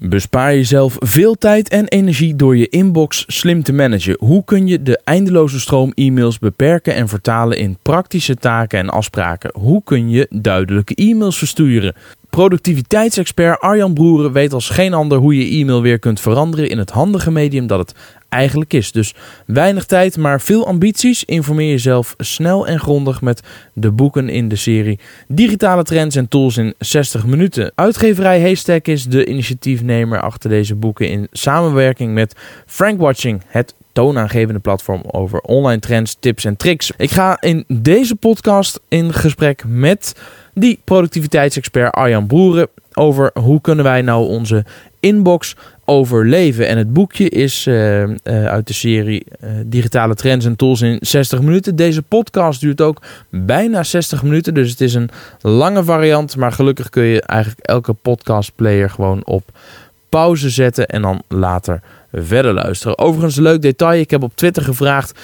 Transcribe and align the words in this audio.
Bespaar 0.00 0.54
jezelf 0.54 0.96
veel 0.98 1.34
tijd 1.34 1.68
en 1.68 1.88
energie 1.88 2.36
door 2.36 2.56
je 2.56 2.68
inbox 2.68 3.24
slim 3.26 3.62
te 3.62 3.72
managen. 3.72 4.16
Hoe 4.18 4.44
kun 4.44 4.66
je 4.66 4.82
de 4.82 5.00
eindeloze 5.04 5.60
stroom 5.60 5.92
e-mails 5.94 6.38
beperken 6.38 6.94
en 6.94 7.08
vertalen 7.08 7.58
in 7.58 7.78
praktische 7.82 8.34
taken 8.34 8.78
en 8.78 8.88
afspraken? 8.88 9.50
Hoe 9.54 9.82
kun 9.84 10.10
je 10.10 10.26
duidelijke 10.30 10.94
e-mails 10.94 11.38
versturen? 11.38 11.94
Productiviteitsexpert 12.30 13.60
Arjan 13.60 13.94
Broeren 13.94 14.32
weet 14.32 14.52
als 14.52 14.70
geen 14.70 14.94
ander 14.94 15.18
hoe 15.18 15.36
je 15.36 15.58
e-mail 15.58 15.82
weer 15.82 15.98
kunt 15.98 16.20
veranderen 16.20 16.68
in 16.68 16.78
het 16.78 16.90
handige 16.90 17.30
medium 17.30 17.66
dat 17.66 17.78
het 17.78 17.94
eigenlijk 18.28 18.72
is. 18.72 18.92
Dus 18.92 19.14
weinig 19.46 19.84
tijd, 19.84 20.16
maar 20.16 20.40
veel 20.40 20.66
ambities. 20.66 21.24
Informeer 21.24 21.70
jezelf 21.70 22.14
snel 22.18 22.66
en 22.66 22.80
grondig 22.80 23.20
met 23.20 23.42
de 23.72 23.90
boeken 23.90 24.28
in 24.28 24.48
de 24.48 24.56
serie 24.56 24.98
Digitale 25.28 25.82
Trends 25.82 26.16
en 26.16 26.28
Tools 26.28 26.56
in 26.56 26.74
60 26.78 27.26
minuten. 27.26 27.72
Uitgeverij 27.74 28.40
Haystack 28.40 28.86
is 28.86 29.04
de 29.04 29.26
initiatiefnemer 29.26 30.20
achter 30.20 30.50
deze 30.50 30.74
boeken 30.74 31.08
in 31.08 31.28
samenwerking 31.32 32.14
met 32.14 32.34
Frank 32.66 33.00
Watching, 33.00 33.42
het 33.46 33.74
toonaangevende 33.92 34.60
platform 34.60 35.02
over 35.06 35.40
online 35.40 35.80
trends, 35.80 36.16
tips 36.20 36.44
en 36.44 36.56
tricks. 36.56 36.92
Ik 36.96 37.10
ga 37.10 37.40
in 37.40 37.64
deze 37.68 38.16
podcast 38.16 38.80
in 38.88 39.12
gesprek 39.12 39.64
met 39.66 40.14
die 40.54 40.80
productiviteitsexpert 40.84 41.92
Arjan 41.92 42.26
Broeren 42.26 42.68
over 42.92 43.30
hoe 43.34 43.60
kunnen 43.60 43.84
wij 43.84 44.02
nou 44.02 44.28
onze 44.28 44.64
inbox 45.00 45.56
overleven. 45.84 46.68
En 46.68 46.78
het 46.78 46.92
boekje 46.92 47.28
is 47.28 47.66
uh, 47.66 48.02
uh, 48.02 48.10
uit 48.24 48.66
de 48.66 48.72
serie 48.72 49.26
uh, 49.44 49.50
Digitale 49.64 50.14
Trends 50.14 50.44
en 50.44 50.56
Tools 50.56 50.80
in 50.80 50.98
60 51.00 51.40
minuten. 51.40 51.76
Deze 51.76 52.02
podcast 52.02 52.60
duurt 52.60 52.80
ook 52.80 53.02
bijna 53.28 53.82
60 53.82 54.22
minuten, 54.22 54.54
dus 54.54 54.70
het 54.70 54.80
is 54.80 54.94
een 54.94 55.10
lange 55.40 55.84
variant. 55.84 56.36
Maar 56.36 56.52
gelukkig 56.52 56.88
kun 56.88 57.02
je 57.02 57.22
eigenlijk 57.22 57.60
elke 57.60 57.92
podcastplayer 57.92 58.90
gewoon 58.90 59.20
op 59.24 59.42
pauze 60.08 60.50
zetten 60.50 60.86
en 60.86 61.02
dan 61.02 61.22
later 61.28 61.80
verder 62.12 62.52
luisteren. 62.52 62.98
Overigens, 62.98 63.36
leuk 63.36 63.62
detail. 63.62 64.00
Ik 64.00 64.10
heb 64.10 64.22
op 64.22 64.32
Twitter 64.34 64.62
gevraagd 64.62 65.18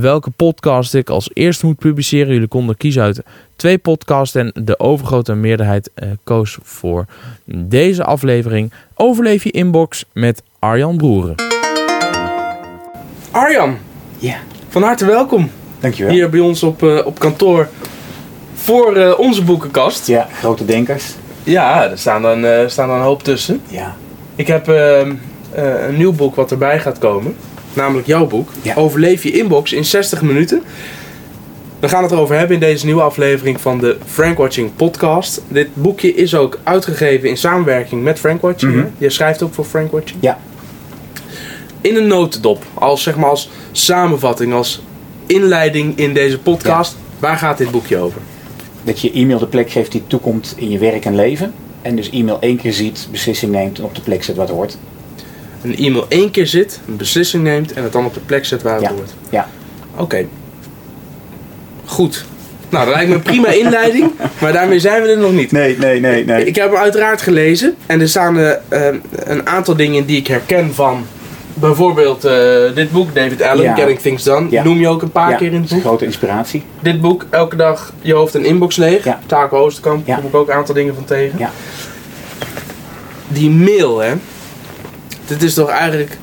welke 0.00 0.30
podcast 0.30 0.94
ik 0.94 1.10
als 1.10 1.30
eerste 1.32 1.66
moet 1.66 1.78
publiceren. 1.78 2.32
Jullie 2.32 2.48
konden 2.48 2.76
kiezen 2.76 3.02
uit 3.02 3.22
twee 3.58 3.78
podcasts 3.78 4.34
en 4.34 4.50
de 4.54 4.78
overgrote 4.78 5.34
meerderheid 5.34 5.90
uh, 5.94 6.08
koos 6.24 6.58
voor 6.62 7.04
deze 7.44 8.04
aflevering. 8.04 8.72
Overleef 8.94 9.44
je 9.44 9.50
inbox 9.50 10.04
met 10.12 10.42
Arjan 10.58 10.96
Broeren. 10.96 11.34
Arjan, 13.30 13.78
Ja, 14.18 14.36
van 14.68 14.82
harte 14.82 15.06
welkom 15.06 15.50
dankjewel. 15.80 16.12
hier 16.12 16.30
bij 16.30 16.40
ons 16.40 16.62
op, 16.62 16.82
uh, 16.82 17.06
op 17.06 17.18
kantoor 17.18 17.68
voor 18.54 18.96
uh, 18.96 19.18
onze 19.18 19.44
boekenkast. 19.44 20.06
Ja, 20.06 20.28
grote 20.32 20.64
denkers. 20.64 21.14
Ja, 21.42 21.90
er 21.90 21.98
staan 21.98 22.22
dan, 22.22 22.44
uh, 22.44 22.60
staan 22.66 22.88
dan 22.88 22.96
een 22.96 23.02
hoop 23.02 23.22
tussen. 23.22 23.60
Ja. 23.68 23.96
Ik 24.36 24.46
heb 24.46 24.68
ehm, 24.68 25.14
een 25.54 25.96
nieuw 25.96 26.12
boek 26.12 26.34
wat 26.34 26.50
erbij 26.50 26.80
gaat 26.80 26.98
komen. 26.98 27.36
Namelijk 27.72 28.06
jouw 28.06 28.26
boek. 28.26 28.48
Ja. 28.62 28.74
Overleef 28.74 29.22
je 29.22 29.30
inbox 29.30 29.72
in 29.72 29.84
60 29.84 30.22
minuten. 30.22 30.62
We 31.80 31.88
gaan 31.88 32.02
het 32.02 32.12
erover 32.12 32.36
hebben 32.36 32.54
in 32.54 32.60
deze 32.60 32.84
nieuwe 32.84 33.02
aflevering 33.02 33.60
van 33.60 33.78
de 33.78 33.96
Frank 34.06 34.38
Watching 34.38 34.70
podcast. 34.76 35.42
Dit 35.48 35.68
boekje 35.74 36.14
is 36.14 36.34
ook 36.34 36.58
uitgegeven 36.62 37.28
in 37.28 37.36
samenwerking 37.36 38.02
met 38.02 38.18
Frank 38.18 38.40
Watching. 38.40 38.74
Mhm. 38.74 38.86
Je 38.98 39.10
schrijft 39.10 39.42
ook 39.42 39.54
voor 39.54 39.64
Frank 39.64 39.90
Watching. 39.92 40.18
Ja. 40.20 40.38
In 41.80 41.96
een 41.96 42.06
notendop, 42.06 42.62
als, 42.74 43.02
zeg 43.02 43.16
maar 43.16 43.28
als 43.30 43.50
samenvatting, 43.72 44.52
als 44.52 44.82
inleiding 45.26 45.98
in 45.98 46.14
deze 46.14 46.38
podcast. 46.38 46.96
Waar 47.18 47.36
gaat 47.36 47.58
dit 47.58 47.70
boekje 47.70 47.96
over? 47.96 48.20
Dat 48.82 49.00
je 49.00 49.12
e-mail 49.12 49.38
de 49.38 49.46
plek 49.46 49.70
geeft 49.70 49.92
die 49.92 50.02
toekomt 50.06 50.54
in 50.56 50.70
je 50.70 50.78
werk 50.78 51.04
en 51.04 51.14
leven. 51.14 51.52
En 51.82 51.96
dus 51.96 52.10
e-mail 52.10 52.40
één 52.40 52.56
keer 52.56 52.72
ziet, 52.72 53.08
beslissing 53.10 53.52
neemt 53.52 53.78
en 53.78 53.84
op 53.84 53.94
de 53.94 54.00
plek 54.00 54.24
zet 54.24 54.36
wat 54.36 54.48
hoort. 54.48 54.78
Een 55.62 55.76
e-mail 55.76 56.06
één 56.08 56.30
keer 56.30 56.46
zit, 56.46 56.80
een 56.88 56.96
beslissing 56.96 57.42
neemt 57.42 57.72
en 57.72 57.82
het 57.82 57.92
dan 57.92 58.04
op 58.04 58.14
de 58.14 58.20
plek 58.20 58.44
zet 58.44 58.62
waar 58.62 58.74
het 58.74 58.82
Ja. 58.82 58.92
hoort. 58.92 59.10
Ja. 59.30 59.48
Oké. 59.96 60.26
Goed. 61.88 62.24
Nou, 62.68 62.84
dat 62.84 62.94
lijkt 62.94 63.10
me 63.10 63.14
een 63.16 63.22
prima 63.22 63.48
inleiding, 63.48 64.10
maar 64.40 64.52
daarmee 64.52 64.80
zijn 64.80 65.02
we 65.02 65.08
er 65.08 65.18
nog 65.18 65.32
niet. 65.32 65.52
Nee, 65.52 65.78
nee, 65.78 66.00
nee, 66.00 66.24
nee. 66.24 66.44
Ik 66.44 66.56
heb 66.56 66.70
hem 66.70 66.80
uiteraard 66.80 67.22
gelezen 67.22 67.74
en 67.86 68.00
er 68.00 68.08
staan 68.08 68.38
eh, 68.38 68.50
eh, 68.68 68.94
een 69.12 69.48
aantal 69.48 69.76
dingen 69.76 69.94
in 69.94 70.04
die 70.04 70.16
ik 70.16 70.26
herken 70.26 70.74
van 70.74 71.06
bijvoorbeeld 71.54 72.24
eh, 72.24 72.34
dit 72.74 72.90
boek, 72.90 73.14
David 73.14 73.42
Allen, 73.42 73.64
Ja. 73.64 73.74
Getting 73.74 73.98
Things 73.98 74.22
Done. 74.22 74.46
Ja. 74.50 74.64
Noem 74.64 74.78
je 74.78 74.88
ook 74.88 75.02
een 75.02 75.10
paar 75.10 75.30
ja, 75.30 75.36
keer 75.36 75.52
in 75.52 75.60
het 75.60 75.70
boek. 75.70 75.80
grote 75.80 76.04
inspiratie. 76.04 76.62
Dit 76.80 77.00
boek, 77.00 77.26
Elke 77.30 77.56
dag 77.56 77.92
je 78.00 78.14
hoofd 78.14 78.34
en 78.34 78.44
inbox 78.44 78.76
leeg. 78.76 79.04
Ja. 79.04 79.20
Taco 79.26 79.58
Oosterkamp, 79.58 80.06
daar 80.06 80.16
kom 80.16 80.28
ik 80.28 80.34
ook 80.34 80.48
een 80.48 80.54
aantal 80.54 80.74
dingen 80.74 80.94
van 80.94 81.04
tegen. 81.04 81.38
Ja. 81.38 81.50
Die 83.28 83.50
mail, 83.50 83.98
hè. 83.98 84.12
Dit 85.26 85.42
is 85.42 85.54
toch 85.54 85.68
eigenlijk 85.68 86.18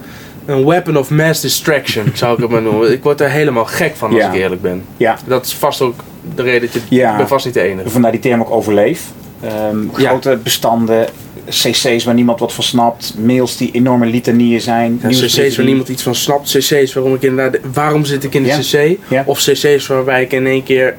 een 0.46 0.66
weapon 0.66 0.98
of 0.98 1.10
mass 1.10 1.42
distraction, 1.42 2.06
zou 2.14 2.34
ik 2.34 2.40
het 2.42 2.50
maar 2.50 2.62
noemen. 2.62 2.92
Ik 2.92 3.04
word 3.04 3.22
er 3.22 3.30
helemaal 3.30 3.66
gek 3.66 3.96
van 3.96 4.10
als 4.10 4.20
Ja. 4.20 4.32
ik 4.32 4.40
eerlijk 4.40 4.62
ben. 4.62 4.84
Ja, 4.98 5.18
Dat 5.26 5.46
is 5.46 5.54
vast 5.54 5.82
ook 5.82 6.00
de 6.36 6.42
reden 6.42 6.62
dat 6.74 6.82
je... 6.90 6.96
Ja. 6.96 7.12
Ik 7.12 7.18
ben 7.18 7.28
vast 7.28 7.46
niet 7.46 7.54
de 7.54 7.62
enige. 7.62 7.90
vandaar 7.90 8.12
die 8.12 8.20
term 8.20 8.42
ook 8.42 8.52
overleef. 8.52 9.02
Ehm, 9.42 9.78
Ja. 9.98 10.10
Grote 10.10 10.40
bestanden, 10.44 11.08
cc's 11.50 12.04
waar 12.04 12.14
niemand 12.14 12.40
wat 12.40 12.54
van 12.54 12.64
snapt, 12.64 13.14
mails 13.18 13.58
die 13.58 13.70
enorme 13.72 14.06
litanieën 14.06 14.62
zijn. 14.62 15.00
Ja, 15.04 15.10
cc's 15.10 15.56
waar 15.56 15.66
niemand 15.66 15.90
iets 15.90 16.04
van 16.04 16.16
snapt. 16.16 16.52
cc's 16.58 16.94
waarom 16.94 17.14
ik 17.14 17.22
inderdaad... 17.22 17.62
Waarom 17.74 18.06
zit 18.06 18.24
ik 18.24 18.34
in 18.34 18.44
de 18.44 18.50
cc? 18.60 18.98
Ja. 19.10 19.24
Of 19.26 19.40
cc's 19.40 19.88
waarbij 19.88 20.22
ik 20.24 20.32
in 20.32 20.46
één 20.48 20.64
keer 20.64 20.96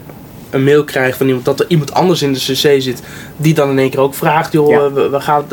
een 0.51 0.65
mail 0.65 0.85
krijg 0.85 1.17
van 1.17 1.27
iemand... 1.27 1.45
Dat 1.45 1.61
er 1.61 1.67
iemand 1.69 1.93
anders 1.93 2.23
in 2.23 2.33
de 2.33 2.39
cc 2.39 2.83
zit. 2.83 3.03
Die 3.37 3.55
dan 3.55 3.71
in 3.71 3.79
één 3.79 3.91
keer 3.91 4.01
ook 4.01 4.15
vraagt... 4.15 4.53
Joh, 4.53 4.93
we, 4.95 5.09
we 5.09 5.21
gaan... 5.21 5.45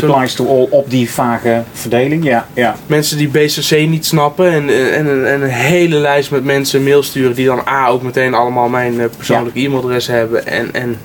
Replies 0.00 0.34
to 0.34 0.46
all 0.48 0.66
op 0.70 0.90
die 0.90 1.10
vage 1.10 1.62
verdeling. 1.72 2.24
Ja, 2.24 2.46
ja. 2.54 2.74
Mensen 2.86 3.16
die 3.18 3.28
BCC 3.28 3.88
niet 3.88 4.06
snappen. 4.06 4.52
En, 4.52 4.68
en, 4.68 4.92
en, 5.08 5.32
en 5.32 5.42
een 5.42 5.48
hele 5.48 5.96
lijst 5.96 6.30
met 6.30 6.44
mensen 6.44 6.78
een 6.78 6.84
mail 6.84 7.02
sturen... 7.02 7.34
Die 7.34 7.46
dan 7.46 7.62
A, 7.68 7.88
ook 7.88 8.02
meteen 8.02 8.34
allemaal 8.34 8.68
mijn 8.68 9.00
eh, 9.00 9.06
persoonlijke 9.16 9.58
e-mailadres 9.60 10.06
hebben. 10.06 10.46
En, 10.46 10.68
en 10.74 10.96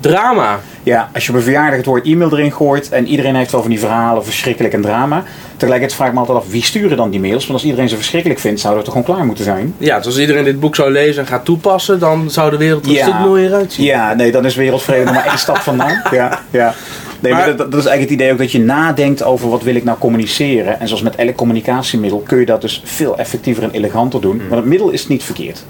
drama. 0.00 0.60
Ja, 0.82 1.10
als 1.14 1.24
je 1.24 1.30
op 1.30 1.36
een 1.36 1.42
verjaardag 1.42 1.76
het 1.76 1.86
woord 1.86 2.06
e-mail 2.06 2.32
erin 2.32 2.52
gooit 2.52 2.88
en 2.88 3.06
iedereen 3.06 3.34
heeft 3.34 3.50
wel 3.52 3.60
van 3.60 3.70
die 3.70 3.78
verhalen 3.78 4.24
verschrikkelijk 4.24 4.74
en 4.74 4.80
drama. 4.82 5.22
Tegelijkertijd 5.56 5.94
vraag 5.94 6.08
ik 6.08 6.14
me 6.14 6.20
altijd 6.20 6.38
af 6.38 6.50
wie 6.50 6.62
sturen 6.62 6.96
dan 6.96 7.10
die 7.10 7.20
mails? 7.20 7.40
Want 7.46 7.52
als 7.52 7.64
iedereen 7.64 7.88
ze 7.88 7.96
verschrikkelijk 7.96 8.40
vindt, 8.40 8.60
zou 8.60 8.74
dat 8.74 8.84
toch 8.84 8.94
gewoon 8.94 9.14
klaar 9.14 9.26
moeten 9.26 9.44
zijn? 9.44 9.74
Ja, 9.78 9.96
dus 9.96 10.06
als 10.06 10.18
iedereen 10.18 10.44
dit 10.44 10.60
boek 10.60 10.74
zou 10.74 10.90
lezen 10.90 11.22
en 11.22 11.28
gaat 11.28 11.44
toepassen... 11.44 11.98
Dan 11.98 12.30
zou 12.30 12.50
de 12.50 12.56
wereld 12.56 12.84
er 12.84 12.90
een 12.90 12.96
Ja. 12.96 13.02
stuk 13.02 13.18
mooier 13.18 13.54
uitzien. 13.54 13.84
Ja, 13.84 14.14
nee, 14.14 14.32
dan 14.32 14.44
is 14.44 14.54
wereldvrede 14.54 15.04
nog 15.04 15.14
maar 15.14 15.26
één 15.26 15.38
stap 15.38 15.56
vandaan. 15.56 16.02
Ja, 16.10 16.40
ja. 16.50 16.74
Nee, 17.20 17.32
maar, 17.32 17.46
Maar- 17.46 17.56
dat, 17.56 17.70
dat 17.70 17.80
is 17.80 17.86
eigenlijk 17.86 18.00
het 18.00 18.10
idee 18.20 18.32
ook 18.32 18.38
dat 18.38 18.52
je 18.52 18.60
nadenkt 18.60 19.22
over 19.22 19.48
wat 19.50 19.62
wil 19.62 19.74
ik 19.74 19.84
nou 19.84 19.98
communiceren. 19.98 20.80
En 20.80 20.86
zoals 20.88 21.02
met 21.02 21.14
elk 21.16 21.34
communicatiemiddel 21.34 22.18
kun 22.18 22.38
je 22.38 22.46
dat 22.46 22.60
dus 22.60 22.82
veel 22.84 23.18
effectiever 23.18 23.62
en 23.62 23.70
eleganter 23.70 24.20
doen. 24.20 24.42
Maar 24.48 24.56
het 24.56 24.66
middel 24.66 24.90
is 24.90 25.08
niet 25.08 25.22
verkeerd. 25.22 25.64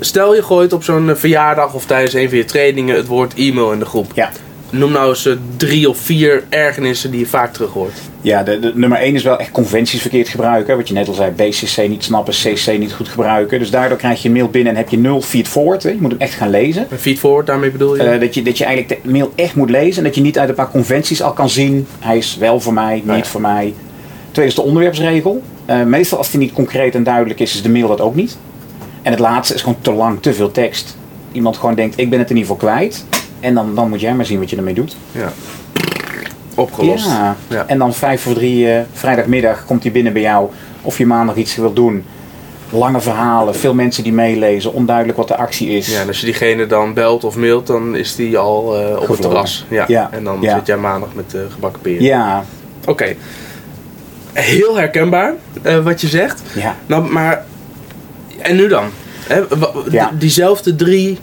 Stel 0.00 0.34
je 0.34 0.42
gooit 0.42 0.72
op 0.72 0.84
zo'n 0.84 1.10
eh, 1.10 1.16
verjaardag 1.16 1.74
of 1.74 1.86
tijdens 1.86 2.14
een 2.14 2.28
van 2.28 2.38
je 2.38 2.44
trainingen 2.44 2.96
het 2.96 3.06
woord 3.06 3.34
e-mail 3.34 3.72
in 3.72 3.78
de 3.78 3.84
groep. 3.84 4.10
Ja, 4.14 4.30
Noem 4.78 4.92
nou 4.92 5.08
eens 5.08 5.26
eh, 5.26 5.32
drie 5.56 5.88
of 5.88 5.98
vier 5.98 6.42
ergernissen 6.48 7.10
die 7.10 7.20
je 7.20 7.26
vaak 7.26 7.52
terug 7.52 7.70
hoort. 7.70 7.92
ja 8.20 8.42
de, 8.42 8.58
de- 8.58 8.72
nummer 8.74 8.98
één 8.98 9.14
is 9.14 9.22
wel 9.22 9.38
echt 9.38 9.50
conventies 9.50 10.00
verkeerd 10.00 10.28
gebruiken. 10.28 10.76
Wat 10.76 10.88
je 10.88 10.94
net 10.94 11.08
al 11.08 11.14
zei, 11.14 11.30
BCC 11.30 11.88
niet 11.88 12.04
snappen, 12.04 12.34
CC 12.34 12.78
niet 12.78 12.92
goed 12.92 13.08
gebruiken. 13.08 13.58
Dus 13.58 13.70
daardoor 13.70 13.98
krijg 13.98 14.22
je 14.22 14.28
een 14.28 14.34
mail 14.34 14.48
binnen 14.48 14.72
en 14.72 14.78
heb 14.78 14.88
je 14.88 14.98
nul 14.98 15.20
feed 15.22 15.48
forward. 15.48 15.82
Hè. 15.82 15.88
Je 15.90 16.00
moet 16.00 16.10
hem 16.10 16.20
echt 16.20 16.34
gaan 16.34 16.50
lezen. 16.50 16.86
Een 16.90 16.98
feed 16.98 17.18
forward, 17.18 17.46
daarmee 17.46 17.70
bedoel 17.70 17.96
je? 17.96 18.02
Eh, 18.02 18.20
dat, 18.20 18.34
je, 18.34 18.42
dat 18.42 18.58
je 18.58 18.64
eigenlijk 18.64 19.02
de 19.04 19.10
mail 19.10 19.32
echt 19.34 19.54
moet 19.54 19.70
lezen 19.70 19.96
en 19.98 20.04
dat 20.04 20.14
je 20.14 20.20
niet 20.20 20.38
uit 20.38 20.48
een 20.48 20.54
paar 20.54 20.70
conventies 20.70 21.22
al 21.22 21.32
kan 21.32 21.50
zien. 21.50 21.86
Hij 21.98 22.16
is 22.16 22.36
wel 22.36 22.60
voor 22.60 22.72
mij, 22.72 22.94
niet 22.94 23.04
Nee. 23.06 23.24
voor 23.24 23.40
mij. 23.40 23.74
Tweede 24.30 24.50
is 24.50 24.56
de 24.56 24.62
onderwerpsregel. 24.62 25.42
Eh, 25.66 25.82
meestal 25.82 26.18
als 26.18 26.30
die 26.30 26.40
niet 26.40 26.52
concreet 26.52 26.94
en 26.94 27.02
duidelijk 27.02 27.40
is, 27.40 27.54
is 27.54 27.62
de 27.62 27.70
mail 27.70 27.88
dat 27.88 28.00
ook 28.00 28.14
niet. 28.14 28.36
En 29.02 29.10
het 29.10 29.20
laatste 29.20 29.54
is 29.54 29.60
gewoon 29.62 29.78
te 29.80 29.92
lang, 29.92 30.22
te 30.22 30.34
veel 30.34 30.50
tekst. 30.50 30.96
Iemand 31.32 31.56
gewoon 31.56 31.74
denkt, 31.74 31.98
ik 31.98 32.10
ben 32.10 32.18
het 32.18 32.30
in 32.30 32.36
ieder 32.36 32.52
geval 32.52 32.68
kwijt. 32.70 33.04
En 33.44 33.54
dan, 33.54 33.74
dan 33.74 33.88
moet 33.88 34.00
jij 34.00 34.14
maar 34.14 34.26
zien 34.26 34.38
wat 34.38 34.50
je 34.50 34.56
ermee 34.56 34.74
doet. 34.74 34.96
ja. 35.12 35.32
Opgelost. 36.56 37.06
Ja. 37.06 37.36
Ja. 37.48 37.64
En 37.66 37.78
dan 37.78 37.94
vijf 37.94 38.22
voor 38.22 38.34
drie, 38.34 38.70
eh, 38.72 38.80
vrijdagmiddag, 38.92 39.64
komt 39.64 39.82
hij 39.82 39.92
binnen 39.92 40.12
bij 40.12 40.22
jou. 40.22 40.48
Of 40.82 40.98
je 40.98 41.06
maandag 41.06 41.36
iets 41.36 41.56
wil 41.56 41.72
doen. 41.72 42.04
Lange 42.70 43.00
verhalen, 43.00 43.54
veel 43.54 43.74
mensen 43.74 44.02
die 44.02 44.12
meelezen, 44.12 44.72
onduidelijk 44.72 45.18
wat 45.18 45.28
de 45.28 45.36
actie 45.36 45.68
is. 45.68 45.86
Ja, 45.86 46.00
en 46.00 46.06
als 46.08 46.20
je 46.20 46.24
diegene 46.26 46.66
dan 46.66 46.94
belt 46.94 47.24
of 47.24 47.36
mailt, 47.36 47.66
dan 47.66 47.96
is 47.96 48.14
die 48.14 48.38
al 48.38 48.80
eh, 48.80 49.00
op 49.00 49.08
het 49.08 49.20
terras. 49.20 49.66
Ja. 49.70 49.84
Ja. 49.88 50.08
En 50.12 50.24
dan 50.24 50.38
zit 50.42 50.66
jij 50.66 50.76
maandag 50.76 51.08
met 51.14 51.34
eh 51.34 51.40
gebakken 51.52 51.82
peren. 51.82 52.02
ja, 52.04 52.44
Oké. 52.86 53.14
Heel 54.32 54.76
herkenbaar 54.76 55.34
wat 55.82 56.00
je 56.00 56.06
zegt. 56.08 56.42
ja. 56.54 56.76
Nou, 56.86 57.12
maar... 57.12 57.44
En 58.38 58.56
nu 58.56 58.68
dan? 58.68 58.84
Hè, 59.26 59.42
Diezelfde 60.18 60.74
drie 60.74 61.18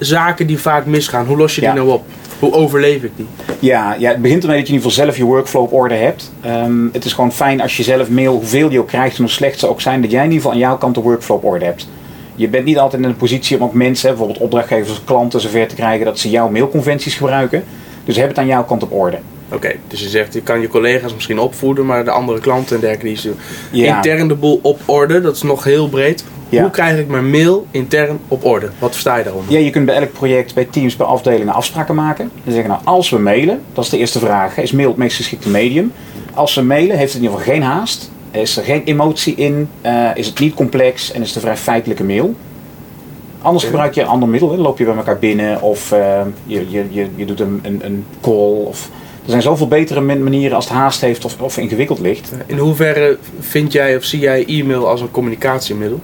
zaken 0.00 0.46
die 0.46 0.58
vaak 0.58 0.86
misgaan. 0.86 1.26
Hoe 1.26 1.36
los 1.36 1.54
je 1.54 1.60
die 1.60 1.70
Ja. 1.70 1.74
nou 1.76 1.88
op? 1.90 2.04
Hoe 2.38 2.52
overleef 2.52 3.02
ik 3.02 3.10
die? 3.16 3.26
Ja, 3.58 3.96
ja, 3.98 4.10
het 4.10 4.22
begint 4.22 4.42
ermee 4.42 4.58
dat 4.58 4.66
je 4.66 4.72
in 4.72 4.78
ieder 4.78 4.90
geval 4.90 5.04
zelf 5.04 5.16
je 5.16 5.24
workflow 5.24 5.62
op 5.62 5.72
orde 5.72 5.94
hebt. 5.94 6.32
Ehm, 6.40 6.72
het 6.92 7.04
is 7.04 7.12
gewoon 7.12 7.32
fijn 7.32 7.60
als 7.60 7.76
je 7.76 7.82
zelf 7.82 8.08
mail, 8.10 8.32
hoeveel 8.32 8.70
je 8.70 8.78
ook 8.78 8.86
krijgt 8.88 9.16
en 9.16 9.22
hoe 9.22 9.32
slecht 9.32 9.58
ze 9.58 9.68
ook 9.68 9.80
zijn, 9.80 10.00
dat 10.02 10.10
jij 10.10 10.20
in 10.24 10.26
ieder 10.30 10.42
geval 10.42 10.52
aan 10.52 10.62
jouw 10.68 10.76
kant 10.78 10.94
de 10.94 11.00
workflow 11.00 11.36
op 11.36 11.44
orde 11.44 11.64
hebt. 11.64 11.88
Je 12.34 12.48
bent 12.48 12.64
niet 12.64 12.78
altijd 12.78 13.02
in 13.02 13.08
een 13.08 13.16
positie 13.16 13.56
om 13.56 13.62
ook 13.62 13.74
mensen, 13.74 14.08
bijvoorbeeld 14.08 14.38
opdrachtgevers 14.38 14.90
of 14.90 15.04
klanten, 15.04 15.40
zover 15.40 15.66
te 15.68 15.74
krijgen 15.74 16.04
dat 16.04 16.18
ze 16.18 16.30
jouw 16.30 16.48
mailconventies 16.50 17.14
gebruiken. 17.14 17.64
Dus 18.04 18.16
heb 18.16 18.28
het 18.28 18.38
aan 18.38 18.46
jouw 18.46 18.64
kant 18.64 18.82
op 18.82 18.92
orde. 18.92 19.18
Oké, 19.52 19.72
dus 19.88 20.00
je 20.00 20.08
zegt, 20.08 20.34
je 20.34 20.40
kan 20.42 20.60
je 20.60 20.68
collega's 20.68 21.14
misschien 21.14 21.38
opvoeden, 21.38 21.86
maar 21.86 22.04
de 22.04 22.10
andere 22.10 22.40
klanten 22.40 22.74
en 22.74 22.80
dergelijke, 22.80 23.22
die 23.22 23.32
is 23.32 23.38
Ja. 23.70 23.96
intern 23.96 24.28
de 24.28 24.34
boel 24.34 24.58
op 24.62 24.80
orde. 24.84 25.20
Dat 25.20 25.36
is 25.36 25.42
nog 25.42 25.64
heel 25.64 25.88
breed. 25.88 26.24
Ja. 26.50 26.62
Hoe 26.62 26.70
krijg 26.70 26.98
ik 26.98 27.08
mijn 27.08 27.30
mail 27.30 27.66
intern 27.70 28.18
op 28.28 28.44
orde? 28.44 28.70
Wat 28.78 28.90
versta 28.90 29.16
je 29.16 29.24
daaronder? 29.24 29.52
Ja, 29.52 29.58
je 29.58 29.70
kunt 29.70 29.86
bij 29.86 29.94
elk 29.94 30.12
project, 30.12 30.54
bij 30.54 30.64
teams, 30.64 30.96
bij 30.96 31.06
afdelingen 31.06 31.54
afspraken 31.54 31.94
maken. 31.94 32.30
En 32.44 32.52
zeggen, 32.52 32.70
nou, 32.70 32.80
als 32.84 33.10
we 33.10 33.18
mailen, 33.18 33.60
dat 33.72 33.84
is 33.84 33.90
de 33.90 33.98
eerste 33.98 34.18
vraag, 34.18 34.58
is 34.58 34.72
mail 34.72 34.88
het 34.88 34.96
meest 34.96 35.16
geschikte 35.16 35.48
medium? 35.48 35.92
Als 36.34 36.54
we 36.54 36.62
mailen, 36.62 36.96
heeft 36.96 37.12
het 37.12 37.22
in 37.22 37.28
ieder 37.28 37.38
geval 37.38 37.54
geen 37.54 37.62
haast, 37.62 38.10
is 38.30 38.56
er 38.56 38.64
geen 38.64 38.82
emotie 38.84 39.34
in, 39.34 39.68
eh, 39.80 40.10
is 40.14 40.26
het 40.26 40.38
niet 40.38 40.54
complex 40.54 41.12
en 41.12 41.20
is 41.20 41.26
het 41.26 41.36
een 41.36 41.42
vrij 41.42 41.56
feitelijke 41.56 42.04
mail. 42.04 42.34
Anders 43.42 43.64
gebruik 43.64 43.94
je 43.94 44.00
een 44.00 44.06
ander 44.06 44.28
middel, 44.28 44.50
hè. 44.50 44.56
loop 44.56 44.78
je 44.78 44.84
bij 44.84 44.94
elkaar 44.96 45.18
binnen 45.18 45.62
of 45.62 45.92
eh, 45.92 46.20
je, 46.46 46.70
je, 46.70 46.84
je, 46.90 47.08
je 47.14 47.24
doet 47.24 47.40
een, 47.40 47.60
een, 47.62 47.80
een 47.84 48.04
call. 48.20 48.64
Of, 48.64 48.90
er 49.24 49.30
zijn 49.30 49.42
zoveel 49.42 49.68
betere 49.68 50.00
man- 50.00 50.22
manieren 50.22 50.56
als 50.56 50.64
het 50.64 50.74
haast 50.74 51.00
heeft 51.00 51.24
of, 51.24 51.40
of 51.40 51.58
ingewikkeld 51.58 51.98
ligt. 51.98 52.32
In 52.46 52.58
hoeverre 52.58 53.18
vind 53.40 53.72
jij 53.72 53.96
of 53.96 54.04
zie 54.04 54.20
jij 54.20 54.44
e-mail 54.46 54.88
als 54.88 55.00
een 55.00 55.10
communicatiemiddel? 55.10 56.00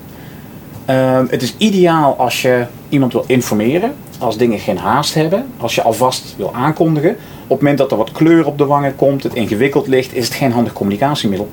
Ehm, 0.86 1.26
het 1.28 1.42
is 1.42 1.54
ideaal 1.58 2.14
als 2.18 2.42
je 2.42 2.66
iemand 2.88 3.12
wil 3.12 3.24
informeren, 3.26 3.94
als 4.18 4.36
dingen 4.36 4.58
geen 4.58 4.78
haast 4.78 5.14
hebben, 5.14 5.46
als 5.56 5.74
je 5.74 5.82
alvast 5.82 6.34
wil 6.36 6.54
aankondigen. 6.54 7.10
Op 7.10 7.48
het 7.48 7.60
moment 7.60 7.78
dat 7.78 7.90
er 7.90 7.96
wat 7.96 8.12
kleur 8.12 8.46
op 8.46 8.58
de 8.58 8.64
wangen 8.64 8.96
komt, 8.96 9.22
het 9.22 9.34
ingewikkeld 9.34 9.86
ligt, 9.86 10.14
is 10.14 10.24
het 10.24 10.34
geen 10.34 10.52
handig 10.52 10.72
communicatiemiddel. 10.72 11.48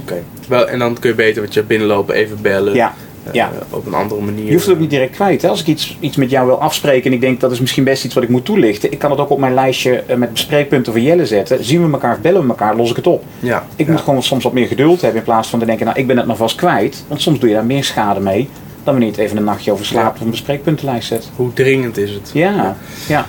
Oké. 0.00 0.22
Wel, 0.48 0.68
En 0.68 0.78
dan 0.78 0.98
kun 0.98 1.10
je 1.10 1.16
beter 1.16 1.42
wat 1.42 1.54
je 1.54 1.62
binnenlopen, 1.62 2.14
even 2.14 2.38
bellen. 2.42 2.74
Ja, 2.74 2.94
eh, 3.24 3.32
ja. 3.32 3.50
op 3.70 3.86
een 3.86 3.94
andere 3.94 4.20
manier. 4.20 4.44
Je 4.44 4.52
hoeft 4.52 4.64
het 4.64 4.74
ook 4.74 4.80
niet 4.80 4.90
direct 4.90 5.14
kwijt. 5.14 5.42
Hè? 5.42 5.48
Als 5.48 5.60
ik 5.60 5.66
iets, 5.66 5.96
iets 6.00 6.16
met 6.16 6.30
jou 6.30 6.46
wil 6.46 6.60
afspreken 6.60 7.10
en 7.10 7.12
ik 7.12 7.20
denk 7.20 7.40
dat 7.40 7.52
is 7.52 7.60
misschien 7.60 7.84
best 7.84 8.04
iets 8.04 8.14
wat 8.14 8.22
ik 8.22 8.28
moet 8.28 8.44
toelichten, 8.44 8.92
ik 8.92 8.98
kan 8.98 9.10
het 9.10 9.20
ook 9.20 9.30
op 9.30 9.38
mijn 9.38 9.54
lijstje 9.54 10.02
eh, 10.06 10.16
met 10.16 10.32
bespreekpunten 10.32 10.92
van 10.92 11.02
Jelle 11.02 11.26
zetten. 11.26 11.64
Zien 11.64 11.86
we 11.86 11.92
elkaar 11.92 12.14
of 12.14 12.20
bellen 12.20 12.42
we 12.42 12.48
elkaar, 12.48 12.76
los 12.76 12.90
ik 12.90 12.96
het 12.96 13.06
op. 13.06 13.24
Ja. 13.38 13.66
Ik 13.76 13.86
ja. 13.86 13.92
moet 13.92 14.00
gewoon 14.00 14.22
soms 14.22 14.44
wat 14.44 14.52
meer 14.52 14.66
geduld 14.66 15.00
hebben 15.00 15.18
in 15.18 15.24
plaats 15.24 15.48
van 15.48 15.58
te 15.58 15.66
denken, 15.66 15.86
nou 15.86 15.98
ik 15.98 16.06
ben 16.06 16.16
het 16.16 16.26
nog 16.26 16.36
vast 16.36 16.56
kwijt. 16.56 17.04
Want 17.08 17.22
soms 17.22 17.38
doe 17.38 17.48
je 17.48 17.54
daar 17.54 17.64
meer 17.64 17.84
schade 17.84 18.20
mee 18.20 18.48
dan 18.86 18.94
wanneer 18.94 19.12
je 19.14 19.20
het 19.20 19.24
even 19.24 19.36
een 19.36 19.44
nachtje 19.44 19.72
over 19.72 19.84
slaapt 19.86 20.18
of 20.18 20.24
een 20.24 20.30
bespreekpuntenlijst 20.30 21.08
zet. 21.08 21.28
Hoe 21.36 21.52
dringend 21.52 21.96
is 21.96 22.10
het? 22.10 22.30
Ja, 22.34 22.76
ja. 23.08 23.26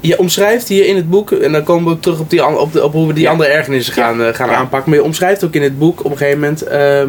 Je 0.00 0.18
omschrijft 0.18 0.68
hier 0.68 0.86
in 0.86 0.96
het 0.96 1.10
boek, 1.10 1.30
en 1.30 1.52
dan 1.52 1.62
komen 1.62 1.84
we 1.84 1.90
ook 1.90 2.02
terug 2.02 2.18
op, 2.20 2.30
die, 2.30 2.46
op, 2.58 2.72
de, 2.72 2.84
op 2.84 2.92
hoe 2.92 3.06
we 3.06 3.12
die 3.12 3.22
Ja. 3.22 3.30
andere 3.30 3.50
ergernissen 3.50 3.92
gaan, 3.94 4.22
eh, 4.22 4.34
gaan 4.34 4.48
Ja. 4.48 4.54
aanpakken. 4.54 4.90
Maar 4.90 4.98
je 4.98 5.04
omschrijft 5.04 5.44
ook 5.44 5.54
in 5.54 5.62
het 5.62 5.78
boek 5.78 6.04
op 6.04 6.10
een 6.10 6.16
gegeven 6.16 6.40
moment 6.40 6.62
ehm, 6.62 7.08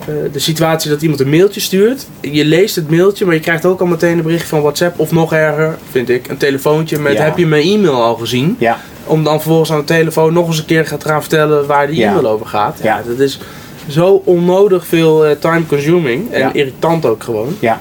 eh, 0.00 0.14
de 0.32 0.38
situatie 0.38 0.90
dat 0.90 1.02
iemand 1.02 1.20
een 1.20 1.30
mailtje 1.30 1.60
stuurt. 1.60 2.06
Je 2.20 2.44
leest 2.44 2.76
het 2.76 2.90
mailtje, 2.90 3.24
maar 3.24 3.34
je 3.34 3.40
krijgt 3.40 3.64
ook 3.64 3.80
al 3.80 3.86
meteen 3.86 4.16
een 4.16 4.22
bericht 4.24 4.48
van 4.48 4.60
WhatsApp. 4.60 4.98
Of 4.98 5.12
nog 5.12 5.32
erger, 5.32 5.78
vind 5.90 6.08
ik, 6.08 6.28
een 6.28 6.36
telefoontje 6.36 6.98
met 6.98 7.12
Ja. 7.12 7.22
heb 7.24 7.38
je 7.38 7.46
mijn 7.46 7.62
e-mail 7.66 8.02
al 8.02 8.14
gezien? 8.14 8.56
Ja, 8.58 8.78
Om 9.04 9.24
dan 9.24 9.34
vervolgens 9.40 9.72
aan 9.72 9.78
de 9.78 9.84
telefoon 9.84 10.32
nog 10.32 10.46
eens 10.46 10.58
een 10.58 10.64
keer 10.64 10.88
te 10.88 11.08
gaan 11.08 11.20
vertellen 11.20 11.66
waar 11.66 11.86
die 11.86 11.96
Ja. 11.96 12.08
e-mail 12.10 12.28
over 12.28 12.46
gaat. 12.46 12.78
Ja, 12.82 12.96
Ja. 12.96 13.02
dat 13.08 13.18
is 13.18 13.40
zo 13.90 14.22
onnodig 14.24 14.86
veel 14.86 15.26
eh, 15.26 15.36
time 15.38 15.66
consuming 15.66 16.30
en 16.32 16.38
Ja. 16.40 16.52
irritant 16.52 17.06
ook 17.06 17.22
gewoon. 17.22 17.56
ja. 17.60 17.80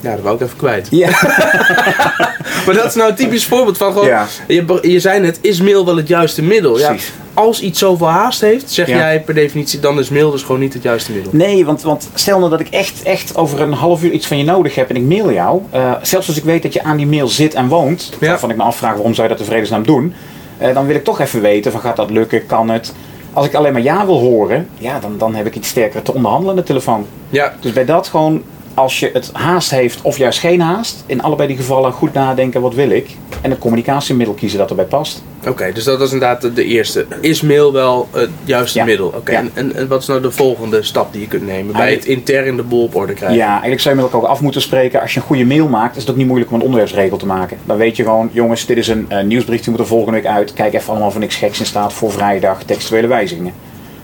Ja, 0.00 0.12
dat 0.14 0.20
wou 0.20 0.34
ik 0.36 0.40
even 0.42 0.56
kwijt. 0.56 0.88
Ja, 0.90 1.08
Maar 2.66 2.74
dat 2.74 2.84
is 2.84 2.94
nou 2.94 3.10
een 3.10 3.16
typisch 3.16 3.44
voorbeeld 3.46 3.76
van 3.76 3.92
gewoon, 3.92 4.06
Ja. 4.08 4.26
je, 4.48 4.78
je 4.82 5.00
zei 5.00 5.20
net, 5.20 5.38
is 5.42 5.60
mail 5.60 5.84
wel 5.84 5.96
het 5.96 6.08
juiste 6.08 6.42
middel? 6.42 6.78
Ja, 6.78 6.94
als 7.34 7.60
iets 7.60 7.78
zoveel 7.78 8.08
haast 8.08 8.40
heeft, 8.40 8.70
zeg 8.70 8.88
Ja. 8.88 8.96
jij 8.96 9.20
per 9.20 9.34
definitie, 9.34 9.80
dan 9.80 9.98
is 9.98 10.08
mail 10.08 10.30
dus 10.30 10.42
gewoon 10.42 10.60
niet 10.60 10.74
het 10.74 10.82
juiste 10.82 11.12
middel. 11.12 11.30
Nee, 11.34 11.64
want, 11.64 11.82
want 11.82 12.08
stel 12.14 12.38
nou 12.38 12.50
dat 12.50 12.60
ik 12.60 12.68
echt, 12.68 13.02
echt 13.02 13.36
over 13.36 13.60
een 13.60 13.72
half 13.72 14.02
uur 14.02 14.10
iets 14.10 14.26
van 14.26 14.38
je 14.38 14.44
nodig 14.44 14.74
heb 14.74 14.88
en 14.90 14.96
ik 14.96 15.02
mail 15.02 15.32
jou. 15.32 15.60
eh, 15.70 15.92
zelfs 16.02 16.28
als 16.28 16.36
ik 16.36 16.44
weet 16.44 16.62
dat 16.62 16.72
je 16.72 16.82
aan 16.82 16.96
die 16.96 17.06
mail 17.06 17.28
zit 17.28 17.54
en 17.54 17.68
woont, 17.68 18.12
waarvan 18.20 18.50
ik 18.50 18.56
me 18.56 18.62
afvraag 18.62 18.94
waarom 18.94 19.14
zou 19.14 19.28
je 19.28 19.34
dat 19.34 19.42
de 19.44 19.50
vredesnaam 19.50 19.86
doen. 19.86 20.14
eh, 20.58 20.74
dan 20.74 20.86
wil 20.86 20.96
ik 20.96 21.04
toch 21.04 21.20
even 21.20 21.40
weten 21.40 21.72
van 21.72 21.80
gaat 21.80 21.96
dat 21.96 22.10
lukken, 22.10 22.46
kan 22.46 22.70
het. 22.70 22.92
Als 23.36 23.46
ik 23.46 23.54
alleen 23.54 23.72
maar 23.72 23.82
ja 23.82 24.06
wil 24.06 24.18
horen, 24.18 24.68
ja, 24.78 24.98
dan, 24.98 25.18
dan 25.18 25.34
heb 25.34 25.46
ik 25.46 25.54
iets 25.54 25.68
sterker 25.68 26.02
te 26.02 26.12
onderhandelen 26.14 26.50
aan 26.50 26.56
de 26.60 26.66
telefoon. 26.66 27.06
Ja, 27.28 27.52
Dus 27.60 27.72
bij 27.72 27.84
dat 27.84 28.08
gewoon, 28.08 28.42
als 28.76 29.00
je 29.00 29.10
het 29.12 29.30
haast 29.32 29.70
heeft 29.70 30.02
of 30.02 30.18
juist 30.18 30.38
geen 30.38 30.60
haast, 30.60 31.04
in 31.06 31.22
allebei 31.22 31.48
die 31.48 31.56
gevallen 31.56 31.92
goed 31.92 32.12
nadenken 32.12 32.60
wat 32.60 32.74
wil 32.74 32.90
ik. 32.90 33.10
En 33.40 33.50
het 33.50 33.58
communicatiemiddel 33.58 34.34
kiezen 34.34 34.58
dat 34.58 34.70
erbij 34.70 34.84
past. 34.84 35.22
oké, 35.48 35.72
dus 35.72 35.84
dat 35.84 36.00
is 36.00 36.12
inderdaad 36.12 36.54
de, 36.56 36.64
eerste. 36.64 37.06
Is 37.20 37.40
mail 37.40 37.72
wel 37.72 38.08
het 38.12 38.30
juiste 38.44 38.78
Ja. 38.78 38.84
middel? 38.84 39.06
Oké, 39.06 39.32
Ja. 39.32 39.38
en, 39.38 39.50
en, 39.54 39.74
en 39.74 39.88
wat 39.88 40.00
is 40.00 40.06
nou 40.06 40.20
de 40.20 40.30
volgende 40.30 40.82
stap 40.82 41.12
die 41.12 41.20
je 41.20 41.26
kunt 41.28 41.46
nemen 41.46 41.72
bij 41.76 41.90
het 41.90 42.04
intern 42.04 42.56
de 42.56 42.62
boel 42.62 42.82
op 42.82 42.94
orde 42.94 43.12
krijgen? 43.12 43.36
Ja, 43.38 43.50
eigenlijk 43.50 43.80
zou 43.80 43.94
je 43.96 44.00
met 44.02 44.10
elkaar 44.12 44.26
ook 44.28 44.34
af 44.34 44.40
moeten 44.40 44.60
spreken. 44.60 45.00
Als 45.00 45.14
je 45.14 45.20
een 45.20 45.26
goede 45.26 45.44
mail 45.44 45.68
maakt, 45.68 45.94
is 45.96 46.02
het 46.02 46.10
ook 46.10 46.16
niet 46.16 46.26
moeilijk 46.26 46.50
om 46.50 46.56
een 46.56 46.64
onderwerpsregel 46.64 47.16
te 47.16 47.26
maken. 47.26 47.58
Dan 47.64 47.76
weet 47.76 47.96
je 47.96 48.02
gewoon, 48.02 48.30
jongens, 48.32 48.66
dit 48.66 48.76
is 48.76 48.88
een 48.88 49.06
eh, 49.08 49.24
nieuwsbrief 49.24 49.60
die 49.60 49.70
moet 49.70 49.80
er 49.80 49.86
volgende 49.86 50.20
week 50.20 50.30
uit. 50.30 50.52
Kijk 50.52 50.74
even 50.74 50.88
allemaal 50.90 51.08
of 51.08 51.14
er 51.14 51.20
niks 51.20 51.36
geks 51.36 51.58
in 51.58 51.66
staat 51.66 51.92
voor 51.92 52.12
vrijdag, 52.12 52.62
textuele 52.62 53.06
wijzigingen. 53.06 53.52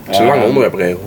Dat 0.05 0.13
is 0.13 0.19
een 0.19 0.25
lange 0.27 0.41
Eh, 0.41 0.47
onderwerpregel. 0.47 0.99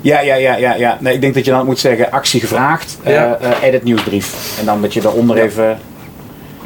Ja, 0.00 0.20
ja, 0.20 0.34
ja, 0.34 0.56
ja, 0.56 0.74
ja. 0.74 0.98
Nee, 1.00 1.14
ik 1.14 1.20
denk 1.20 1.34
dat 1.34 1.44
je 1.44 1.50
dan 1.50 1.66
moet 1.66 1.78
zeggen, 1.78 2.10
actie 2.10 2.40
gevraagd, 2.40 2.98
eh, 3.02 3.12
Ja. 3.12 3.38
eh, 3.40 3.68
edit 3.68 3.84
nieuwsbrief. 3.84 4.56
En 4.58 4.64
dan 4.64 4.82
dat 4.82 4.92
je 4.94 5.00
daaronder 5.00 5.36
Ja. 5.36 5.42
even... 5.42 5.78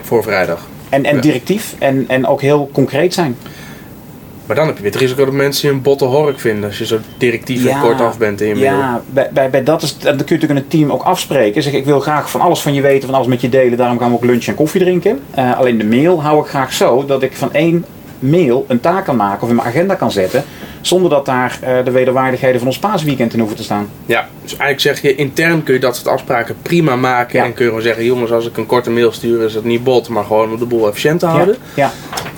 Voor 0.01 0.23
vrijdag. 0.23 0.67
En, 0.89 1.05
en 1.05 1.21
directief 1.21 1.75
en, 1.79 2.05
en 2.09 2.27
ook 2.27 2.41
heel 2.41 2.71
concreet 2.73 3.15
zijn. 3.15 3.37
Maar 4.47 4.57
dan 4.57 4.67
heb 4.67 4.77
je 4.77 4.83
weer 4.83 4.93
het 4.93 5.01
risico 5.01 5.25
dat 5.25 5.35
mensen 5.35 5.69
je 5.69 5.75
een 5.75 5.83
botte 5.83 6.05
hork 6.05 6.41
vinden 6.41 6.65
als 6.69 6.79
je 6.79 6.87
zo 6.87 6.99
directief 7.19 7.67
en 7.67 7.81
kort 7.81 8.01
af 8.01 8.19
bent 8.19 8.41
in 8.41 8.49
je 8.49 8.55
mail. 8.55 8.65
Ja, 8.65 9.03
bij, 9.11 9.29
bij, 9.33 9.51
bij 9.51 9.63
dat 9.63 9.83
is, 9.83 9.99
dan 9.99 10.03
kun 10.03 10.13
je 10.17 10.23
natuurlijk 10.23 10.51
in 10.51 10.57
een 10.57 10.69
team 10.69 10.91
ook 10.91 11.03
afspreken. 11.03 11.63
Zeg, 11.63 11.73
ik 11.73 11.85
wil 11.85 12.01
graag 12.01 12.31
van 12.31 12.41
alles 12.41 12.61
van 12.61 12.75
je 12.75 12.81
weten, 12.81 13.07
van 13.09 13.15
alles 13.15 13.27
met 13.27 13.41
je 13.41 13.49
delen. 13.49 13.79
Daarom 13.79 13.99
gaan 13.99 14.09
we 14.09 14.15
ook 14.15 14.25
lunch 14.25 14.47
en 14.47 14.55
koffie 14.55 14.81
drinken. 14.81 15.21
Eh, 15.31 15.59
alleen 15.59 15.79
de 15.79 15.85
mail 15.85 16.23
hou 16.23 16.41
ik 16.43 16.47
graag 16.47 16.73
zo 16.73 17.05
dat 17.07 17.23
ik 17.23 17.37
van 17.37 17.53
één 17.53 17.85
mail 18.19 18.65
een 18.69 18.81
taak 18.81 19.05
kan 19.05 19.17
maken 19.17 19.43
of 19.43 19.49
in 19.49 19.55
mijn 19.55 19.69
agenda 19.69 19.95
kan 19.95 20.11
zetten. 20.11 20.45
Zonder 20.83 21.11
dat 21.11 21.27
daar 21.27 21.59
eh, 21.63 21.85
de 21.85 21.91
wederwaardigheden 21.91 22.59
van 22.59 22.69
ons 22.69 22.79
paasweekend 22.79 23.33
in 23.33 23.39
hoeven 23.39 23.57
te 23.57 23.63
staan. 23.63 23.89
Ja, 24.07 24.29
dus 24.43 24.51
eigenlijk 24.51 24.81
zeg 24.81 25.03
je 25.03 25.15
intern 25.15 25.63
kun 25.63 25.75
je 25.75 25.81
dat 25.81 25.97
soort 25.97 26.09
afspraken 26.09 26.57
prima 26.63 26.97
maken. 26.97 27.39
Ja. 27.39 27.45
En 27.45 27.55
kun 27.55 27.63
je 27.65 27.71
gewoon 27.71 27.85
zeggen, 27.85 28.05
jongens, 28.05 28.33
als 28.33 28.47
ik 28.47 28.57
een 28.57 28.67
korte 28.67 28.91
mail 28.91 29.13
stuur 29.13 29.45
is 29.45 29.55
het 29.55 29.65
niet 29.65 29.85
bot, 29.85 30.09
maar 30.09 30.25
gewoon 30.25 30.53
om 30.53 30.59
de 30.59 30.67
boel 30.67 30.89
efficiënt 30.89 31.21
te 31.21 31.27
houden. 31.27 31.57
Ja, 31.75 31.93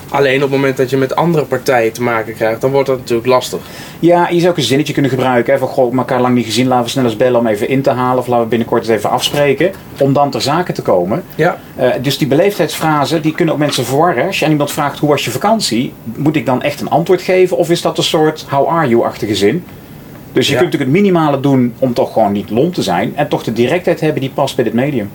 Alleen 0.09 0.35
op 0.35 0.41
het 0.41 0.59
moment 0.59 0.77
dat 0.77 0.89
je 0.89 0.97
met 0.97 1.15
andere 1.15 1.45
partijen 1.45 1.93
te 1.93 2.01
maken 2.01 2.33
krijgt, 2.33 2.61
dan 2.61 2.71
wordt 2.71 2.87
dat 2.87 2.97
natuurlijk 2.97 3.27
lastig. 3.27 3.59
ja, 3.99 4.29
je 4.29 4.39
zou 4.39 4.51
ook 4.51 4.57
een 4.57 4.63
zinnetje 4.63 4.93
kunnen 4.93 5.11
gebruiken. 5.11 5.53
Hè, 5.53 5.59
van 5.59 5.67
goh, 5.67 5.97
elkaar 5.97 6.21
lang 6.21 6.35
niet 6.35 6.45
gezien, 6.45 6.67
laten 6.67 6.83
we 6.85 6.89
snel 6.91 7.03
eens 7.03 7.15
bellen 7.15 7.39
om 7.39 7.47
even 7.47 7.67
in 7.69 7.81
te 7.81 7.89
halen. 7.89 8.17
Of 8.19 8.27
laten 8.27 8.43
we 8.43 8.49
binnenkort 8.49 8.81
eens 8.81 8.91
even 8.97 9.09
afspreken. 9.09 9.71
Om 9.99 10.13
dan 10.13 10.29
ter 10.31 10.41
zake 10.41 10.73
te 10.73 10.81
komen. 10.81 11.23
Ja, 11.35 11.57
Eh, 11.75 11.89
dus 12.01 12.17
die 12.17 12.27
beleefdheidsfrasen, 12.27 13.21
die 13.21 13.31
kunnen 13.33 13.53
ook 13.53 13.59
mensen 13.59 13.85
verwarren. 13.85 14.25
Als 14.25 14.39
je 14.39 14.45
aan 14.45 14.51
iemand 14.51 14.71
vraagt, 14.71 14.99
hoe 14.99 15.09
was 15.09 15.25
je 15.25 15.31
vakantie? 15.31 15.93
Moet 16.03 16.35
ik 16.35 16.45
dan 16.45 16.61
echt 16.61 16.81
een 16.81 16.89
antwoord 16.89 17.21
geven? 17.21 17.57
Of 17.57 17.69
is 17.69 17.81
dat 17.81 17.97
een 17.97 18.03
soort, 18.03 18.45
how 18.49 18.67
are 18.69 18.87
you-achtige 18.87 19.35
zin? 19.35 19.63
Dus 20.33 20.45
je 20.47 20.53
Ja. 20.53 20.59
kunt 20.59 20.71
natuurlijk 20.71 20.91
het 20.97 21.01
minimale 21.03 21.39
doen 21.39 21.73
om 21.79 21.93
toch 21.93 22.13
gewoon 22.13 22.31
niet 22.31 22.49
lomp 22.49 22.73
te 22.73 22.81
zijn. 22.81 23.11
En 23.15 23.27
toch 23.27 23.43
de 23.43 23.53
directheid 23.53 23.99
hebben 23.99 24.21
die 24.21 24.29
past 24.29 24.55
bij 24.55 24.63
dit 24.63 24.73
medium. 24.73 25.09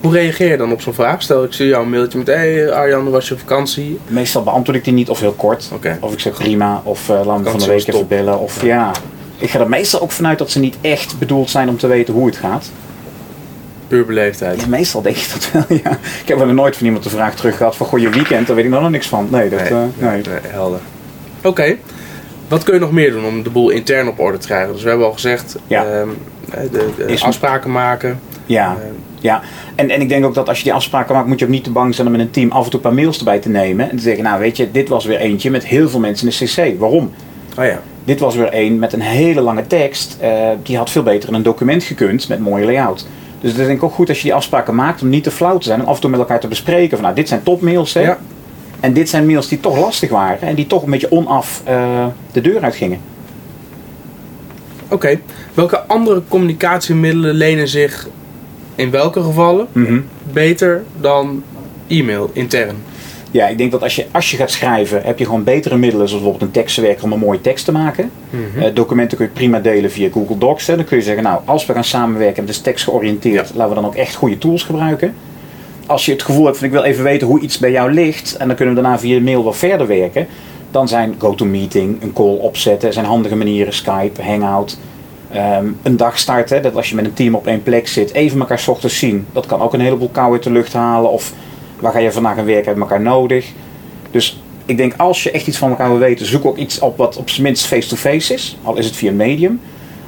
Hoe 0.00 0.12
reageer 0.12 0.50
je 0.50 0.56
dan 0.56 0.72
op 0.72 0.80
zo'n 0.80 0.94
vraag? 0.94 1.22
Stel, 1.22 1.44
ik 1.44 1.52
stuur 1.52 1.66
jou 1.66 1.84
een 1.84 1.90
mailtje 1.90 2.18
met, 2.18 2.26
hey, 2.26 2.72
Arjan, 2.72 3.02
hoe 3.02 3.10
was 3.10 3.28
je 3.28 3.34
op 3.34 3.40
vakantie? 3.40 3.98
Meestal 4.06 4.42
beantwoord 4.42 4.78
ik 4.78 4.84
die 4.84 4.92
niet 4.92 5.08
of 5.08 5.20
heel 5.20 5.32
kort. 5.32 5.70
Of 6.00 6.12
ik 6.12 6.20
zeg 6.20 6.32
prima, 6.32 6.80
of 6.84 7.06
we 7.06 7.20
van 7.24 7.42
de 7.58 7.66
week 7.66 7.86
even 7.88 8.06
bellen. 8.08 8.38
Of 8.38 8.62
ja, 8.62 8.90
ik 9.38 9.50
ga 9.50 9.60
er 9.60 9.68
meestal 9.68 10.00
ook 10.00 10.10
vanuit 10.10 10.38
dat 10.38 10.50
ze 10.50 10.58
niet 10.58 10.76
echt 10.80 11.18
bedoeld 11.18 11.50
zijn 11.50 11.68
om 11.68 11.76
te 11.76 11.86
weten 11.86 12.14
hoe 12.14 12.26
het 12.26 12.36
gaat. 12.36 12.70
Puur 13.88 14.06
beleefdheid. 14.06 14.60
Ja, 14.60 14.66
meestal 14.66 15.02
denk 15.02 15.16
ik 15.16 15.30
dat 15.32 15.50
wel, 15.52 15.78
ja. 15.84 15.90
Ik 16.22 16.28
heb 16.28 16.38
wel 16.38 16.46
nooit 16.46 16.76
van 16.76 16.86
iemand 16.86 17.04
de 17.04 17.10
vraag 17.10 17.34
terug 17.36 17.56
gehad 17.56 17.76
van, 17.76 17.86
goh, 17.86 17.98
je 18.00 18.08
weekend, 18.08 18.46
daar 18.46 18.56
weet 18.56 18.64
ik 18.64 18.70
nog 18.70 18.90
niks 18.90 19.06
van. 19.06 19.28
Nee, 19.30 19.48
dat, 19.48 19.58
Nee, 19.60 19.68
eh, 19.68 19.76
nee, 19.78 20.10
nee. 20.10 20.22
nee, 20.22 20.40
helder. 20.52 20.80
Oké. 21.42 21.76
Wat 22.48 22.62
kun 22.64 22.74
je 22.74 22.80
nog 22.80 22.92
meer 22.92 23.10
doen 23.10 23.24
om 23.24 23.42
de 23.42 23.50
boel 23.50 23.70
intern 23.70 24.08
op 24.08 24.18
orde 24.20 24.38
te 24.38 24.46
krijgen? 24.46 24.72
Dus 24.72 24.82
we 24.82 24.88
hebben 24.88 25.06
al 25.06 25.12
gezegd, 25.12 25.56
Ja. 25.66 25.84
ehm, 25.84 26.08
de, 26.72 26.88
de 26.96 27.04
Is- 27.06 27.22
afspraken 27.22 27.70
maken. 27.72 28.20
Ja, 28.46 28.76
Ehm, 28.80 28.92
ja. 29.20 29.42
En, 29.74 29.90
en 29.90 30.00
ik 30.00 30.08
denk 30.08 30.24
ook 30.24 30.34
dat 30.34 30.48
als 30.48 30.58
je 30.58 30.64
die 30.64 30.72
afspraken 30.72 31.14
maakt, 31.14 31.26
moet 31.26 31.38
je 31.38 31.44
ook 31.44 31.50
niet 31.50 31.64
te 31.64 31.70
bang 31.70 31.94
zijn 31.94 32.06
om 32.06 32.12
met 32.12 32.22
een 32.22 32.30
team 32.30 32.50
af 32.50 32.64
en 32.64 32.70
toe 32.70 32.80
een 32.80 32.86
paar 32.86 32.94
mails 32.94 33.18
erbij 33.18 33.38
te 33.38 33.48
nemen. 33.48 33.90
En 33.90 33.96
te 33.96 34.02
zeggen, 34.02 34.24
nou 34.24 34.40
weet 34.40 34.56
je, 34.56 34.70
dit 34.70 34.88
was 34.88 35.04
weer 35.04 35.18
eentje 35.18 35.50
met 35.50 35.66
heel 35.66 35.88
veel 35.88 36.00
mensen 36.00 36.28
in 36.28 36.34
de 36.38 36.44
CC. 36.72 36.78
Waarom? 36.80 37.10
oh 37.58 37.64
ja. 37.64 37.80
Dit 38.04 38.20
was 38.20 38.34
weer 38.36 38.48
één 38.48 38.78
met 38.78 38.92
een 38.92 39.00
hele 39.00 39.40
lange 39.40 39.66
tekst. 39.66 40.16
eh, 40.20 40.48
die 40.62 40.76
had 40.76 40.90
veel 40.90 41.02
beter 41.02 41.28
in 41.28 41.34
een 41.34 41.42
document 41.42 41.82
gekund 41.82 42.28
met 42.28 42.38
mooie 42.38 42.64
layout. 42.64 43.06
Dus 43.40 43.50
het 43.50 43.60
is 43.60 43.66
denk 43.66 43.78
ik 43.78 43.84
ook 43.84 43.92
goed 43.92 44.08
als 44.08 44.18
je 44.18 44.24
die 44.24 44.34
afspraken 44.34 44.74
maakt 44.74 45.02
om 45.02 45.08
niet 45.08 45.24
te 45.24 45.30
flauw 45.30 45.58
te 45.58 45.66
zijn. 45.66 45.80
En 45.80 45.86
af 45.86 45.94
en 45.94 46.00
toe 46.00 46.10
met 46.10 46.20
elkaar 46.20 46.40
te 46.40 46.48
bespreken 46.48 46.96
van 46.96 47.02
nou, 47.02 47.14
dit 47.14 47.28
zijn 47.28 47.42
topmails 47.42 47.94
hè. 47.94 48.00
Ja. 48.00 48.18
En 48.80 48.92
dit 48.92 49.08
zijn 49.08 49.26
mails 49.26 49.48
die 49.48 49.60
toch 49.60 49.78
lastig 49.78 50.10
waren. 50.10 50.48
En 50.48 50.54
die 50.54 50.66
toch 50.66 50.82
een 50.82 50.90
beetje 50.90 51.10
onaf 51.12 51.62
eh, 51.64 52.06
de 52.32 52.40
deur 52.40 52.62
uitgingen. 52.62 53.00
Oké. 54.88 55.20
Welke 55.54 55.80
andere 55.80 56.22
communicatiemiddelen 56.28 57.34
lenen 57.34 57.68
zich 57.68 58.08
in 58.78 58.90
welke 58.90 59.22
gevallen 59.22 59.66
Mhm. 59.72 60.00
beter 60.32 60.82
dan 61.00 61.42
e-mail 61.86 62.30
intern? 62.32 62.76
Ja, 63.30 63.48
ik 63.48 63.58
denk 63.58 63.70
dat 63.70 63.82
als 63.82 63.96
je, 63.96 64.06
als 64.10 64.30
je 64.30 64.36
gaat 64.36 64.50
schrijven, 64.50 65.02
heb 65.04 65.18
je 65.18 65.24
gewoon 65.24 65.44
betere 65.44 65.76
middelen, 65.76 66.08
zoals 66.08 66.22
bijvoorbeeld 66.22 66.50
een 66.54 66.60
tekstverwerker 66.60 67.04
om 67.04 67.12
een 67.12 67.18
mooie 67.18 67.40
tekst 67.40 67.64
te 67.64 67.72
maken. 67.72 68.10
Mhm. 68.30 68.62
Eh, 68.62 68.74
documenten 68.74 69.16
kun 69.16 69.26
je 69.26 69.32
prima 69.32 69.60
delen 69.60 69.90
via 69.90 70.08
Google 70.12 70.38
Docs. 70.38 70.66
Hè. 70.66 70.76
Dan 70.76 70.84
kun 70.84 70.96
je 70.96 71.02
zeggen, 71.02 71.22
nou, 71.22 71.40
als 71.44 71.66
we 71.66 71.72
gaan 71.72 71.84
samenwerken 71.84 72.36
en 72.36 72.42
het 72.42 72.50
is 72.54 72.60
tekstgeoriënteerd, 72.60 73.50
laten 73.54 73.68
we 73.68 73.80
dan 73.80 73.86
ook 73.90 73.94
echt 73.94 74.14
goede 74.14 74.38
tools 74.38 74.62
gebruiken. 74.62 75.14
als 75.86 76.04
je 76.06 76.12
het 76.12 76.22
gevoel 76.22 76.44
hebt 76.44 76.56
van 76.56 76.66
ik 76.66 76.72
wil 76.72 76.82
even 76.82 77.04
weten 77.04 77.26
hoe 77.26 77.40
iets 77.40 77.58
bij 77.58 77.70
jou 77.70 77.92
ligt. 77.92 78.36
En 78.36 78.46
dan 78.46 78.56
kunnen 78.56 78.74
we 78.74 78.80
daarna 78.80 78.98
via 78.98 79.20
mail 79.20 79.42
wel 79.42 79.52
verder 79.52 79.86
werken. 79.86 80.26
Dan 80.70 80.88
zijn 80.88 81.14
GoToMeeting, 81.18 82.02
een 82.02 82.12
call 82.12 82.36
opzetten, 82.36 82.92
zijn 82.92 83.04
handige 83.06 83.36
manieren. 83.36 83.72
Skype, 83.72 84.22
Hangout. 84.22 84.78
Ehm, 85.32 85.66
een 85.82 85.96
dag 85.96 86.18
starten, 86.18 86.62
dat 86.62 86.76
als 86.76 86.88
je 86.88 86.94
met 86.94 87.04
een 87.04 87.14
team 87.14 87.34
op 87.34 87.46
één 87.46 87.62
plek 87.62 87.88
zit, 87.88 88.12
even 88.12 88.40
elkaar 88.40 88.58
's 88.58 88.68
ochtends 88.68 88.98
zien. 88.98 89.26
Dat 89.32 89.46
kan 89.46 89.60
ook 89.60 89.72
een 89.72 89.80
heleboel 89.80 90.08
kou 90.08 90.32
uit 90.32 90.42
de 90.42 90.50
lucht 90.50 90.72
halen. 90.72 91.10
Of 91.10 91.32
waar 91.80 91.92
ga 91.92 91.98
je 91.98 92.12
vandaag 92.12 92.38
aan 92.38 92.44
werken, 92.44 92.64
hebben 92.64 92.82
elkaar 92.82 93.00
nodig. 93.00 93.52
Dus 94.10 94.42
ik 94.66 94.76
denk 94.76 94.94
als 94.96 95.22
je 95.22 95.30
echt 95.30 95.46
iets 95.46 95.58
van 95.58 95.70
elkaar 95.70 95.88
wil 95.88 95.98
weten, 95.98 96.26
zoek 96.26 96.44
ook 96.44 96.56
iets 96.56 96.78
op 96.78 96.96
wat 96.96 97.16
op 97.16 97.30
zijn 97.30 97.42
minst 97.42 97.66
face-to-face 97.66 98.34
is. 98.34 98.56
Al 98.62 98.76
is 98.76 98.86
het 98.86 98.96
via 98.96 99.10
een 99.10 99.16
medium. 99.16 99.60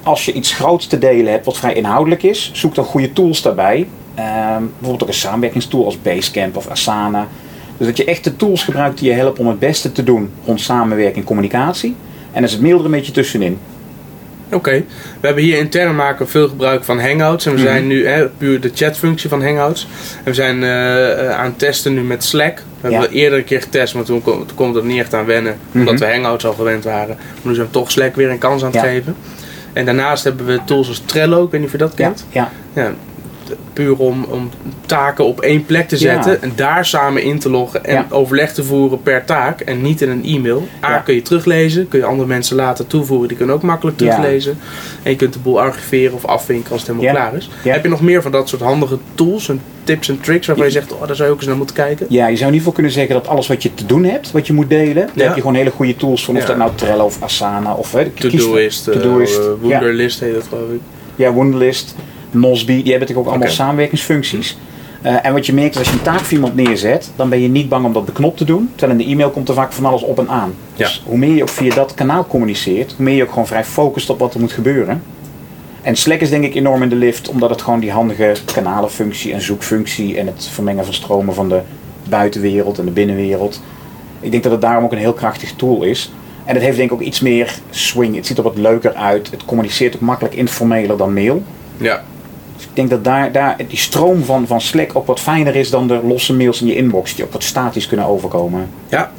Als 0.03 0.25
je 0.25 0.33
iets 0.33 0.53
groots 0.53 0.87
te 0.87 0.99
delen 0.99 1.33
hebt 1.33 1.45
wat 1.45 1.57
vrij 1.57 1.75
inhoudelijk 1.75 2.23
is, 2.23 2.51
zoek 2.55 2.75
dan 2.75 2.85
goede 2.85 3.13
tools 3.13 3.43
daarbij. 3.43 3.87
Ehm, 4.15 4.63
bijvoorbeeld 4.63 5.03
ook 5.03 5.09
een 5.09 5.15
samenwerkingstool 5.15 5.85
als 5.85 6.03
Basecamp 6.03 6.57
of 6.57 6.69
Asana. 6.69 7.29
Dus 7.77 7.87
dat 7.87 7.97
je 7.97 8.05
echt 8.05 8.25
de 8.25 8.37
tools 8.37 8.65
gebruikt 8.65 8.99
die 8.99 9.09
je 9.09 9.17
helpen 9.17 9.41
om 9.41 9.49
het 9.49 9.59
beste 9.59 9.93
te 9.93 10.05
doen 10.05 10.31
rond 10.45 10.61
samenwerking 10.61 11.17
en 11.17 11.25
communicatie. 11.25 11.95
En 12.33 12.45
is 12.45 12.53
het 12.53 12.61
mail 12.61 12.79
er 12.79 12.85
een 12.85 12.91
beetje 12.91 13.13
tussenin. 13.13 13.59
Oké, 14.53 14.85
we 15.21 15.27
hebben 15.27 15.45
hier 15.45 15.59
intern 15.59 15.95
maken 15.97 16.29
veel 16.29 16.49
gebruik 16.49 16.85
van 16.85 17.01
Hangouts. 17.01 17.47
En 17.47 17.53
we 17.53 17.59
Mhm. 17.59 17.67
zijn 17.69 17.87
nu 17.87 18.07
hè, 18.07 18.29
puur 18.29 18.61
de 18.61 18.71
chatfunctie 18.75 19.29
van 19.29 19.43
Hangouts. 19.45 19.87
En 20.17 20.25
we 20.25 20.35
zijn 20.35 20.63
eh, 20.63 21.27
eh, 21.27 21.39
aan 21.39 21.45
het 21.45 21.59
testen 21.59 21.95
nu 21.95 22.01
met 22.01 22.25
Slack. 22.25 22.63
We 22.81 22.91
hebben 22.91 23.09
we 23.11 23.15
eerder 23.17 23.39
een 23.39 23.45
keer 23.45 23.61
getest, 23.63 23.95
maar 23.95 24.05
toen, 24.05 24.23
kon- 24.23 24.47
toen 24.47 24.57
kon 24.57 24.77
er 24.77 24.85
niet 24.85 24.99
echt 25.01 25.15
aan 25.15 25.25
wennen. 25.27 25.57
Omdat 25.75 25.95
Mhm. 25.95 26.05
we 26.05 26.11
Hangouts 26.13 26.45
al 26.47 26.53
gewend 26.53 26.85
waren. 26.85 27.17
Maar 27.17 27.39
nu 27.43 27.55
zijn 27.55 27.67
we 27.67 27.73
toch 27.73 27.91
Slack 27.91 28.15
weer 28.17 28.31
een 28.31 28.39
kans 28.39 28.61
aan 28.63 28.71
het 28.71 28.81
Ja. 28.81 28.87
geven. 28.89 29.17
En 29.73 29.85
daarnaast 29.85 30.25
hebben 30.25 30.47
we 30.47 30.59
tools 30.65 30.89
als 30.89 31.03
Trello. 31.07 31.45
Ik 31.45 31.51
weet 31.51 31.61
niet 31.61 31.69
of 31.69 31.73
je 31.73 31.79
dat 31.85 31.95
kent. 31.95 32.27
ja, 32.31 32.51
Ja, 32.75 32.93
puur 33.73 33.97
om, 33.97 34.25
om 34.25 34.51
taken 34.87 35.25
op 35.25 35.41
één 35.41 35.67
plek 35.67 35.89
te 35.89 35.95
Ja. 36.01 36.01
zetten 36.23 36.43
en 36.43 36.53
daar 36.57 36.87
samen 36.87 37.23
in 37.23 37.39
te 37.39 37.51
loggen 37.51 37.85
en 37.85 37.95
Ja. 37.95 38.07
overleg 38.11 38.53
te 38.53 38.65
voeren 38.65 39.03
per 39.03 39.25
taak 39.25 39.61
en 39.61 39.83
niet 39.83 40.01
in 40.03 40.11
een 40.11 40.25
e-mail. 40.25 40.69
A, 40.85 40.91
Ja. 40.91 40.99
kun 40.99 41.15
je 41.15 41.23
teruglezen, 41.23 41.89
kun 41.89 41.99
je 41.99 42.05
andere 42.05 42.29
mensen 42.29 42.57
laten 42.57 42.87
toevoegen, 42.87 43.29
die 43.29 43.37
kunnen 43.37 43.55
ook 43.55 43.63
makkelijk 43.63 43.97
teruglezen. 43.97 44.59
En 45.03 45.11
je 45.11 45.17
kunt 45.17 45.33
de 45.33 45.39
boel 45.39 45.61
archiveren 45.61 46.15
of 46.15 46.25
afvinken 46.25 46.73
als 46.73 46.81
het 46.87 46.91
helemaal 46.91 47.15
klaar 47.15 47.35
is. 47.37 47.51
Heb 47.63 47.83
je 47.83 47.89
nog 47.89 48.01
meer 48.03 48.23
van 48.23 48.33
dat 48.33 48.49
soort 48.49 48.63
handige 48.63 48.99
tools 49.15 49.49
en 49.49 49.61
tips 49.85 50.09
en 50.09 50.21
tricks 50.21 50.47
waarvan 50.47 50.67
je 50.67 50.73
zegt, 50.73 50.93
oh, 50.93 51.07
daar 51.07 51.17
zou 51.17 51.29
je 51.29 51.35
ook 51.35 51.41
eens 51.41 51.49
naar 51.49 51.57
moeten 51.57 51.77
kijken? 51.77 52.07
ja, 52.09 52.27
je 52.27 52.37
zou 52.37 52.51
in 52.51 52.57
ieder 52.57 52.59
geval 52.59 52.73
kunnen 52.73 52.93
zeggen 52.93 53.15
dat 53.15 53.29
alles 53.29 53.47
wat 53.47 53.63
je 53.63 53.75
te 53.75 53.87
doen 53.87 54.05
hebt, 54.05 54.31
wat 54.31 54.47
je 54.47 54.53
moet 54.53 54.69
delen, 54.69 55.09
daar 55.15 55.27
heb 55.27 55.35
je 55.35 55.41
gewoon 55.41 55.57
hele 55.57 55.71
goede 55.71 55.97
tools 55.97 56.25
van. 56.25 56.37
Of 56.37 56.45
dat 56.45 56.57
nou 56.57 56.71
Trello 56.75 57.05
of 57.05 57.23
Asana 57.23 57.75
of 57.75 57.97
To-doist, 58.15 58.89
uh, 58.89 58.95
Todoist, 58.95 59.39
uh, 59.39 59.45
ja. 59.45 59.69
Wunderlist 59.69 60.21
heet 60.21 60.35
dat 60.35 60.47
geloof 60.49 60.71
ik. 60.73 60.81
Ja, 61.17 61.35
Wunderlist, 61.35 61.95
Nozbe, 62.31 62.67
die 62.67 62.77
hebben 62.77 63.01
natuurlijk 63.01 63.27
ook 63.27 63.35
allemaal 63.35 63.55
samenwerkingsfuncties. 63.55 64.57
Eh, 65.03 65.27
en 65.27 65.33
wat 65.33 65.47
je 65.47 65.53
merkt 65.53 65.73
is 65.73 65.79
als 65.79 65.89
je 65.89 65.93
een 65.93 66.03
taak 66.03 66.21
voor 66.21 66.33
iemand 66.33 66.55
neerzet, 66.55 67.11
dan 67.17 67.29
ben 67.29 67.41
je 67.41 67.49
niet 67.49 67.69
bang 67.69 67.85
om 67.85 67.93
dat 67.93 68.05
beknopt 68.05 68.37
te 68.37 68.45
doen. 68.45 68.71
Terwijl 68.75 68.99
in 68.99 69.07
de 69.07 69.13
e-mail 69.13 69.31
komt 69.31 69.49
er 69.49 69.55
vaak 69.55 69.73
van 69.73 69.85
alles 69.85 70.03
op 70.03 70.19
en 70.19 70.29
aan. 70.29 70.55
Dus 70.77 71.03
hoe 71.07 71.19
meer 71.19 71.35
je 71.35 71.43
ook 71.43 71.49
via 71.49 71.75
dat 71.75 71.95
kanaal 71.95 72.27
communiceert, 72.27 72.95
hoe 72.97 73.05
meer 73.05 73.15
je 73.15 73.23
ook 73.23 73.29
gewoon 73.29 73.47
vrij 73.47 73.65
focust 73.65 74.11
op 74.11 74.19
wat 74.19 74.35
er 74.35 74.41
moet 74.41 74.53
gebeuren. 74.53 75.03
En 75.83 75.97
Slack 75.97 76.21
is 76.21 76.31
denk 76.31 76.45
ik 76.45 76.55
enorm 76.55 76.83
in 76.83 76.89
de 76.89 76.97
lift, 76.97 77.29
omdat 77.29 77.51
het 77.51 77.63
gewoon 77.63 77.81
die 77.81 77.91
handige 77.91 78.33
kanalenfunctie 78.55 79.33
en 79.33 79.41
zoekfunctie 79.41 80.19
en 80.19 80.27
het 80.27 80.49
vermengen 80.53 80.85
van 80.85 80.95
stromen 80.95 81.35
van 81.35 81.49
de 81.49 81.61
buitenwereld 82.09 82.79
en 82.79 82.85
de 82.85 82.91
binnenwereld. 82.91 83.63
Ik 84.21 84.31
denk 84.31 84.43
dat 84.43 84.53
het 84.53 84.61
daarom 84.61 84.85
ook 84.85 84.93
een 84.93 84.99
heel 84.99 85.13
krachtig 85.13 85.53
tool 85.53 85.83
is. 85.83 86.13
En 86.45 86.55
het 86.55 86.65
heeft 86.65 86.77
denk 86.77 86.91
ik 86.91 86.97
ook 86.97 87.07
iets 87.07 87.21
meer 87.21 87.55
swing. 87.71 88.17
Het 88.17 88.27
ziet 88.27 88.37
er 88.37 88.43
wat 88.43 88.59
leuker 88.59 88.95
uit. 88.95 89.31
Het 89.31 89.45
communiceert 89.45 89.95
ook 89.95 90.01
makkelijk 90.01 90.35
informeler 90.35 90.97
dan 90.97 91.13
mail. 91.13 91.43
Ja, 91.77 92.03
Dus 92.61 92.69
ik 92.69 92.77
denk 92.77 92.91
dat 92.91 93.05
daar, 93.05 93.33
daar 93.33 93.57
die 93.69 93.79
stroom 93.79 94.25
van, 94.25 94.47
van 94.47 94.61
Slack 94.61 94.91
ook 94.93 95.07
wat 95.07 95.21
fijner 95.21 95.57
is 95.57 95.71
dan 95.71 95.89
de 95.89 96.01
losse 96.05 96.35
mails 96.35 96.61
in 96.61 96.67
je 96.67 96.77
inbox, 96.77 97.15
die 97.15 97.25
ook 97.25 97.33
wat 97.33 97.43
statisch 97.43 97.87
kunnen 97.87 98.07
overkomen. 98.07 98.69
Ja. 98.89 99.11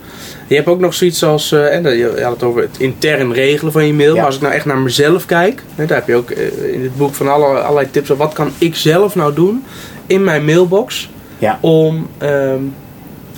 Je 0.48 0.56
hebt 0.56 0.68
ook 0.68 0.80
nog 0.80 0.94
zoiets 0.94 1.24
als, 1.24 1.52
eh, 1.52 1.76
en 1.76 1.98
je 1.98 2.22
had 2.24 2.34
het 2.34 2.44
over 2.44 2.62
het 2.62 2.78
intern 2.80 3.34
regelen 3.34 3.72
van 3.72 3.86
je 3.88 3.94
mail. 3.94 4.10
Ja. 4.10 4.16
Maar 4.16 4.26
als 4.26 4.36
ik 4.36 4.42
nou 4.42 4.54
echt 4.54 4.66
naar 4.66 4.78
mezelf 4.78 5.26
kijk, 5.26 5.64
hè, 5.76 5.86
daar 5.86 5.98
heb 5.98 6.08
je 6.08 6.16
ook 6.16 6.30
eh, 6.30 6.74
in 6.74 6.84
het 6.84 6.98
boek 6.98 7.14
van 7.14 7.32
alle, 7.32 7.46
allerlei 7.46 7.92
tips. 7.92 8.12
over 8.12 8.26
Wat 8.26 8.34
kan 8.34 8.52
ik 8.58 8.76
zelf 8.76 9.16
nou 9.16 9.34
doen 9.34 9.64
in 10.08 10.24
mijn 10.24 10.46
mailbox 10.46 11.10
Ja. 11.38 11.58
om, 11.62 12.08
ehm, 12.18 12.60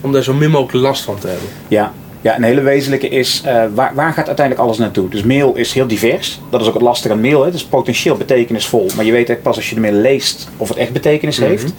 om 0.02 0.12
daar 0.12 0.24
zo 0.24 0.34
min 0.34 0.52
mogelijk 0.52 0.86
last 0.86 1.04
van 1.04 1.20
te 1.20 1.28
hebben? 1.28 1.48
Ja, 1.68 1.94
ja 2.24 2.36
een 2.36 2.44
hele 2.44 2.62
wezenlijke 2.62 3.10
is, 3.10 3.42
eh, 3.46 3.64
waar, 3.74 3.92
waar 3.96 4.14
gaat 4.14 4.28
uiteindelijk 4.28 4.66
alles 4.68 4.78
naartoe? 4.78 5.10
Dus 5.10 5.24
mail 5.24 5.56
is 5.56 5.74
heel 5.74 5.88
divers. 5.88 6.40
Dat 6.50 6.62
is 6.62 6.68
ook 6.68 6.74
het 6.74 6.82
lastige 6.84 7.14
aan 7.14 7.22
mail. 7.22 7.40
Hè. 7.40 7.46
Het 7.46 7.54
is 7.54 7.66
potentieel 7.66 8.16
betekenisvol, 8.18 8.86
maar 8.96 9.06
je 9.06 9.12
weet 9.12 9.14
eigenlijk 9.30 9.42
pas 9.44 9.56
als 9.56 9.70
je 9.70 9.76
de 9.76 9.82
mail 9.82 9.94
leest 9.94 10.50
of 10.58 10.68
het 10.70 10.78
echt 10.78 10.92
betekenis 10.92 11.40
Mhm. 11.40 11.48
heeft. 11.50 11.74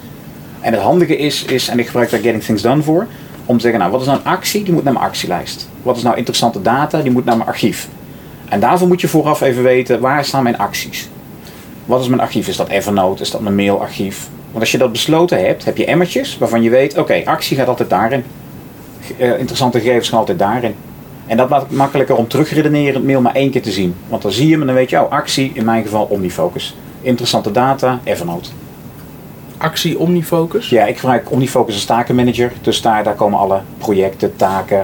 En 0.61 0.73
het 0.73 0.81
handige 0.81 1.17
is, 1.17 1.43
is, 1.43 1.67
en 1.67 1.79
ik 1.79 1.85
gebruik 1.85 2.09
daar 2.09 2.19
Getting 2.19 2.43
Things 2.43 2.61
Done 2.61 2.81
voor, 2.81 3.07
om 3.45 3.55
te 3.55 3.61
zeggen, 3.61 3.79
nou 3.79 3.91
wat 3.91 4.01
is 4.01 4.07
nou 4.07 4.19
een 4.19 4.25
actie? 4.25 4.63
Die 4.63 4.73
moet 4.73 4.83
naar 4.83 4.93
mijn 4.93 5.05
actielijst. 5.05 5.69
Wat 5.83 5.97
is 5.97 6.03
nou 6.03 6.15
interessante 6.17 6.61
data? 6.61 7.01
Die 7.01 7.11
moet 7.11 7.25
naar 7.25 7.37
mijn 7.37 7.49
archief. 7.49 7.87
En 8.49 8.59
daarvoor 8.59 8.87
moet 8.87 9.01
je 9.01 9.07
vooraf 9.07 9.41
even 9.41 9.63
weten, 9.63 9.99
waar 9.99 10.25
staan 10.25 10.43
mijn 10.43 10.57
acties? 10.57 11.09
Wat 11.85 12.01
is 12.01 12.07
mijn 12.07 12.21
archief? 12.21 12.47
Is 12.47 12.57
dat 12.57 12.69
Evernote? 12.69 13.21
Is 13.21 13.31
dat 13.31 13.41
mijn 13.41 13.55
mailarchief? 13.55 14.27
Want 14.47 14.59
als 14.59 14.71
je 14.71 14.77
dat 14.77 14.91
besloten 14.91 15.45
hebt, 15.45 15.65
heb 15.65 15.77
je 15.77 15.85
emmertjes 15.85 16.37
waarvan 16.37 16.61
je 16.63 16.69
weet, 16.69 16.97
oké, 16.97 17.21
actie 17.25 17.57
gaat 17.57 17.67
altijd 17.67 17.89
daarin. 17.89 18.23
Eh, 19.17 19.29
interessante 19.39 19.79
gegevens 19.79 20.09
gaan 20.09 20.19
altijd 20.19 20.39
daarin. 20.39 20.75
En 21.27 21.37
dat 21.37 21.49
maakt 21.49 21.63
het 21.67 21.71
makkelijker 21.77 22.15
om 22.15 22.27
terugredenerend 22.27 23.05
mail 23.05 23.21
maar 23.21 23.35
één 23.35 23.51
keer 23.51 23.61
te 23.61 23.71
zien. 23.71 23.95
Want 24.07 24.21
dan 24.21 24.31
zie 24.31 24.45
je 24.45 24.51
hem 24.51 24.61
en 24.61 24.67
dan 24.67 24.75
weet 24.75 24.89
je, 24.89 25.01
oh, 25.03 25.11
actie, 25.11 25.51
in 25.53 25.65
mijn 25.65 25.83
geval 25.83 26.05
Omnifocus. 26.09 26.75
Interessante 27.01 27.51
data, 27.51 27.99
Evernote. 28.03 28.49
Actie 29.57 29.99
Omnifocus. 29.99 30.69
Ja, 30.69 30.85
ik 30.85 30.97
gebruik 30.97 31.31
Omnifocus 31.31 31.73
als 31.73 31.85
takenmanager. 31.85 32.51
Dus 32.61 32.81
daar, 32.81 33.03
daar 33.03 33.13
komen 33.15 33.39
alle 33.39 33.61
projecten, 33.77 34.35
taken. 34.35 34.77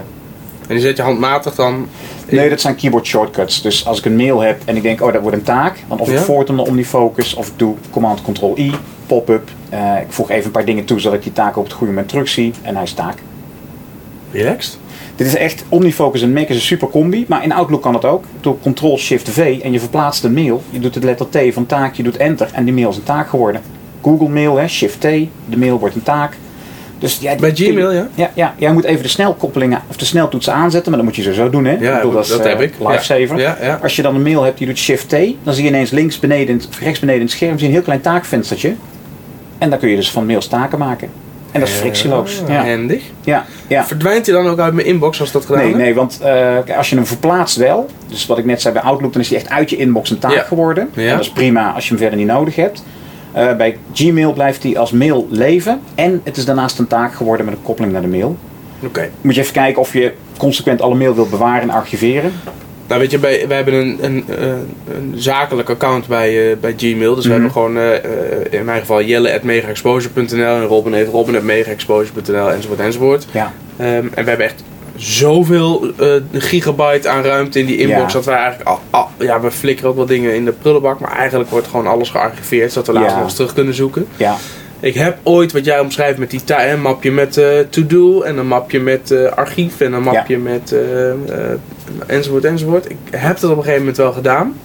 En 0.67 0.77
die 0.77 0.79
zet 0.79 0.97
je 0.97 1.03
handmatig 1.03 1.55
dan. 1.55 1.87
in- 2.25 2.35
Nee, 2.35 2.49
dat 2.49 2.61
zijn 2.61 2.75
keyboard 2.75 3.05
shortcuts. 3.05 3.61
Dus 3.61 3.85
als 3.85 3.97
ik 3.99 4.05
een 4.05 4.15
mail 4.15 4.39
heb 4.39 4.61
en 4.65 4.75
ik 4.75 4.81
denk, 4.83 5.01
oh, 5.01 5.13
dat 5.13 5.21
wordt 5.21 5.37
een 5.37 5.43
taak. 5.43 5.79
Dan 5.87 5.99
of 5.99 6.07
ik 6.07 6.13
Ja. 6.13 6.21
voort 6.21 6.47
hem 6.47 6.57
naar 6.57 6.65
Omnifocus 6.65 7.33
of 7.33 7.47
ik 7.47 7.53
doe 7.55 7.75
Command-Control-I, 7.91 8.71
pop-up. 9.05 9.49
Eh, 9.69 9.79
ik 10.01 10.05
voeg 10.11 10.29
even 10.29 10.45
een 10.45 10.51
paar 10.51 10.65
dingen 10.65 10.85
toe 10.85 10.99
zodat 10.99 11.17
ik 11.17 11.23
die 11.23 11.33
taak 11.33 11.57
op 11.57 11.63
het 11.63 11.73
goede 11.73 11.91
moment 11.93 12.09
terugzie. 12.09 12.53
En 12.61 12.73
hij 12.75 12.83
is 12.83 12.93
taak. 12.93 13.17
Relaxed. 14.31 14.77
Dit 15.15 15.27
is 15.27 15.35
echt, 15.35 15.63
Omnifocus 15.69 16.21
en 16.21 16.33
Mac 16.33 16.47
is 16.47 16.55
een 16.55 16.61
super 16.61 16.87
combi, 16.87 17.25
maar 17.27 17.43
in 17.43 17.51
Outlook 17.51 17.81
kan 17.81 17.93
het 17.93 18.05
ook. 18.05 18.23
Door 18.41 18.57
Ctrl-Shift-V 18.59 19.59
en 19.63 19.71
je 19.71 19.79
verplaatst 19.79 20.23
een 20.23 20.33
mail. 20.33 20.63
Je 20.69 20.79
doet 20.79 20.95
het 20.95 21.03
letter 21.03 21.29
T 21.29 21.53
van 21.53 21.65
taak, 21.65 21.93
je 21.93 22.03
doet 22.03 22.17
Enter 22.17 22.49
en 22.53 22.63
die 22.65 22.73
mail 22.73 22.89
is 22.89 22.95
een 22.95 23.03
taak 23.03 23.29
geworden. 23.29 23.61
Google 24.01 24.29
Mail, 24.29 24.57
hè, 24.57 24.67
Shift-T, 24.67 25.01
de 25.45 25.57
mail 25.57 25.79
wordt 25.79 25.95
een 25.95 26.03
taak. 26.03 26.37
Dus, 26.99 27.17
ja, 27.21 27.35
Bij 27.35 27.51
Gmail, 27.55 27.91
ja? 27.91 28.07
Ja, 28.15 28.31
ja, 28.33 28.53
jij 28.57 28.73
moet 28.73 28.83
even 28.83 29.03
de 29.03 29.09
snelkoppelingen 29.09 29.81
of 29.89 29.97
de 29.97 30.05
sneltoetsen 30.05 30.53
aanzetten, 30.53 30.91
maar 30.91 30.99
dat 30.99 31.07
moet 31.07 31.15
je 31.15 31.21
sowieso 31.21 31.49
doen. 31.49 31.65
Hè? 31.65 31.71
Ja, 31.71 31.77
Ik 31.77 31.95
bedoel, 31.95 32.11
dat, 32.11 32.25
is, 32.25 32.37
eh, 32.37 32.45
heb 32.45 32.61
ik. 32.61 32.73
Lifesaver. 32.79 33.37
Ja, 33.39 33.57
ja, 33.59 33.65
ja. 33.65 33.79
Als 33.81 33.95
je 33.95 34.01
dan 34.01 34.15
een 34.15 34.21
mail 34.21 34.43
hebt 34.43 34.57
die 34.57 34.67
doet 34.67 34.77
Shift-T, 34.77 35.15
dan 35.43 35.53
zie 35.53 35.63
je 35.63 35.69
ineens 35.69 35.91
links 35.91 36.19
beneden, 36.19 36.61
of 36.69 36.79
rechts 36.79 36.99
beneden 36.99 37.21
in 37.21 37.27
het 37.27 37.35
scherm 37.35 37.51
zie 37.51 37.59
je 37.59 37.65
een 37.65 37.71
heel 37.71 37.81
klein 37.81 38.01
taakvenstertje. 38.01 38.75
En 39.57 39.69
dan 39.69 39.79
kun 39.79 39.89
je 39.89 39.95
dus 39.95 40.11
van 40.11 40.25
mails 40.25 40.47
taken 40.47 40.79
maken. 40.79 41.09
En 41.51 41.59
dat 41.59 41.69
is 41.69 41.75
frictieloos. 41.75 42.41
Ja, 42.47 42.53
Ja, 42.63 42.69
Handig. 42.69 43.03
ja, 43.23 43.45
ja. 43.67 43.85
Verdwijnt 43.85 44.25
hij 44.25 44.35
dan 44.35 44.47
ook 44.47 44.59
uit 44.59 44.73
mijn 44.73 44.87
inbox 44.87 45.19
als 45.19 45.31
dat 45.31 45.45
gedaan 45.45 45.61
Nee, 45.61 45.67
hebt? 45.71 45.83
nee, 45.83 45.93
want 45.95 46.19
eh, 46.21 46.77
als 46.77 46.89
je 46.89 46.95
hem 46.95 47.05
verplaatst 47.05 47.55
wel, 47.57 47.89
dus 48.07 48.25
wat 48.25 48.37
ik 48.37 48.45
net 48.45 48.61
zei 48.61 48.73
bij 48.73 48.83
Outlook, 48.83 49.13
dan 49.13 49.21
is 49.21 49.29
hij 49.29 49.37
echt 49.37 49.49
uit 49.49 49.69
je 49.69 49.75
inbox 49.77 50.09
een 50.09 50.19
taak 50.19 50.31
Ja. 50.33 50.41
geworden. 50.41 50.89
Ja. 50.93 51.01
En 51.03 51.11
dat 51.11 51.19
is 51.19 51.31
prima 51.31 51.71
als 51.73 51.83
je 51.83 51.89
hem 51.89 51.97
verder 51.99 52.17
niet 52.19 52.27
nodig 52.27 52.55
hebt. 52.55 52.83
Eh, 53.31 53.55
bij 53.55 53.77
Gmail 53.93 54.33
blijft 54.33 54.63
hij 54.63 54.77
als 54.77 54.91
mail 54.91 55.27
leven 55.29 55.81
en 55.95 56.21
het 56.23 56.37
is 56.37 56.45
daarnaast 56.45 56.79
een 56.79 56.87
taak 56.87 57.13
geworden 57.13 57.45
met 57.45 57.55
een 57.55 57.61
koppeling 57.63 57.93
naar 57.93 58.01
de 58.01 58.07
mail. 58.07 58.37
Oké. 58.83 59.09
Moet 59.21 59.35
je 59.35 59.41
even 59.41 59.53
kijken 59.53 59.81
of 59.81 59.93
je 59.93 60.13
consequent 60.37 60.81
alle 60.81 60.95
mail 60.95 61.15
wilt 61.15 61.29
bewaren 61.29 61.61
en 61.61 61.69
archiveren. 61.69 62.31
Nou 62.91 63.03
weet 63.03 63.11
je, 63.11 63.19
bij, 63.19 63.47
wij 63.47 63.55
hebben 63.55 63.73
een, 63.73 63.97
een, 64.01 64.23
eh, 64.39 64.47
een 64.95 65.13
zakelijk 65.15 65.69
account 65.69 66.07
bij, 66.07 66.51
eh, 66.51 66.57
bij 66.57 66.73
Gmail. 66.77 67.15
Dus 67.15 67.25
we 67.25 67.31
Mhm. 67.31 67.41
hebben 67.41 67.51
gewoon 67.51 67.77
eh, 67.77 68.59
in 68.59 68.65
mijn 68.65 68.79
geval 68.79 69.01
jelle.megaexposure.nl 69.03 70.55
en 70.55 70.63
Robin 70.65 70.93
heeft 70.93 71.11
robin.megaexposure.nl 71.11 72.49
enzovoort 72.51 72.79
enzovoort. 72.79 73.25
Ja, 73.31 73.53
Ehm, 73.77 73.87
en 73.89 74.23
we 74.23 74.29
hebben 74.29 74.45
echt 74.45 74.63
zoveel 74.95 75.87
gigabyte 76.33 77.09
aan 77.09 77.23
ruimte 77.23 77.59
in 77.59 77.65
die 77.65 77.77
inbox 77.77 77.99
Ja. 78.11 78.17
dat 78.17 78.25
wij 78.25 78.35
eigenlijk, 78.35 78.69
al, 78.69 78.79
al- 78.89 79.09
ja 79.19 79.41
we 79.41 79.51
flikkeren 79.51 79.89
ook 79.89 79.95
wel 79.95 80.05
dingen 80.05 80.35
in 80.35 80.45
de 80.45 80.51
prullenbak, 80.51 80.99
maar 80.99 81.11
eigenlijk 81.17 81.49
wordt 81.49 81.67
gewoon 81.67 81.87
alles 81.87 82.09
gearchiveerd 82.09 82.71
zodat 82.71 82.87
we 82.87 82.93
later 82.93 83.09
Ja. 83.09 83.15
nog 83.15 83.23
eens 83.25 83.35
terug 83.35 83.53
kunnen 83.53 83.73
zoeken. 83.73 84.07
ja, 84.17 84.35
Ik 84.81 84.93
heb 84.93 85.17
ooit 85.23 85.51
wat 85.51 85.65
jij 85.65 85.79
omschrijft 85.79 86.17
met 86.17 86.29
die 86.31 86.43
ta- 86.43 86.67
een 86.67 86.81
mapje 86.81 87.11
met 87.11 87.37
eh, 87.37 87.59
to-do 87.69 88.21
en 88.21 88.37
een 88.37 88.47
mapje 88.47 88.79
met 88.79 89.11
eh, 89.11 89.25
archief 89.31 89.79
en 89.81 89.93
een 89.93 90.01
mapje 90.03 90.37
met 90.37 90.71
eh, 90.71 91.11
enzovoort 92.07 92.45
enzovoort. 92.45 92.89
Ik 92.89 92.97
heb 93.11 93.39
dat 93.39 93.49
op 93.49 93.55
een 93.57 93.61
gegeven 93.63 93.79
moment 93.79 93.97
wel 93.97 94.11
gedaan. 94.13 94.59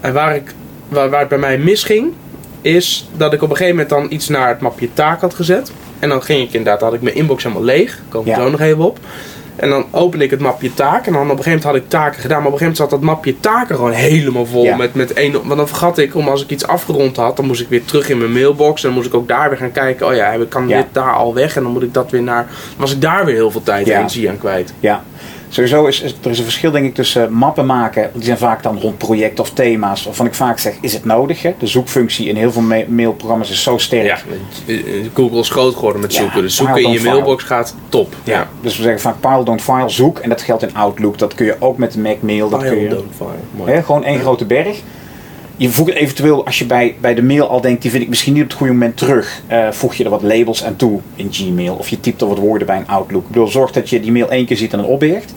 En 0.00 0.12
waar, 0.12 0.34
ik, 0.36 0.54
waar, 0.88 1.10
waar 1.10 1.20
het 1.20 1.28
bij 1.28 1.38
mij 1.38 1.58
misging, 1.58 2.12
is 2.60 3.08
dat 3.16 3.32
ik 3.32 3.42
op 3.42 3.50
een 3.50 3.56
gegeven 3.56 3.76
moment 3.76 3.94
dan 3.94 4.06
iets 4.10 4.28
naar 4.28 4.48
het 4.48 4.60
mapje 4.60 4.88
taak 4.94 5.20
had 5.20 5.34
gezet. 5.34 5.72
En 5.98 6.08
dan 6.08 6.22
ging 6.22 6.40
ik 6.48 6.52
inderdaad, 6.54 6.80
had 6.80 6.94
ik 6.94 7.02
mijn 7.02 7.14
inbox 7.16 7.42
helemaal 7.42 7.64
leeg. 7.64 7.90
Daar 7.96 8.04
komen 8.08 8.28
we 8.28 8.36
Ja. 8.38 8.42
zo 8.44 8.50
nog 8.50 8.60
even 8.60 8.84
op. 8.84 8.98
En 9.56 9.68
dan 9.68 9.84
opende 9.90 10.24
ik 10.24 10.30
het 10.30 10.40
mapje 10.40 10.74
taken. 10.74 11.06
En 11.06 11.12
dan 11.12 11.22
op 11.22 11.38
een 11.38 11.42
gegeven 11.44 11.50
moment 11.50 11.64
had 11.64 11.74
ik 11.74 11.88
taken 11.88 12.20
gedaan. 12.20 12.38
Maar 12.42 12.46
op 12.46 12.52
een 12.52 12.58
gegeven 12.58 12.82
moment 12.84 12.90
zat 12.90 12.90
dat 12.90 13.00
mapje 13.16 13.40
taken 13.40 13.76
gewoon 13.76 13.90
helemaal 13.92 14.46
vol. 14.46 14.64
Ja. 14.64 14.76
Met, 14.76 14.94
met 14.94 15.12
één, 15.12 15.32
want 15.32 15.56
dan 15.56 15.68
vergat 15.68 15.98
ik, 15.98 16.14
om 16.14 16.28
als 16.28 16.42
ik 16.42 16.50
iets 16.50 16.66
afgerond 16.66 17.16
had, 17.16 17.36
dan 17.36 17.46
moest 17.46 17.60
ik 17.60 17.68
weer 17.68 17.84
terug 17.84 18.08
in 18.08 18.18
mijn 18.18 18.32
mailbox. 18.32 18.82
En 18.82 18.88
dan 18.88 18.96
moest 18.98 19.08
ik 19.08 19.14
ook 19.14 19.28
daar 19.28 19.48
weer 19.48 19.58
gaan 19.58 19.72
kijken. 19.72 20.06
Oh 20.06 20.14
ja, 20.14 20.30
ik- 20.30 20.48
kan 20.48 20.68
Ja. 20.68 20.76
dit 20.76 20.86
daar 20.92 21.12
al 21.14 21.34
weg? 21.34 21.56
En 21.56 21.62
dan 21.62 21.72
moet 21.72 21.82
ik 21.82 21.94
dat 21.94 22.10
weer 22.10 22.22
naar. 22.22 22.44
Dan 22.46 22.54
was 22.76 22.92
ik 22.92 23.00
daar 23.00 23.24
weer 23.24 23.34
heel 23.34 23.50
veel 23.50 23.62
tijd 23.62 23.88
en 23.88 23.96
energie 23.98 24.28
aan 24.28 24.38
kwijt. 24.38 24.74
Ja, 24.80 25.02
sowieso 25.54 25.86
is, 25.86 26.00
is 26.00 26.14
er 26.22 26.30
is 26.30 26.38
een 26.38 26.44
verschil 26.44 26.70
denk 26.70 26.84
ik 26.86 26.94
tussen 26.94 27.32
mappen 27.32 27.66
maken, 27.66 28.10
die 28.14 28.24
zijn 28.24 28.38
vaak 28.38 28.62
dan 28.62 28.78
rond 28.80 28.98
projecten 28.98 29.44
of 29.44 29.50
thema's, 29.50 30.04
waarvan 30.04 30.26
ik 30.26 30.34
vaak 30.34 30.58
zeg, 30.58 30.74
is 30.80 30.92
het 30.92 31.04
nodig? 31.04 31.42
Hè? 31.42 31.54
De 31.58 31.66
zoekfunctie 31.66 32.28
in 32.28 32.36
heel 32.36 32.52
veel 32.52 32.62
ma- 32.62 32.84
mailprogramma's 32.88 33.50
is 33.50 33.62
zo 33.62 33.78
sterk. 33.78 34.04
Ja, 34.06 34.18
eh, 34.66 34.76
Google 35.14 35.38
is 35.40 35.50
groot 35.50 35.74
geworden 35.74 36.00
met 36.00 36.12
Ja, 36.14 36.20
zoeken. 36.20 36.42
Dus 36.42 36.56
zoeken 36.56 36.82
in 36.82 36.90
je 36.90 36.98
file. 36.98 37.10
mailbox 37.12 37.42
gaat 37.44 37.74
top. 37.88 38.14
Ja. 38.24 38.48
Dus 38.60 38.76
we 38.76 38.82
zeggen 38.82 39.00
vaak 39.00 39.20
pile 39.20 39.44
don't 39.44 39.62
file, 39.62 39.88
zoek. 39.88 40.18
En 40.18 40.28
dat 40.28 40.42
geldt 40.42 40.62
in 40.62 40.74
Outlook. 40.74 41.18
Dat 41.18 41.34
kun 41.34 41.46
je 41.46 41.56
ook 41.58 41.76
met 41.78 41.92
de 41.92 41.98
Mac 41.98 42.16
Mail. 42.20 42.48
Dat 42.48 42.62
kun 42.62 42.80
je, 42.80 42.88
don't 42.88 43.14
file. 43.16 43.28
Mooi. 43.56 43.72
hè, 43.72 43.82
gewoon 43.82 44.04
één 44.04 44.20
grote 44.20 44.44
berg. 44.44 44.80
Je 45.56 45.68
voegt 45.68 45.90
eventueel, 45.92 46.44
als 46.46 46.58
je 46.58 46.64
bij, 46.66 46.94
bij 47.00 47.14
de 47.14 47.22
mail 47.22 47.48
al 47.48 47.60
denkt, 47.60 47.82
die 47.82 47.90
vind 47.90 48.02
ik 48.02 48.08
misschien 48.08 48.32
niet 48.32 48.42
op 48.42 48.48
het 48.48 48.58
goede 48.58 48.72
moment 48.72 48.96
terug. 48.96 49.40
eh, 49.46 49.68
voeg 49.70 49.94
je 49.94 50.04
er 50.04 50.10
wat 50.10 50.22
labels 50.22 50.64
aan 50.64 50.76
toe 50.76 51.00
in 51.14 51.28
Gmail. 51.32 51.74
Of 51.74 51.88
je 51.88 52.00
typt 52.00 52.20
er 52.20 52.26
wat 52.28 52.38
woorden 52.38 52.66
bij 52.66 52.76
een 52.76 52.88
Outlook. 52.88 53.22
Ik 53.22 53.28
bedoel, 53.28 53.46
zorg 53.48 53.70
dat 53.72 53.90
je 53.90 54.00
die 54.00 54.12
mail 54.12 54.30
één 54.30 54.46
keer 54.46 54.56
ziet 54.56 54.72
en 54.72 54.78
het 54.78 54.88
opbergt. 54.88 55.34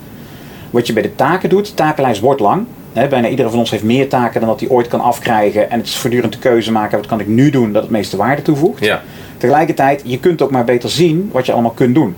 Wat 0.75 0.88
je 0.88 0.94
bij 0.94 1.01
de 1.01 1.15
taken 1.15 1.50
doet, 1.50 1.65
de 1.65 1.74
takenlijst 1.74 2.22
wordt 2.22 2.41
lang. 2.41 2.65
Bijna 2.94 3.27
iedere 3.27 3.50
van 3.50 3.60
ons 3.60 3.72
heeft 3.72 3.84
meer 3.84 4.10
taken 4.10 4.39
dan 4.39 4.50
dat 4.50 4.60
hij 4.60 4.70
ooit 4.70 4.88
kan 4.88 5.01
afkrijgen. 5.01 5.72
En 5.72 5.77
het 5.77 5.88
is 5.88 5.96
voortdurend 5.96 6.34
de 6.34 6.39
keuze 6.39 6.72
maken, 6.72 6.98
wat 6.98 7.08
kan 7.08 7.20
ik 7.20 7.27
nu 7.27 7.50
doen 7.50 7.72
dat 7.72 7.82
het 7.82 7.91
meeste 7.91 8.17
waarde 8.17 8.41
toevoegt. 8.41 8.86
Ja. 8.86 9.01
Tegelijkertijd, 9.38 10.01
je 10.05 10.20
kunt 10.20 10.41
ook 10.41 10.51
maar 10.51 10.63
beter 10.63 10.89
zien 10.89 11.29
wat 11.34 11.46
je 11.46 11.51
allemaal 11.51 11.72
kunt 11.72 11.96
doen. 11.96 12.15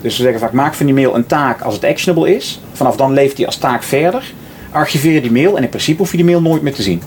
Dus 0.00 0.16
we 0.16 0.22
zeggen 0.22 0.40
vaak, 0.40 0.52
maak 0.52 0.74
van 0.74 0.86
die 0.86 0.94
mail 0.94 1.14
een 1.14 1.26
taak 1.26 1.60
als 1.60 1.74
het 1.74 1.84
actionable 1.84 2.34
is. 2.34 2.60
Vanaf 2.72 2.96
dan 2.96 3.12
leeft 3.12 3.36
die 3.36 3.46
als 3.46 3.56
taak 3.56 3.82
verder. 3.82 4.32
Archiveer 4.70 5.22
die 5.22 5.32
mail 5.32 5.56
en 5.56 5.62
in 5.62 5.68
principe 5.68 5.98
hoef 5.98 6.10
je 6.10 6.16
die 6.16 6.26
mail 6.26 6.42
nooit 6.42 6.62
meer 6.62 6.74
te 6.74 6.82
zien. 6.82 7.02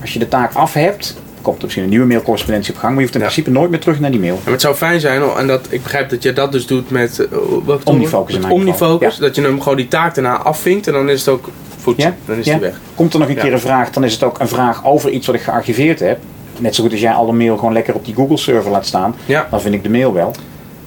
Als 0.00 0.12
je 0.12 0.18
de 0.18 0.28
taak 0.28 0.54
af 0.54 0.72
hebt, 0.72 1.16
komt 1.48 1.58
er 1.58 1.64
misschien 1.64 1.84
een 1.84 1.90
nieuwe 1.90 2.06
mailcorrespondentie 2.06 2.72
op 2.74 2.78
gang. 2.78 2.92
Maar 2.94 3.02
je 3.02 3.06
hoeft 3.08 3.14
in 3.18 3.24
Ja. 3.26 3.32
principe 3.32 3.58
nooit 3.58 3.70
meer 3.70 3.80
terug 3.80 4.00
naar 4.00 4.10
die 4.10 4.20
mail. 4.20 4.38
Maar 4.44 4.52
het 4.52 4.60
zou 4.62 4.74
fijn 4.74 5.00
zijn, 5.00 5.22
en 5.22 5.46
dat, 5.46 5.66
ik 5.70 5.82
begrijp 5.82 6.08
dat 6.10 6.22
je 6.22 6.32
dat 6.32 6.52
dus 6.52 6.66
doet 6.66 6.90
met 6.90 7.18
uh, 7.32 7.38
welk 7.66 7.82
tool? 7.82 7.94
Omnifocus 7.94 8.34
in 8.34 8.40
Met 8.40 8.50
Omnifocus, 8.50 9.14
ja. 9.16 9.20
dat 9.20 9.34
je 9.36 9.42
hem 9.42 9.60
gewoon 9.60 9.76
die 9.76 9.88
taak 9.88 10.14
daarna 10.14 10.36
afvinkt 10.36 10.86
en 10.86 10.92
dan 10.92 11.08
is 11.10 11.20
het 11.20 11.28
ook 11.28 11.48
voetje. 11.78 12.02
Ja? 12.02 12.14
Dan 12.24 12.36
is 12.36 12.46
Ja. 12.46 12.52
die 12.52 12.60
weg. 12.60 12.80
Komt 12.94 13.12
er 13.12 13.18
nog 13.18 13.28
een 13.28 13.34
Ja. 13.34 13.42
keer 13.42 13.52
een 13.52 13.60
vraag, 13.60 13.90
dan 13.90 14.04
is 14.04 14.12
het 14.12 14.22
ook 14.22 14.38
een 14.40 14.48
vraag 14.48 14.84
over 14.84 15.10
iets 15.10 15.26
wat 15.26 15.34
ik 15.36 15.42
gearchiveerd 15.42 16.00
heb. 16.00 16.18
Net 16.58 16.74
zo 16.74 16.82
goed 16.82 16.92
als 16.92 17.00
jij 17.00 17.12
alle 17.12 17.32
mail 17.32 17.56
gewoon 17.56 17.72
lekker 17.72 17.94
op 17.94 18.04
die 18.04 18.14
Google 18.14 18.36
server 18.36 18.70
laat 18.70 18.86
staan. 18.86 19.14
Ja. 19.26 19.46
Dan 19.50 19.60
vind 19.60 19.74
ik 19.74 19.82
de 19.82 19.90
mail 19.90 20.12
wel. 20.12 20.32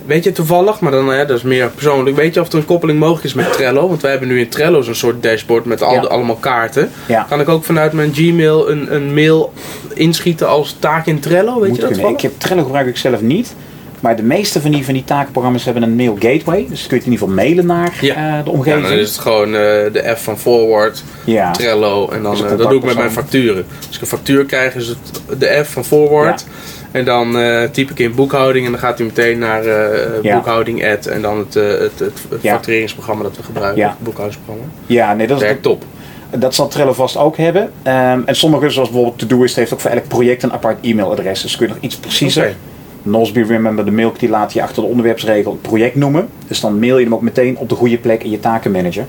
Weet 0.05 0.23
je 0.23 0.31
toevallig, 0.31 0.79
maar 0.79 0.91
dan, 0.91 1.07
hè, 1.11 1.25
dat 1.25 1.37
is 1.37 1.43
meer 1.43 1.69
persoonlijk, 1.69 2.15
weet 2.15 2.33
je 2.33 2.39
of 2.41 2.51
er 2.51 2.57
een 2.57 2.65
koppeling 2.65 2.99
mogelijk 2.99 3.25
is 3.25 3.33
met 3.33 3.53
Trello? 3.53 3.87
Want 3.87 4.01
wij 4.01 4.11
hebben 4.11 4.29
nu 4.29 4.39
in 4.39 4.49
Trello 4.49 4.81
zo'n 4.81 4.95
soort 4.95 5.23
dashboard 5.23 5.65
met 5.65 5.81
al 5.83 5.93
Ja. 5.93 5.99
allemaal 6.01 6.35
kaarten. 6.35 6.89
Ja. 7.05 7.25
Kan 7.29 7.39
ik 7.39 7.49
ook 7.49 7.63
vanuit 7.63 7.93
mijn 7.93 8.13
Gmail 8.13 8.69
een, 8.69 8.95
een 8.95 9.13
mail 9.13 9.53
inschieten 9.93 10.47
als 10.47 10.75
taak 10.79 11.05
in 11.05 11.19
Trello? 11.19 11.59
Weet 11.59 11.67
Moet 11.69 11.75
je 11.77 11.81
dat 11.83 11.91
kunnen. 11.91 12.11
Ik 12.11 12.21
heb 12.21 12.31
Trello 12.37 12.63
gebruik 12.63 12.87
ik 12.87 12.97
zelf 12.97 13.21
niet. 13.21 13.55
Maar 13.99 14.15
de 14.15 14.23
meeste 14.23 14.61
van 14.61 14.71
die, 14.71 14.85
van 14.85 14.93
die 14.93 15.03
takenprogramma's 15.03 15.65
hebben 15.65 15.83
een 15.83 15.95
mail 15.95 16.15
gateway. 16.19 16.65
Dus 16.69 16.87
kun 16.87 16.97
je 16.97 17.03
het 17.03 17.05
in 17.05 17.11
ieder 17.11 17.27
geval 17.27 17.27
mailen 17.35 17.65
naar 17.65 17.97
Ja. 18.01 18.15
eh, 18.15 18.43
de 18.43 18.49
Ja, 18.51 18.57
omgeving. 18.57 18.83
dan 18.87 18.91
is 18.97 19.09
het 19.09 19.17
gewoon 19.19 19.47
eh, 19.47 19.51
de 19.93 20.13
F 20.17 20.23
van 20.23 20.39
forward, 20.39 21.03
Ja. 21.23 21.51
Trello 21.51 22.09
en 22.09 22.23
dan 22.23 22.31
het 22.35 22.43
eh, 22.51 22.57
dat 22.57 22.69
doe 22.69 22.77
ik 22.79 22.83
met 22.85 22.95
mijn 22.97 23.11
facturen. 23.11 23.65
Als 23.87 23.95
ik 23.95 24.01
een 24.01 24.07
factuur 24.07 24.45
krijg 24.45 24.75
is 24.75 24.87
het 24.87 24.97
de 25.39 25.61
F 25.65 25.69
van 25.71 25.85
forward. 25.85 26.45
En 26.91 27.05
dan 27.05 27.39
eh, 27.39 27.63
typ 27.63 27.89
ik 27.89 27.99
in 27.99 28.15
boekhouding 28.15 28.65
en 28.65 28.71
dan 28.71 28.79
gaat 28.79 28.97
hij 28.97 29.07
meteen 29.07 29.39
naar 29.39 29.65
eh, 29.65 30.23
Ja. 30.23 30.35
boekhouding 30.35 30.85
add 30.85 31.07
en 31.07 31.21
dan 31.21 31.37
het, 31.37 31.55
eh, 31.55 31.63
het, 31.67 31.99
het 31.99 32.41
Ja. 32.41 32.53
factureringsprogramma 32.53 33.23
dat 33.23 33.37
we 33.37 33.43
gebruiken. 33.43 33.81
Ja. 33.81 33.89
Het 33.89 33.99
boekhoudingprogramma. 33.99 34.71
Ja, 34.85 35.13
nee, 35.13 35.27
dat 35.27 35.37
is, 35.37 35.43
Werkt 35.43 35.63
top. 35.63 35.83
dat 36.37 36.55
zal 36.55 36.67
Trello 36.67 36.93
vast 36.93 37.17
ook 37.17 37.37
hebben. 37.37 37.71
Ehm, 37.83 38.21
en 38.25 38.35
sommige, 38.35 38.69
zoals 38.69 38.89
bijvoorbeeld 38.89 39.19
Todoist, 39.19 39.55
heeft 39.55 39.73
ook 39.73 39.79
voor 39.79 39.91
elk 39.91 40.07
project 40.07 40.43
een 40.43 40.53
apart 40.53 40.77
e-mailadres. 40.81 41.41
Dus 41.41 41.55
kun 41.55 41.67
je 41.67 41.73
nog 41.73 41.83
iets 41.83 41.95
preciezer. 41.95 42.43
Oké. 42.43 42.55
Nosby 43.03 43.41
Remember 43.41 43.85
the 43.85 43.91
Milk, 43.91 44.19
die 44.19 44.29
laat 44.29 44.53
je 44.53 44.61
achter 44.61 44.83
de 44.83 44.89
onderwerpsregel 44.89 45.51
het 45.51 45.61
project 45.61 45.95
noemen. 45.95 46.27
Dus 46.47 46.59
dan 46.59 46.79
mail 46.79 46.97
je 46.97 47.03
hem 47.03 47.13
ook 47.13 47.21
meteen 47.21 47.57
op 47.57 47.69
de 47.69 47.75
goede 47.75 47.97
plek 47.97 48.23
in 48.23 48.29
je 48.29 48.39
takenmanager. 48.39 49.05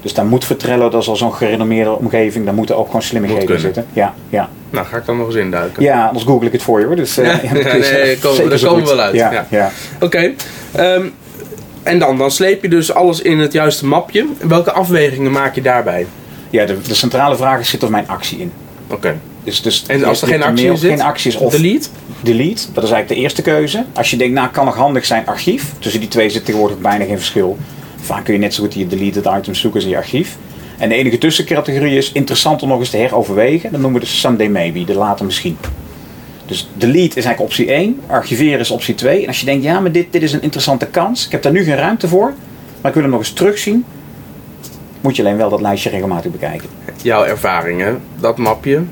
Dus 0.00 0.14
daar 0.14 0.26
moet 0.26 0.44
voor 0.44 0.56
Trello, 0.56 0.88
dat 0.88 1.02
is 1.02 1.08
al 1.08 1.16
zo'n 1.16 1.34
gerenommeerde 1.34 1.98
omgeving, 1.98 2.44
daar 2.44 2.54
moeten 2.54 2.76
ook 2.76 2.86
gewoon 2.86 3.02
slimmigheden 3.02 3.50
Moet 3.50 3.60
zitten. 3.60 3.86
Ja, 3.92 4.14
ja. 4.28 4.48
Nou, 4.76 4.86
ga 4.88 4.96
ik 4.96 5.04
dan 5.06 5.16
nog 5.16 5.26
eens 5.26 5.36
induiken. 5.36 5.82
ja, 5.82 6.06
anders 6.06 6.24
google 6.24 6.46
ik 6.46 6.52
het 6.52 6.62
voor 6.62 6.80
je 6.80 6.86
hoor. 6.86 6.96
Dus, 6.96 7.18
eh, 7.18 7.42
Ja, 7.42 7.52
nee, 7.52 8.18
komen- 8.18 8.48
daar 8.50 8.58
komen 8.60 8.82
we 8.84 8.88
wel 8.88 9.00
uit, 9.00 9.14
Ja, 9.14 9.46
ja. 9.50 9.70
Oké. 10.00 10.32
ehm, 10.72 11.06
en 11.82 11.98
dan, 11.98 12.18
dan 12.18 12.30
sleep 12.30 12.62
je 12.62 12.68
dus 12.68 12.92
alles 12.92 13.20
in 13.20 13.38
het 13.38 13.52
juiste 13.52 13.86
mapje. 13.86 14.26
Welke 14.40 14.72
afwegingen 14.72 15.30
maak 15.32 15.54
je 15.54 15.62
daarbij? 15.62 16.06
ja 16.50 16.64
de, 16.64 16.80
de 16.88 16.94
centrale 16.94 17.36
vraag 17.36 17.60
is, 17.60 17.68
zit 17.68 17.82
er 17.82 17.90
mijn 17.90 18.08
actie 18.08 18.38
in? 18.38 18.52
Oké. 18.90 19.16
Dus, 19.44 19.62
dus 19.62 19.84
En 19.86 20.04
als 20.04 20.22
er 20.22 20.28
geen 20.28 20.42
actie 20.42 20.76
zit? 20.76 20.90
Geen 20.90 21.02
actie 21.02 21.30
is 21.30 21.36
of 21.36 21.52
Delete? 21.52 21.88
delete. 22.20 22.62
Dat 22.72 22.84
is 22.84 22.90
eigenlijk 22.90 23.08
de 23.08 23.14
eerste 23.14 23.42
keuze. 23.42 23.84
Als 23.92 24.10
je 24.10 24.16
denkt, 24.16 24.34
nou 24.34 24.48
kan 24.48 24.64
nog 24.64 24.76
handig 24.76 25.04
zijn, 25.04 25.26
archief. 25.26 25.64
Tussen 25.78 26.00
die 26.00 26.08
twee 26.08 26.30
zit 26.30 26.44
tegenwoordig 26.44 26.78
bijna 26.78 27.04
geen 27.04 27.16
verschil. 27.16 27.58
Vaak 28.00 28.24
kun 28.24 28.34
je 28.34 28.40
net 28.40 28.54
zo 28.54 28.62
goed 28.62 28.74
je 28.74 28.86
deleted 28.86 29.24
items 29.38 29.60
zoeken 29.60 29.74
als 29.80 29.84
in 29.84 29.90
je 29.90 29.96
archief. 29.96 30.36
En 30.78 30.88
de 30.88 30.94
enige 30.94 31.18
tussencategorie 31.18 31.96
is 31.96 32.12
interessant 32.12 32.62
om 32.62 32.68
nog 32.68 32.78
eens 32.78 32.90
te 32.90 32.96
heroverwegen. 32.96 33.70
Dat 33.70 33.80
noemen 33.80 34.00
we 34.00 34.06
dus 34.06 34.20
someday 34.20 34.48
maybe, 34.48 34.84
de 34.84 34.94
later 34.94 35.24
misschien. 35.24 35.56
Dus 36.46 36.68
delete 36.74 37.18
is 37.18 37.24
eigenlijk 37.24 37.40
optie 37.40 37.70
1, 37.70 38.00
archiveren 38.06 38.58
is 38.58 38.70
optie 38.70 38.94
2. 38.94 39.22
En 39.22 39.26
als 39.26 39.40
je 39.40 39.46
denkt, 39.46 39.64
ja, 39.64 39.80
maar 39.80 39.92
dit, 39.92 40.12
dit 40.12 40.22
is 40.22 40.32
een 40.32 40.42
interessante 40.42 40.86
kans. 40.86 41.26
Ik 41.26 41.32
heb 41.32 41.42
daar 41.42 41.52
nu 41.52 41.64
geen 41.64 41.76
ruimte 41.76 42.08
voor, 42.08 42.34
maar 42.80 42.90
ik 42.90 42.94
wil 42.94 43.02
hem 43.02 43.10
nog 43.10 43.20
eens 43.20 43.32
terugzien. 43.32 43.84
Moet 45.00 45.16
je 45.16 45.22
alleen 45.22 45.36
wel 45.36 45.50
dat 45.50 45.60
lijstje 45.60 45.90
regelmatig 45.90 46.30
bekijken. 46.30 46.68
Jouw 47.02 47.24
ervaringen, 47.24 48.00
dat 48.20 48.38
mapje. 48.38 48.82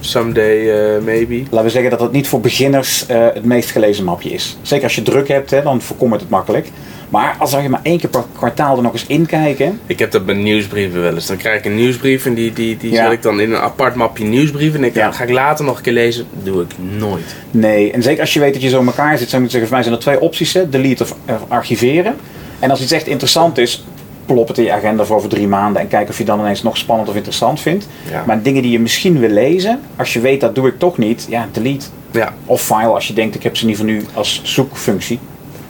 Someday 0.00 0.70
eh, 0.70 1.02
maybe. 1.02 1.42
Laten 1.50 1.64
we 1.64 1.70
zeggen 1.70 1.90
dat 1.90 2.00
het 2.00 2.12
niet 2.12 2.28
voor 2.28 2.40
beginners 2.40 3.06
eh, 3.06 3.26
het 3.34 3.44
meest 3.44 3.70
gelezen 3.70 4.04
mapje 4.04 4.30
is. 4.30 4.56
Zeker 4.62 4.84
als 4.84 4.94
je 4.94 5.02
druk 5.02 5.28
hebt, 5.28 5.50
hè, 5.50 5.62
dan 5.62 5.82
voorkomt 5.82 6.12
het 6.12 6.20
het 6.20 6.30
makkelijk. 6.30 6.70
Maar 7.14 7.36
als 7.38 7.50
je 7.50 7.68
maar 7.68 7.80
één 7.82 7.98
keer 7.98 8.10
per 8.10 8.24
kwartaal 8.36 8.76
er 8.76 8.82
nog 8.82 8.92
eens 8.92 9.06
in 9.06 9.26
kijken. 9.26 9.80
Ik 9.86 9.98
heb 9.98 10.10
dat 10.10 10.26
bij 10.26 10.34
nieuwsbrieven 10.34 11.00
wel 11.00 11.14
eens. 11.14 11.26
Dan 11.26 11.36
krijg 11.36 11.58
ik 11.58 11.64
een 11.64 11.74
nieuwsbrief 11.74 12.26
en 12.26 12.34
die, 12.34 12.52
die, 12.52 12.76
die 12.76 12.92
Ja. 12.92 13.02
zet 13.04 13.12
ik 13.12 13.22
dan 13.22 13.40
in 13.40 13.52
een 13.52 13.58
apart 13.60 13.94
mapje 13.94 14.24
nieuwsbrieven. 14.24 14.80
En 14.80 14.86
ik, 14.86 14.94
Ja. 14.94 15.12
ga 15.12 15.22
ik 15.24 15.30
later 15.30 15.64
nog 15.64 15.76
een 15.76 15.82
keer 15.82 15.92
lezen. 15.92 16.26
doe 16.42 16.62
ik 16.62 16.70
nooit. 16.98 17.34
Nee, 17.50 17.92
en 17.92 18.02
zeker 18.02 18.20
als 18.20 18.32
je 18.32 18.40
weet 18.40 18.52
dat 18.52 18.62
je 18.62 18.68
zo 18.68 18.80
in 18.80 18.86
elkaar 18.86 19.18
zit, 19.18 19.28
zou 19.28 19.42
ik 19.44 19.50
zeggen, 19.50 19.68
voor 19.68 19.78
mij 19.78 19.86
zijn 19.86 19.96
er 19.98 20.02
twee 20.02 20.20
opties. 20.20 20.52
Hè, 20.52 20.68
delete 20.68 21.02
of 21.02 21.14
eh, 21.24 21.34
archiveren. 21.48 22.14
En 22.58 22.70
als 22.70 22.82
iets 22.82 22.92
echt 22.92 23.06
interessant 23.06 23.58
is, 23.58 23.84
plop 24.26 24.48
het 24.48 24.58
in 24.58 24.64
je 24.64 24.72
agenda 24.72 25.04
voor 25.04 25.16
over 25.16 25.28
drie 25.28 25.48
maanden. 25.48 25.82
En 25.82 25.88
kijk 25.88 26.08
of 26.08 26.18
je 26.18 26.24
dan 26.24 26.40
ineens 26.40 26.62
nog 26.62 26.76
spannend 26.76 27.08
of 27.08 27.14
interessant 27.14 27.60
vindt. 27.60 27.88
Ja. 28.10 28.22
Maar 28.26 28.42
dingen 28.42 28.62
die 28.62 28.70
je 28.70 28.80
misschien 28.80 29.18
wil 29.18 29.30
lezen, 29.30 29.80
als 29.96 30.12
je 30.12 30.20
weet 30.20 30.40
dat 30.40 30.54
doe 30.54 30.66
ik 30.68 30.78
toch 30.78 30.98
niet, 30.98 31.26
ja, 31.28 31.48
delete. 31.52 31.86
Ja. 32.10 32.32
Of 32.44 32.62
file 32.62 32.86
als 32.94 33.06
je 33.06 33.14
denkt, 33.14 33.34
ik 33.34 33.42
heb 33.42 33.56
ze 33.56 33.66
niet 33.66 33.76
voor 33.76 33.86
nu 33.86 34.04
als 34.14 34.40
zoekfunctie. 34.44 35.18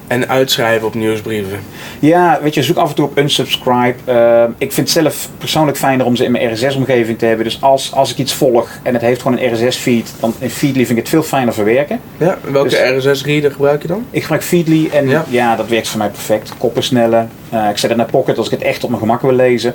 En 0.07 0.29
uitschrijven 0.29 0.87
op 0.87 0.95
nieuwsbrieven. 0.95 1.59
Ja, 1.99 2.39
weet 2.43 2.55
je, 2.55 2.63
zoek 2.63 2.77
af 2.77 2.89
en 2.89 2.95
toe 2.95 3.05
op 3.05 3.19
unsubscribe. 3.19 3.95
Eh, 4.05 4.45
ik 4.59 4.73
vind 4.73 4.89
het 4.93 5.03
zelf 5.03 5.29
persoonlijk 5.39 5.77
fijner 5.77 6.07
om 6.07 6.17
ze 6.17 6.25
in 6.25 6.31
mijn 6.33 6.53
RSS-omgeving 6.53 7.19
te 7.19 7.27
hebben. 7.27 7.45
Dus 7.45 7.63
als, 7.63 7.93
als 7.93 8.11
ik 8.11 8.19
iets 8.19 8.33
volg 8.35 8.69
en 8.83 8.93
het 8.93 9.03
heeft 9.03 9.23
gewoon 9.23 9.39
een 9.39 9.53
RSS-feed, 9.69 10.13
dan 10.21 10.35
in 10.39 10.51
Feedly 10.51 10.79
vind 10.87 10.91
ik 10.91 10.97
het 10.97 11.09
veel 11.09 11.23
fijner 11.23 11.55
verwerken. 11.55 12.01
Ja, 12.17 12.39
welke 12.51 12.69
Dus- 12.69 13.07
RSS-reader 13.07 13.51
gebruik 13.51 13.83
je 13.83 13.89
dan? 13.89 14.05
Ik 14.11 14.21
gebruik 14.23 14.43
Feedly 14.43 14.89
en 14.93 15.09
Ja. 15.09 15.25
ja, 15.29 15.57
dat 15.57 15.69
werkt 15.69 15.89
voor 15.89 15.99
mij 15.99 16.09
perfect. 16.09 16.53
Koppen 16.59 16.83
sneller. 16.83 17.27
Eh, 17.51 17.69
ik 17.71 17.79
zet 17.79 17.89
het 17.91 17.99
naar 17.99 18.11
Pocket 18.11 18.37
als 18.39 18.47
ik 18.47 18.53
het 18.53 18.63
echt 18.63 18.83
op 18.85 18.89
mijn 18.91 19.01
gemak 19.03 19.21
wil 19.23 19.33
lezen. 19.33 19.75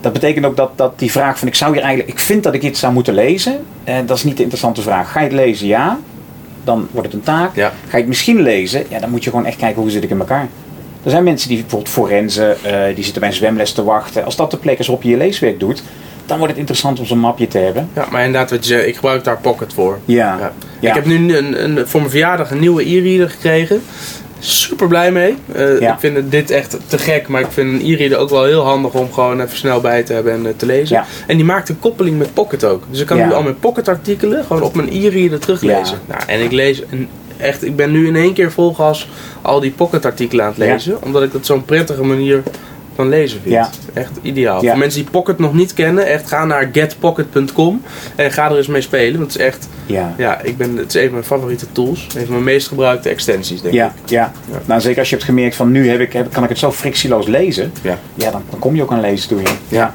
Dat 0.00 0.12
betekent 0.12 0.44
ook 0.46 0.56
dat, 0.56 0.70
dat 0.74 0.98
die 0.98 1.10
vraag 1.10 1.38
van 1.38 1.48
ik 1.48 1.54
zou 1.54 1.72
hier 1.72 1.82
eigenlijk, 1.82 2.12
ik 2.12 2.18
vind 2.24 2.42
dat 2.42 2.54
ik 2.54 2.62
iets 2.62 2.80
zou 2.80 2.92
moeten 2.92 3.14
lezen. 3.14 3.64
eh, 3.84 3.94
dat 4.06 4.16
is 4.16 4.24
niet 4.24 4.36
de 4.36 4.42
interessante 4.42 4.82
vraag. 4.82 5.12
Ga 5.12 5.18
je 5.20 5.26
het 5.26 5.34
lezen? 5.34 5.66
Ja. 5.66 5.98
Dan 6.66 6.88
wordt 6.90 7.06
het 7.06 7.16
een 7.16 7.24
taak. 7.24 7.56
Ja. 7.56 7.68
Ga 7.68 7.90
je 7.90 7.96
het 7.96 8.06
misschien 8.06 8.42
lezen? 8.42 8.84
Ja, 8.88 8.98
dan 8.98 9.10
moet 9.10 9.24
je 9.24 9.30
gewoon 9.30 9.46
echt 9.46 9.56
kijken 9.56 9.82
hoe 9.82 9.90
zit 9.90 10.02
ik 10.02 10.10
in 10.10 10.18
elkaar. 10.18 10.48
Er 11.04 11.10
zijn 11.10 11.24
mensen 11.24 11.48
die 11.48 11.60
bijvoorbeeld 11.60 11.92
forensen, 11.92 12.64
eh 12.64 12.94
die 12.94 13.04
zitten 13.04 13.20
bij 13.20 13.30
een 13.30 13.36
zwemles 13.36 13.72
te 13.72 13.84
wachten. 13.84 14.24
Als 14.24 14.36
dat 14.36 14.50
de 14.50 14.56
plek 14.56 14.78
is 14.78 14.86
waarop 14.86 15.04
je 15.04 15.10
je 15.10 15.16
leeswerk 15.16 15.60
doet, 15.60 15.82
dan 16.26 16.36
wordt 16.36 16.52
het 16.52 16.60
interessant 16.60 16.98
om 16.98 17.06
zo'n 17.06 17.18
mapje 17.18 17.48
te 17.48 17.58
hebben. 17.58 17.88
Ja, 17.92 18.06
maar 18.10 18.24
inderdaad, 18.24 18.50
wat 18.50 18.66
je 18.66 18.86
ik 18.86 18.94
gebruik 18.94 19.24
daar 19.24 19.38
Pocket 19.40 19.72
voor. 19.72 19.98
Ja. 20.04 20.36
Ja. 20.38 20.52
Ja. 20.80 20.88
Ik 20.88 20.94
heb 20.94 21.06
nu 21.06 21.36
een, 21.36 21.64
een, 21.64 21.86
voor 21.88 22.00
mijn 22.00 22.12
verjaardag 22.12 22.50
een 22.50 22.60
nieuwe 22.60 22.88
e-reader 22.88 23.30
gekregen. 23.30 23.82
Super 24.38 24.88
blij 24.88 25.12
mee. 25.12 25.36
Eh, 25.52 25.80
Ja. 25.80 25.92
Ik 25.92 25.98
vind 26.00 26.30
dit 26.30 26.50
echt 26.50 26.76
te 26.86 26.98
gek, 26.98 27.28
maar 27.28 27.40
ik 27.40 27.50
vind 27.50 27.72
een 27.82 27.88
e-reader 27.92 28.18
ook 28.18 28.30
wel 28.30 28.44
heel 28.44 28.62
handig 28.64 28.92
om 28.94 29.12
gewoon 29.12 29.40
even 29.40 29.56
snel 29.56 29.80
bij 29.80 30.02
te 30.02 30.12
hebben 30.12 30.32
en 30.32 30.46
eh, 30.46 30.52
te 30.56 30.66
lezen. 30.66 30.96
Ja. 30.96 31.04
En 31.26 31.36
die 31.36 31.44
maakt 31.46 31.68
een 31.68 31.78
koppeling 31.78 32.18
met 32.18 32.34
Pocket 32.34 32.64
ook. 32.64 32.82
Dus 32.90 33.00
ik 33.00 33.06
kan 33.06 33.16
Ja. 33.16 33.26
nu 33.26 33.32
al 33.32 33.42
mijn 33.42 33.58
Pocket 33.58 33.88
artikelen 33.88 34.44
gewoon 34.44 34.62
op 34.62 34.74
mijn 34.74 34.88
e-reader 34.92 35.38
teruglezen. 35.38 35.98
Nou, 36.06 36.20
en 36.26 36.40
ik 36.42 36.52
lees 36.52 36.82
een, 36.90 37.08
echt, 37.36 37.64
ik 37.64 37.76
ben 37.76 37.90
nu 37.90 38.06
in 38.06 38.16
één 38.16 38.32
keer 38.32 38.52
vol 38.52 38.74
gas 38.74 39.08
al 39.42 39.60
die 39.60 39.70
Pocket 39.70 40.04
artikelen 40.04 40.44
aan 40.44 40.50
het 40.50 40.58
lezen. 40.58 41.02
Omdat 41.02 41.22
ik 41.22 41.32
het 41.32 41.46
zo'n 41.46 41.64
prettige 41.64 42.02
manier 42.04 42.42
van 42.96 43.08
lezen 43.08 43.40
vindt. 43.42 43.56
Ja. 43.58 43.70
Echt 43.92 44.10
ideaal. 44.22 44.62
Ja. 44.62 44.70
Voor 44.70 44.78
mensen 44.78 45.00
die 45.02 45.10
Pocket 45.10 45.38
nog 45.38 45.54
niet 45.54 45.72
kennen, 45.74 46.06
echt 46.06 46.28
ga 46.28 46.44
naar 46.44 46.68
getpocket.com 46.72 47.82
en 48.16 48.30
ga 48.32 48.50
er 48.50 48.56
eens 48.56 48.66
mee 48.66 48.80
spelen. 48.80 49.18
Want 49.18 49.32
het 49.32 49.40
is 49.40 49.46
echt, 49.46 49.68
Ja. 49.86 50.14
ja, 50.18 50.40
ik 50.40 50.56
ben, 50.56 50.76
het 50.76 50.88
is 50.88 50.94
een 50.94 51.02
van 51.04 51.12
mijn 51.12 51.24
favoriete 51.24 51.66
tools. 51.72 52.06
Een 52.16 52.22
van 52.24 52.30
mijn 52.32 52.44
meest 52.44 52.68
gebruikte 52.68 53.08
extensies, 53.08 53.60
denk 53.62 53.74
Ja, 53.74 53.86
ik. 54.04 54.10
ja. 54.10 54.32
Ja. 54.50 54.60
Nou, 54.64 54.80
zeker 54.80 54.98
als 54.98 55.08
je 55.08 55.14
hebt 55.14 55.26
gemerkt 55.28 55.56
van 55.56 55.70
nu 55.70 55.88
heb 55.88 56.00
ik, 56.00 56.12
heb, 56.12 56.32
kan 56.32 56.42
ik 56.42 56.48
het 56.48 56.58
zo 56.58 56.72
frictieloos 56.72 57.26
lezen. 57.26 57.72
Ja. 57.82 57.98
Ja, 58.14 58.30
dan, 58.30 58.42
dan 58.50 58.58
kom 58.58 58.74
je 58.76 58.82
ook 58.82 58.92
aan 58.92 59.00
lezen 59.00 59.28
toe. 59.28 59.40
Ja. 59.42 59.50
Ja. 59.68 59.94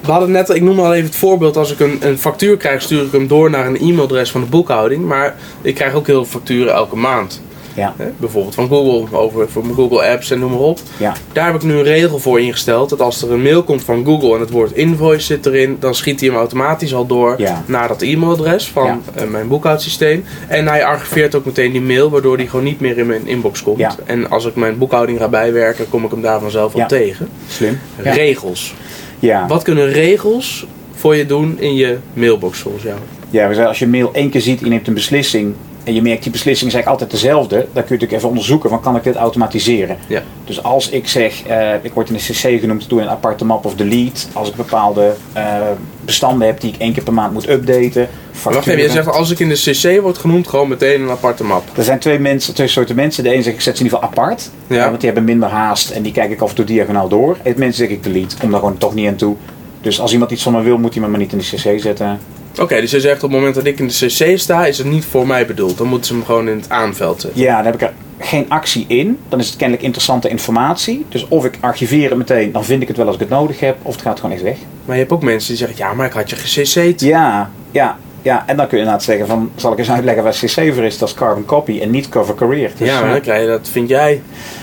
We 0.00 0.12
hadden 0.12 0.30
net, 0.30 0.48
ik 0.48 0.62
noem 0.62 0.80
al 0.80 0.94
even 0.94 1.06
het 1.06 1.16
voorbeeld, 1.16 1.56
als 1.56 1.72
ik 1.72 1.80
een, 1.80 1.98
een 2.00 2.18
factuur 2.18 2.56
krijg, 2.56 2.82
stuur 2.82 3.02
ik 3.04 3.12
hem 3.12 3.26
door 3.28 3.50
naar 3.50 3.66
een 3.66 3.76
e-mailadres 3.78 4.30
van 4.30 4.40
de 4.40 4.46
boekhouding. 4.46 5.04
Maar 5.04 5.34
ik 5.62 5.74
krijg 5.74 5.94
ook 5.94 6.06
heel 6.06 6.24
veel 6.24 6.40
facturen 6.40 6.72
elke 6.74 6.96
maand. 6.96 7.40
Ja. 7.76 7.94
Hè? 7.96 8.04
Bijvoorbeeld 8.16 8.54
van 8.54 8.68
Google, 8.68 9.18
over, 9.18 9.48
voor 9.50 9.62
mijn 9.62 9.74
Google 9.74 10.08
Apps 10.08 10.30
en 10.30 10.38
noem 10.38 10.50
maar 10.50 10.60
op. 10.60 10.78
Ja. 10.96 11.12
Daar 11.32 11.46
heb 11.46 11.54
ik 11.54 11.62
nu 11.62 11.72
een 11.74 11.82
regel 11.82 12.18
voor 12.18 12.40
ingesteld. 12.40 12.88
Dat 12.88 13.00
als 13.00 13.22
er 13.22 13.32
een 13.32 13.42
mail 13.42 13.62
komt 13.62 13.84
van 13.84 14.04
Google 14.04 14.34
en 14.34 14.40
het 14.40 14.50
woord 14.50 14.72
invoice 14.72 15.26
zit 15.26 15.46
erin, 15.46 15.76
dan 15.80 15.94
schiet 15.94 16.20
hij 16.20 16.28
hem 16.28 16.38
automatisch 16.38 16.94
al 16.94 17.06
door 17.06 17.34
Ja. 17.38 17.62
naar 17.66 17.88
dat 17.88 18.02
e-mailadres 18.02 18.68
van 18.68 18.84
Ja. 18.86 18.98
eh, 19.14 19.28
mijn 19.28 19.48
boekhoudsysteem. 19.48 20.24
En 20.48 20.68
hij 20.68 20.84
archiveert 20.84 21.34
ook 21.34 21.44
meteen 21.44 21.72
die 21.72 21.80
mail, 21.80 22.10
waardoor 22.10 22.36
die 22.36 22.48
gewoon 22.48 22.64
niet 22.64 22.80
meer 22.80 22.98
in 22.98 23.06
mijn 23.06 23.26
inbox 23.26 23.62
komt. 23.62 23.78
Ja. 23.78 23.94
En 24.04 24.30
als 24.30 24.44
ik 24.44 24.56
mijn 24.56 24.78
boekhouding 24.78 25.18
ga 25.18 25.28
bijwerken, 25.28 25.88
kom 25.88 26.04
ik 26.04 26.10
hem 26.10 26.22
daar 26.22 26.40
vanzelf 26.40 26.74
Ja. 26.74 26.86
tegen. 26.86 27.28
Slim. 27.48 27.78
Regels. 27.96 28.74
Ja. 29.18 29.46
Wat 29.46 29.62
kunnen 29.62 29.92
regels 29.92 30.66
voor 30.94 31.16
je 31.16 31.26
doen 31.26 31.56
in 31.60 31.74
je 31.74 31.98
mailbox 32.12 32.58
volgens 32.58 32.82
jou? 32.84 32.96
Ja. 33.30 33.48
Dus 40.44 40.62
als 40.62 40.88
ik 40.88 41.08
zeg, 41.08 41.42
eh, 41.42 41.72
ik 41.82 41.92
word 41.92 42.08
in 42.08 42.14
de 42.14 42.20
CC 42.20 42.60
genoemd, 42.60 42.88
doe 42.88 43.00
een 43.00 43.08
aparte 43.08 43.44
map 43.44 43.64
of 43.64 43.74
delete. 43.74 44.26
Als 44.32 44.48
ik 44.48 44.54
bepaalde 44.54 45.14
eh, 45.32 45.56
bestanden 46.04 46.46
heb 46.46 46.60
die 46.60 46.72
ik 46.72 46.80
één 46.80 46.92
keer 46.92 47.02
per 47.02 47.12
maand 47.12 47.32
moet 47.32 47.48
updaten. 47.48 48.08
Wacht 48.42 48.66
even, 48.66 48.82
je 48.82 48.90
zegt 48.90 49.08
als 49.08 49.30
ik 49.30 49.38
in 49.38 49.48
de 49.48 49.54
CC 49.70 50.00
word 50.00 50.18
genoemd, 50.18 50.48
gewoon 50.48 50.68
meteen 50.68 51.00
een 51.02 51.10
aparte 51.10 51.44
map. 51.44 51.62
Er 51.76 51.84
zijn 51.84 51.98
twee, 51.98 52.18
mensen, 52.18 52.54
twee 52.54 52.68
soorten 52.68 52.96
mensen. 52.96 53.24
De 53.24 53.30
ene 53.30 53.42
zegt 53.42 53.56
ik 53.56 53.62
zet 53.62 53.76
ze 53.76 53.84
in 53.84 53.90
ieder 53.90 53.98
geval 53.98 54.18
apart. 54.20 54.50
Ja. 54.66 54.76
eh, 54.76 54.84
want 54.86 54.96
die 55.00 55.06
hebben 55.10 55.24
minder 55.24 55.48
haast 55.48 55.90
en 55.90 56.02
die 56.02 56.12
kijk 56.12 56.30
ik 56.30 56.40
af 56.40 56.48
en 56.48 56.54
toe 56.54 56.64
diagonaal 56.64 57.08
door. 57.08 57.36
En 57.42 57.54
mensen 57.56 57.86
zeg 57.86 57.96
ik 57.96 58.02
delete. 58.02 58.36
Kom 58.36 58.50
daar 58.50 58.58
gewoon 58.60 58.78
toch 58.78 58.94
niet 58.94 59.08
aan 59.08 59.16
toe. 59.16 59.36
Dus 59.80 60.00
als 60.00 60.12
iemand 60.12 60.30
iets 60.30 60.42
van 60.42 60.52
me 60.52 60.62
wil, 60.62 60.78
moet 60.78 60.92
hij 60.94 61.02
me 61.02 61.08
maar 61.08 61.18
niet 61.18 61.32
in 61.32 61.38
de 61.38 61.44
CC 61.44 61.80
zetten. 61.80 62.20
Oké, 62.60 62.80
dus 62.80 62.90
je 62.90 63.00
zegt 63.00 63.22
op 63.22 63.30
het 63.30 63.38
moment 63.38 63.54
dat 63.54 63.64
ik 63.64 63.78
in 63.78 63.86
de 63.88 64.06
CC 64.06 64.38
sta, 64.38 64.66
is 64.66 64.78
het 64.78 64.86
niet 64.86 65.04
voor 65.04 65.26
mij 65.26 65.46
bedoeld. 65.46 65.78
Dan 65.78 65.86
moeten 65.86 66.06
ze 66.06 66.12
hem 66.14 66.24
gewoon 66.24 66.48
in 66.48 66.56
het 66.56 66.68
aanveld 66.68 67.20
zetten. 67.20 67.40
Ja, 67.40 67.56
dan 67.56 67.64
heb 67.64 67.74
ik 67.74 67.80
er 67.80 67.92
geen 68.18 68.44
actie 68.48 68.84
in. 68.88 69.18
Dan 69.28 69.38
is 69.38 69.46
het 69.46 69.56
kennelijk 69.56 69.84
interessante 69.84 70.28
informatie. 70.28 71.06
Dus 71.08 71.28
of 71.28 71.44
ik 71.44 71.58
archiveer 71.60 72.08
het 72.08 72.18
meteen, 72.18 72.52
dan 72.52 72.64
vind 72.64 72.82
ik 72.82 72.88
het 72.88 72.96
wel 72.96 73.06
als 73.06 73.14
ik 73.14 73.20
het 73.20 73.30
nodig 73.30 73.60
heb. 73.60 73.76
Of 73.82 73.92
het 73.92 74.02
gaat 74.02 74.20
gewoon 74.20 74.34
echt 74.34 74.44
weg. 74.44 74.56
Maar 74.84 74.94
je 74.94 75.00
hebt 75.00 75.12
ook 75.12 75.22
mensen 75.22 75.48
die 75.48 75.56
zeggen, 75.56 75.76
ja, 75.76 75.94
maar 75.94 76.06
ik 76.06 76.12
had 76.12 76.30
je 76.30 76.36
gecC'd. 76.36 77.00
Ja, 77.00 77.50
ja, 77.70 77.98
ja. 78.26 78.44
En 78.46 78.56
dan 78.56 78.66
kun 78.66 78.78
je 78.78 78.82
inderdaad 78.84 79.04
zeggen 79.04 79.26
van, 79.26 79.50
zal 79.56 79.72
ik 79.72 79.78
eens 79.78 79.90
uitleggen 79.90 80.22
waar 80.24 80.32
CC 80.32 80.74
voor 80.74 80.84
is? 80.84 80.98
Dat 80.98 81.08
is 81.08 81.14
carbon 81.14 81.44
copy 81.44 81.80
en 81.80 81.90
niet 81.90 82.08
cover 82.08 82.34
career. 82.34 82.70
Dus, 82.76 82.88
Ja, 82.88 82.94
maar 82.94 83.04
eh, 83.06 83.10
dan 83.12 83.20
krijg 83.20 83.40
je 83.40 83.46
dat, 83.48 83.68
vind 83.68 83.88
jij. 83.88 84.22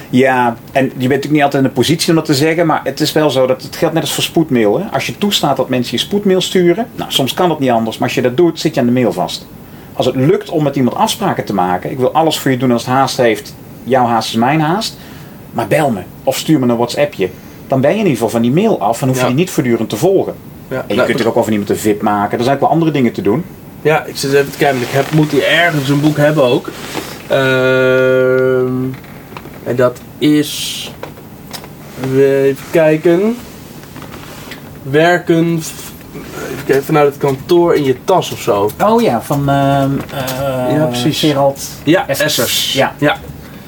Ja, 0.10 0.56
en 0.71 0.84
je 0.84 0.89
bent 0.89 0.99
natuurlijk 1.02 1.32
niet 1.34 1.43
altijd 1.43 1.63
in 1.63 1.69
de 1.69 1.76
positie 1.76 2.10
om 2.10 2.15
dat 2.15 2.26
te 2.26 2.34
zeggen, 2.34 2.65
maar 2.65 2.82
het 2.84 2.99
is 2.99 3.12
wel 3.12 3.30
zo 3.30 3.45
dat 3.47 3.62
het 3.62 3.76
geldt 3.76 3.93
net 3.93 4.04
als 4.04 4.13
voor 4.13 4.23
spoedmail. 4.23 4.80
Hè? 4.80 4.86
Als 4.86 5.06
je 5.06 5.17
toestaat 5.17 5.58
dat 5.58 5.69
mensen 5.69 5.97
je 5.97 6.04
spoedmail 6.04 6.41
sturen, 6.41 6.88
nou 6.95 7.12
soms 7.12 7.34
kan 7.34 7.49
dat 7.49 7.60
niet 7.60 7.69
anders, 7.69 7.97
maar 7.97 8.08
als 8.08 8.15
je 8.17 8.21
dat 8.21 8.38
doet, 8.38 8.60
zit 8.60 8.73
je 8.73 8.80
aan 8.80 8.86
de 8.86 8.91
mail 8.93 9.12
vast. 9.13 9.47
Als 9.93 10.06
het 10.06 10.15
lukt 10.15 10.49
om 10.49 10.63
met 10.63 10.76
iemand 10.76 10.95
afspraken 10.95 11.45
te 11.45 11.54
maken, 11.54 11.91
ik 11.91 11.97
wil 11.97 12.12
alles 12.12 12.39
voor 12.39 12.52
je 12.52 12.58
doen 12.58 12.71
als 12.71 12.86
het 12.86 12.93
haast 12.93 13.17
heeft, 13.17 13.56
jouw 13.84 14.06
haast 14.06 14.30
is 14.30 14.36
mijn 14.36 14.62
haast, 14.62 14.97
maar 15.52 15.67
bel 15.67 15.89
me 15.89 16.02
of 16.23 16.38
stuur 16.38 16.60
me 16.60 16.67
een 16.67 16.76
WhatsAppje. 16.78 17.30
Dan 17.67 17.82
ben 17.82 17.89
je 17.89 17.95
in 17.95 18.02
ieder 18.02 18.17
geval 18.17 18.30
van 18.30 18.41
die 18.41 18.52
mail 18.52 18.80
af 18.80 19.02
en 19.02 19.08
hoef 19.08 19.15
je 19.17 19.21
Ja. 19.21 19.28
die 19.28 19.38
niet 19.38 19.49
voortdurend 19.49 19.89
te 19.89 19.97
volgen. 19.97 20.34
Ja, 20.74 20.80
En 20.80 20.86
je 20.88 20.96
nou, 20.96 21.08
kunt 21.08 21.20
er 21.20 21.28
ook 21.28 21.38
over 21.38 21.52
iemand 21.52 21.70
een 21.70 21.78
VIP 21.78 22.02
maken, 22.02 22.38
er 22.38 22.44
zijn 22.44 22.56
ook 22.56 22.62
wel 22.62 22.72
andere 22.72 22.92
dingen 22.92 23.12
te 23.12 23.22
doen. 23.22 23.46
ja 23.82 24.06
ik 24.06 24.18
zit 24.18 24.34
even 24.34 24.52
te 24.52 24.58
kijken. 24.58 24.82
Ik 24.82 24.88
heb, 24.90 25.12
moet 25.12 25.32
hier 25.32 25.48
ergens 25.48 25.90
een 25.90 26.02
boek 26.02 26.18
hebben 26.18 26.44
ook. 26.44 26.70
Ehm, 27.28 28.74
en 29.64 29.76
dat 29.76 30.00
is... 30.18 30.92
Even 32.14 32.58
kijken. 32.72 33.38
Werken... 34.84 35.62
Even 36.52 36.66
kijken, 36.66 36.84
vanuit 36.84 37.06
het 37.08 37.18
kantoor 37.18 37.76
in 37.76 37.84
je 37.84 37.96
tas 38.04 38.32
of 38.32 38.42
zo. 38.42 38.70
Oh 38.84 39.02
ja, 39.02 39.22
van 39.22 39.50
ehm, 39.50 39.92
eh, 40.14 40.76
Ja, 40.76 40.86
precies. 40.86 41.20
Gerald 41.20 41.62
Ja, 41.84 42.08
Essers. 42.08 42.38
Essers. 42.38 42.74
Ja. 42.74 42.94
ja. 42.98 43.18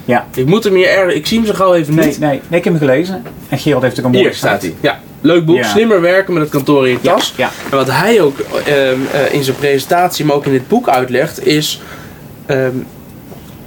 Ja. 0.05 0.25
Ik 0.33 0.45
moet 0.45 0.63
hem 0.63 0.73
hier 0.75 0.87
ergens... 0.89 1.13
Ik 1.13 1.25
zie 1.25 1.37
hem 1.37 1.47
zo 1.47 1.53
gauw 1.53 1.73
even 1.73 1.95
Nee, 1.95 2.05
niet. 2.05 2.19
nee, 2.19 2.29
nee, 2.29 2.59
ik 2.59 2.63
heb 2.63 2.73
hem 2.73 2.77
gelezen. 2.77 3.23
En 3.49 3.57
Gerald 3.57 3.83
heeft 3.83 3.99
ook 3.99 4.05
een 4.05 4.11
mooie 4.11 4.23
Hier 4.23 4.33
staat 4.35 4.61
hij. 4.61 4.75
Ja. 4.79 4.99
Leuk 5.25 5.45
boek. 5.45 5.55
Ja. 5.57 5.63
Slimmer 5.69 6.01
werken 6.01 6.33
met 6.33 6.41
het 6.41 6.51
kantoor 6.51 6.87
in 6.87 6.91
je 6.93 6.99
Ja, 7.01 7.13
tas. 7.13 7.33
ja. 7.37 7.49
En 7.71 7.77
wat 7.77 7.91
hij 7.91 8.21
ook 8.21 8.39
ehm, 8.39 8.97
eh, 9.11 9.33
in 9.33 9.43
zijn 9.43 9.55
presentatie, 9.55 10.25
maar 10.25 10.35
ook 10.35 10.45
in 10.45 10.51
dit 10.51 10.67
boek 10.67 10.89
uitlegt, 10.89 11.45
is... 11.47 11.81
ehm, 12.45 12.69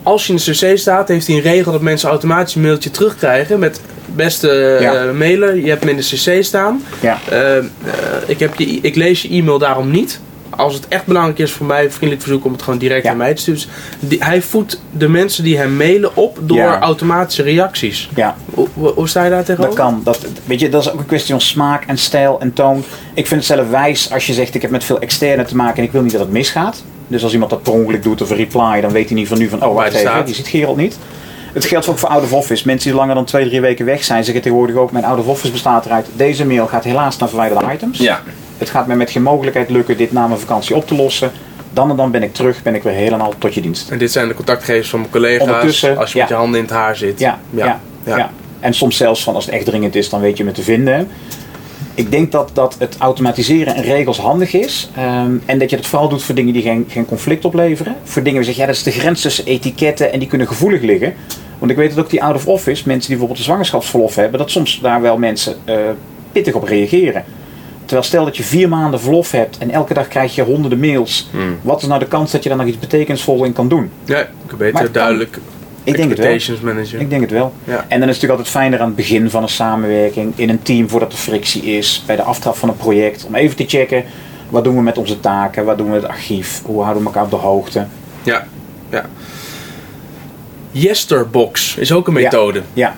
als 0.03 0.27
je 0.27 0.33
in 0.33 0.39
de 0.45 0.51
CC 0.73 0.79
staat, 0.79 1.09
heeft 1.09 1.27
hij 1.27 1.37
een 1.37 1.43
regel 1.43 1.73
dat 1.73 1.81
mensen 1.81 2.09
automatisch 2.09 2.55
een 2.55 2.63
mailtje 2.63 2.91
terugkrijgen 2.91 3.59
met 3.59 3.81
beste 4.15 4.77
Ja. 4.81 4.95
eh, 4.95 5.11
mailen. 5.13 5.63
Je 5.63 5.69
hebt 5.69 5.81
hem 5.85 5.91
in 5.91 5.97
de 5.97 6.03
CC 6.39 6.45
staan. 6.45 6.83
Ja. 7.01 7.19
Ehm, 7.31 7.41
eh, 7.85 7.93
ik, 8.27 8.39
heb 8.41 8.55
je, 8.59 8.65
ik 8.67 8.95
lees 8.97 9.23
je 9.23 9.29
e-mail 9.29 9.59
daarom 9.59 9.91
niet. 9.91 10.21
Als 10.59 10.75
het 10.75 10.89
echt 10.89 11.05
belangrijk 11.07 11.39
is 11.39 11.53
voor 11.53 11.67
mij, 11.67 11.91
vriendelijk 11.91 12.23
verzoek 12.23 12.45
om 12.45 12.53
het 12.53 12.63
gewoon 12.63 12.79
direct 12.79 13.03
Ja. 13.03 13.09
naar 13.09 13.19
mij 13.19 13.35
te 13.35 13.41
sturen. 13.41 13.61
Dus 13.61 13.69
die- 14.09 14.25
hij 14.25 14.43
voedt 14.43 14.81
de 14.91 15.09
mensen 15.09 15.45
die 15.45 15.57
hem 15.59 15.77
mailen 15.77 16.17
op 16.17 16.39
door 16.43 16.57
Ja. 16.57 16.81
automatische 16.81 17.43
reacties. 17.43 18.09
Ja, 18.15 18.37
Hoe, 18.55 18.69
hoe- 18.75 18.93
hoe 18.93 19.09
sta 19.09 19.25
je 19.25 19.31
daar 19.31 19.45
tegenover? 19.45 19.77
dat 19.77 19.85
kan. 19.87 20.01
Dat, 20.05 20.27
weet 20.45 20.61
je, 20.61 20.69
dat 20.69 20.81
is 20.83 20.93
ook 20.93 20.99
een 20.99 21.07
kwestie 21.07 21.31
van 21.31 21.41
smaak 21.41 21.85
en 21.87 21.99
stijl 21.99 22.41
en 22.41 22.53
toon. 22.53 22.85
Ik 23.15 23.27
vind 23.27 23.47
het 23.47 23.57
zelf 23.59 23.71
wijs 23.71 24.13
als 24.13 24.27
je 24.27 24.33
zegt 24.33 24.55
ik 24.55 24.63
heb 24.63 24.71
met 24.71 24.85
veel 24.85 25.01
externe 25.01 25.45
te 25.45 25.57
maken 25.57 25.77
en 25.77 25.83
ik 25.85 25.93
wil 25.93 26.03
niet 26.03 26.13
dat 26.13 26.21
het 26.21 26.31
misgaat. 26.31 26.83
Dus 27.07 27.23
als 27.23 27.33
iemand 27.33 27.51
dat 27.51 27.63
per 27.63 27.73
ongeluk 27.73 28.03
doet 28.03 28.23
of 28.23 28.31
een 28.31 28.37
reply, 28.37 28.81
dan 28.81 28.91
weet 28.91 29.09
hij 29.09 29.19
niet 29.19 29.29
van 29.29 29.39
nu 29.39 29.49
van 29.49 29.63
oh 29.65 29.75
wacht 29.75 29.87
het 29.87 29.95
even, 29.97 30.09
staat. 30.11 30.29
je 30.29 30.35
ziet 30.35 30.49
Gerald 30.49 30.77
niet. 30.77 30.99
Het 31.53 31.65
geldt 31.65 31.89
ook 31.89 31.99
voor 31.99 32.09
out 32.09 32.23
of 32.23 32.33
office. 32.33 32.63
Mensen 32.67 32.91
die 32.91 32.99
langer 32.99 33.15
dan 33.15 33.25
twee, 33.25 33.49
drie 33.49 33.61
weken 33.61 33.85
weg 33.85 34.05
zijn, 34.05 34.25
zeggen 34.25 34.43
tegenwoordig 34.43 34.77
ook 34.77 34.93
mijn 34.93 35.05
out 35.05 35.19
of 35.19 35.27
office 35.27 35.53
bestaat 35.53 35.87
eruit. 35.87 36.07
Deze 36.17 36.47
mail 36.47 36.67
gaat 36.67 36.85
helaas 36.85 37.19
naar 37.19 37.29
verwijderde 37.29 37.73
items. 37.73 37.99
Ja. 37.99 38.21
Het 38.59 38.71
gaat 38.71 38.87
mij 38.87 38.97
met 38.97 39.11
geen 39.11 39.23
mogelijkheid 39.23 39.71
lukken 39.71 39.97
dit 39.97 40.13
na 40.13 40.27
mijn 40.27 40.41
vakantie 40.41 40.77
op 40.77 40.87
te 40.87 40.95
lossen. 40.95 41.31
Dan 41.73 41.91
en 41.91 41.97
dan 41.97 42.11
ben 42.11 42.23
ik 42.23 42.35
terug, 42.35 42.63
ben 42.63 42.75
ik 42.75 42.83
weer 42.83 42.93
helemaal 42.93 43.35
tot 43.39 43.55
je 43.55 43.61
dienst. 43.61 43.91
En 43.91 43.99
dit 43.99 44.13
zijn 44.13 44.29
de 44.29 44.35
contactgegevens 44.35 44.89
van 44.89 44.99
mijn 44.99 45.13
collega's. 45.13 45.47
Ondertussen, 45.47 45.99
als 45.99 46.13
je 46.13 46.19
met 46.19 46.29
je 46.29 46.35
handen 46.35 46.61
in 46.61 46.65
het 46.65 46.75
haar 46.75 46.97
zit. 46.97 47.21
Ja, 47.21 47.39
ja, 47.51 47.81
ja. 48.05 48.31
En 48.61 48.75
soms 48.75 48.97
zelfs 48.97 49.23
van 49.23 49.35
als 49.35 49.45
het 49.45 49.55
echt 49.55 49.65
dringend 49.65 49.95
is, 49.95 50.09
dan 50.09 50.21
weet 50.21 50.37
je 50.37 50.45
me 50.45 50.53
te 50.53 50.63
vinden. 50.63 51.09
Ik 51.95 52.11
denk 52.11 52.33
dat, 52.33 52.51
dat 52.53 52.77
het 52.79 52.97
automatiseren 52.99 53.75
en 53.75 53.83
regels 53.83 54.19
handig 54.19 54.53
is. 54.53 54.91
Ehm, 54.97 55.37
en 55.47 55.59
dat 55.59 55.71
je 55.71 55.77
het 55.77 55.87
vooral 55.87 56.09
doet 56.09 56.23
voor 56.23 56.35
dingen 56.35 56.53
die 56.53 56.63
geen, 56.63 56.87
geen 56.89 57.05
conflict 57.05 57.45
opleveren. 57.45 57.97
Voor 58.03 58.23
dingen 58.23 58.39
waar 58.39 58.49
je 58.49 58.55
zegt, 58.55 58.57
ja, 58.59 58.67
dat 58.67 58.75
is 58.75 58.83
de 58.83 59.01
grens 59.01 59.21
tussen 59.21 59.45
etiketten 59.45 60.13
en 60.13 60.19
die 60.19 60.29
kunnen 60.29 60.47
gevoelig 60.47 60.83
liggen. 60.83 61.15
Want 61.59 61.71
ik 61.71 61.77
weet 61.77 61.95
dat 61.95 62.05
ook 62.05 62.11
die 62.11 62.23
out 62.23 62.35
of 62.35 62.47
office, 62.47 62.83
mensen 62.87 63.09
die 63.09 63.09
bijvoorbeeld 63.09 63.39
een 63.39 63.45
zwangerschapsverlof 63.45 64.15
hebben, 64.15 64.39
dat 64.39 64.51
soms 64.51 64.81
daar 64.83 65.01
wel 65.01 65.19
mensen 65.19 65.57
eh, 65.65 65.77
pittig 66.33 66.55
op 66.55 66.63
reageren. 66.63 67.25
Terwijl 67.89 68.09
stel 68.09 68.25
dat 68.25 68.37
je 68.37 68.43
vier 68.43 68.69
maanden 68.69 69.01
verlof 69.01 69.31
hebt 69.31 69.59
en 69.59 69.71
elke 69.71 69.95
dag 69.95 70.09
krijg 70.09 70.35
je 70.35 70.43
honderden 70.43 70.81
mails. 70.81 71.29
Hmm. 71.31 71.59
Wat 71.63 71.83
is 71.83 71.89
nou 71.89 72.01
de 72.01 72.07
kans 72.07 72.31
dat 72.31 72.43
je 72.43 72.49
daar 72.49 72.59
nog 72.59 72.67
iets 72.67 72.79
betekenisvol 72.79 73.45
in 73.45 73.53
kan 73.53 73.69
doen? 73.69 73.91
Ja, 74.05 74.21
ik 74.21 74.57
beter 74.59 74.83
kan. 74.83 74.93
duidelijk. 74.93 75.39
Ik 75.85 75.97
denk 75.97 76.11
het 76.11 76.19
wel. 76.19 76.57
manager. 76.63 77.01
Ik 77.01 77.11
denk 77.11 77.23
het 77.23 77.31
wel. 77.31 77.53
Ja. 77.65 77.73
En 77.73 77.79
dan 77.79 77.89
is 77.89 77.99
het 77.99 78.01
natuurlijk 78.01 78.31
altijd 78.31 78.49
fijner 78.49 78.81
aan 78.81 78.87
het 78.87 78.97
begin 78.97 79.31
van 79.31 79.43
een 79.43 79.49
samenwerking, 79.49 80.33
in 80.37 80.49
een 80.49 80.63
team 80.63 80.89
voordat 80.89 81.13
er 81.13 81.19
frictie 81.19 81.63
is, 81.63 82.03
bij 82.07 82.17
de 82.17 82.23
aftrap 82.23 82.57
van 82.57 82.69
een 82.69 82.77
project, 82.77 83.25
om 83.25 83.35
even 83.35 83.57
te 83.57 83.65
checken 83.67 84.05
wat 84.49 84.65
doen 84.65 84.77
we 84.77 84.83
met 84.83 84.99
onze 84.99 85.21
taken, 85.21 85.65
wat 85.65 85.77
doen 85.79 85.87
we 85.87 85.93
met 85.93 86.03
het 86.03 86.11
archief, 86.11 86.63
hoe 86.65 86.83
houden 86.83 87.03
we 87.03 87.09
elkaar 87.09 87.25
op 87.25 87.31
de 87.31 87.37
hoogte. 87.37 87.87
Ja, 88.23 88.47
ja. 88.91 89.05
Yesterbox 90.71 91.77
is 91.77 91.93
ook 91.93 92.07
een 92.07 92.13
methode. 92.13 92.63
Ja, 92.73 92.95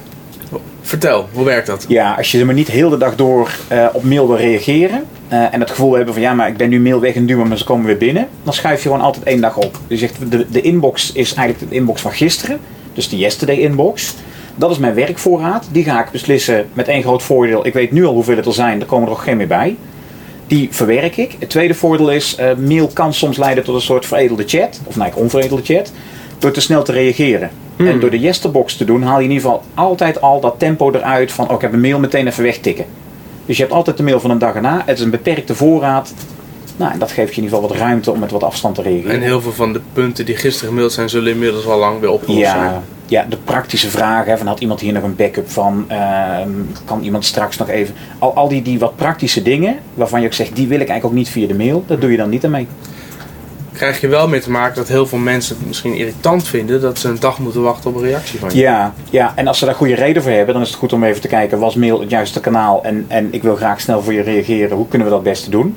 Vertel, 0.90 1.29
hoe 1.33 1.44
werkt 1.44 1.66
dat? 1.66 1.85
ja 1.88 2.14
als 2.14 2.31
je 2.31 2.44
maar 2.44 2.55
niet 2.55 2.68
heel 2.68 2.90
de 2.90 2.96
dag 2.96 3.16
door 3.16 3.50
eh, 3.68 3.87
op 3.92 4.05
mail 4.05 4.26
wil 4.26 4.37
reageren 4.37 5.05
eh, 5.29 5.55
en 5.55 5.61
het 5.61 5.70
gevoel 5.70 5.94
hebben 5.94 6.14
van 6.14 6.22
ja, 6.22 6.35
maar 6.35 6.48
ik 6.48 6.57
ben 6.57 6.68
nu 6.68 6.81
mail 6.81 7.00
weg 7.00 7.14
en 7.14 7.26
duwen, 7.26 7.48
maar 7.48 7.59
ze 7.59 7.64
komen 7.64 7.87
weer 7.87 7.96
binnen, 7.96 8.29
dan 8.42 8.53
schuif 8.53 8.83
je 8.83 8.88
gewoon 8.88 9.05
altijd 9.05 9.24
één 9.24 9.40
dag 9.40 9.57
op. 9.57 9.79
Dus 9.87 10.00
je 10.00 10.07
zegt 10.07 10.31
de, 10.31 10.46
de 10.50 10.61
inbox 10.61 11.12
is 11.12 11.35
eigenlijk 11.35 11.70
de 11.70 11.76
inbox 11.76 12.00
van 12.00 12.12
gisteren, 12.12 12.61
dus 12.94 13.09
de 13.09 13.16
yesterday 13.16 13.57
inbox. 13.57 14.14
Dat 14.57 14.70
is 14.70 14.79
mijn 14.79 14.94
werkvoorraad. 14.94 15.68
Die 15.72 15.85
ga 15.85 16.00
ik 16.05 16.11
beslissen 16.11 16.66
met 16.72 16.88
één 16.88 17.03
groot 17.03 17.22
voordeel. 17.22 17.66
Ik 17.66 17.72
weet 17.72 17.92
nu 17.92 18.05
al 18.05 18.14
hoeveel 18.14 18.37
het 18.37 18.46
er 18.46 18.53
zijn, 18.53 18.81
er 18.81 18.87
komen 18.87 19.09
er 19.09 19.14
ook 19.14 19.22
geen 19.22 19.37
meer 19.37 19.46
bij. 19.46 19.76
Die 20.46 20.68
verwerk 20.70 21.16
ik. 21.16 21.37
Het 21.38 21.50
tweede 21.50 21.74
voordeel 21.74 22.11
is, 22.11 22.35
eh, 22.35 22.55
mail 22.55 22.90
kan 22.92 23.14
soms 23.14 23.37
leiden 23.37 23.64
tot 23.64 23.74
een 23.74 23.81
soort 23.81 24.07
veredelde 24.07 24.44
chat. 24.46 24.81
Of 24.85 24.96
nou, 24.96 25.12
onveredelde 25.14 25.64
chat. 25.64 25.92
Door 26.38 26.50
te 26.50 26.61
snel 26.61 26.83
te 26.83 26.92
reageren. 26.92 27.50
En 27.88 28.00
door 28.00 28.10
de 28.10 28.18
yesterbox 28.18 28.76
te 28.76 28.84
doen, 28.84 29.02
haal 29.02 29.18
je 29.18 29.24
in 29.24 29.30
ieder 29.30 29.48
geval 29.48 29.62
altijd 29.74 30.20
al 30.20 30.40
dat 30.40 30.54
tempo 30.58 30.92
eruit 30.92 31.32
van, 31.32 31.48
oh, 31.48 31.54
ik 31.54 31.60
heb 31.60 31.72
een 31.72 31.80
mail 31.80 31.98
meteen 31.98 32.26
even 32.26 32.42
wegtikken. 32.42 32.84
Dus 33.46 33.56
je 33.56 33.62
hebt 33.62 33.74
altijd 33.74 33.96
de 33.96 34.02
mail 34.02 34.20
van 34.20 34.30
een 34.30 34.38
dag 34.38 34.54
erna. 34.54 34.82
Het 34.86 34.98
is 34.98 35.04
een 35.04 35.10
beperkte 35.10 35.54
voorraad. 35.54 36.14
Nou, 36.76 36.92
en 36.92 36.98
dat 36.98 37.12
geeft 37.12 37.34
je 37.34 37.36
in 37.36 37.42
ieder 37.42 37.58
geval 37.58 37.68
wat 37.72 37.78
ruimte 37.86 38.10
om 38.10 38.18
met 38.18 38.30
wat 38.30 38.42
afstand 38.42 38.74
te 38.74 38.82
reageren. 38.82 39.10
En 39.10 39.20
heel 39.20 39.40
veel 39.40 39.52
van 39.52 39.72
de 39.72 39.80
punten 39.92 40.24
die 40.24 40.36
gisteren 40.36 40.68
gemaild 40.68 40.92
zijn, 40.92 41.08
zullen 41.08 41.32
inmiddels 41.32 41.66
al 41.66 41.78
lang 41.78 42.00
weer 42.00 42.10
opgelost 42.10 42.46
zijn. 42.46 42.58
Ja, 42.58 42.82
ja, 43.06 43.26
de 43.28 43.36
praktische 43.36 43.90
vragen. 43.90 44.38
Van 44.38 44.46
had 44.46 44.60
iemand 44.60 44.80
hier 44.80 44.92
nog 44.92 45.02
een 45.02 45.16
backup 45.16 45.50
van? 45.50 45.84
Ehm, 45.88 46.50
kan 46.84 47.02
iemand 47.02 47.24
straks 47.24 47.56
nog 47.56 47.68
even. 47.68 47.94
Al, 48.18 48.34
al 48.34 48.48
die, 48.48 48.62
die 48.62 48.78
wat 48.78 48.96
praktische 48.96 49.42
dingen. 49.42 49.78
waarvan 49.94 50.20
je 50.20 50.26
ook 50.26 50.32
zegt, 50.32 50.56
die 50.56 50.66
wil 50.66 50.80
ik 50.80 50.88
eigenlijk 50.88 51.06
ook 51.06 51.24
niet 51.24 51.28
via 51.28 51.46
de 51.46 51.54
mail. 51.54 51.84
Dat 51.86 52.00
doe 52.00 52.10
je 52.10 52.16
dan 52.16 52.28
niet 52.28 52.44
aan 52.44 52.50
mee. 52.50 52.66
Krijg 53.80 54.00
je 54.00 54.08
wel 54.08 54.28
mee 54.28 54.40
te 54.40 54.50
maken 54.50 54.74
dat 54.74 54.88
heel 54.88 55.06
veel 55.06 55.18
mensen 55.18 55.56
het 55.56 55.66
misschien 55.66 55.94
irritant 55.94 56.48
vinden 56.48 56.80
dat 56.80 56.98
ze 56.98 57.08
een 57.08 57.20
dag 57.20 57.38
moeten 57.38 57.62
wachten 57.62 57.90
op 57.90 57.96
een 57.96 58.02
reactie 58.02 58.38
van 58.38 58.50
je. 58.52 58.60
Ja, 58.60 58.94
ja, 59.10 59.32
en 59.36 59.46
als 59.46 59.58
ze 59.58 59.64
daar 59.64 59.74
goede 59.74 59.94
reden 59.94 60.22
voor 60.22 60.32
hebben, 60.32 60.54
dan 60.54 60.62
is 60.62 60.68
het 60.68 60.78
goed 60.78 60.92
om 60.92 61.04
even 61.04 61.20
te 61.20 61.28
kijken: 61.28 61.58
was 61.58 61.74
mail 61.74 62.00
het 62.00 62.10
juiste 62.10 62.40
kanaal? 62.40 62.84
En, 62.84 63.04
en 63.08 63.28
ik 63.30 63.42
wil 63.42 63.56
graag 63.56 63.80
snel 63.80 64.02
voor 64.02 64.12
je 64.12 64.22
reageren. 64.22 64.76
Hoe 64.76 64.88
kunnen 64.88 65.08
we 65.08 65.14
dat 65.14 65.22
beste 65.22 65.50
doen? 65.50 65.76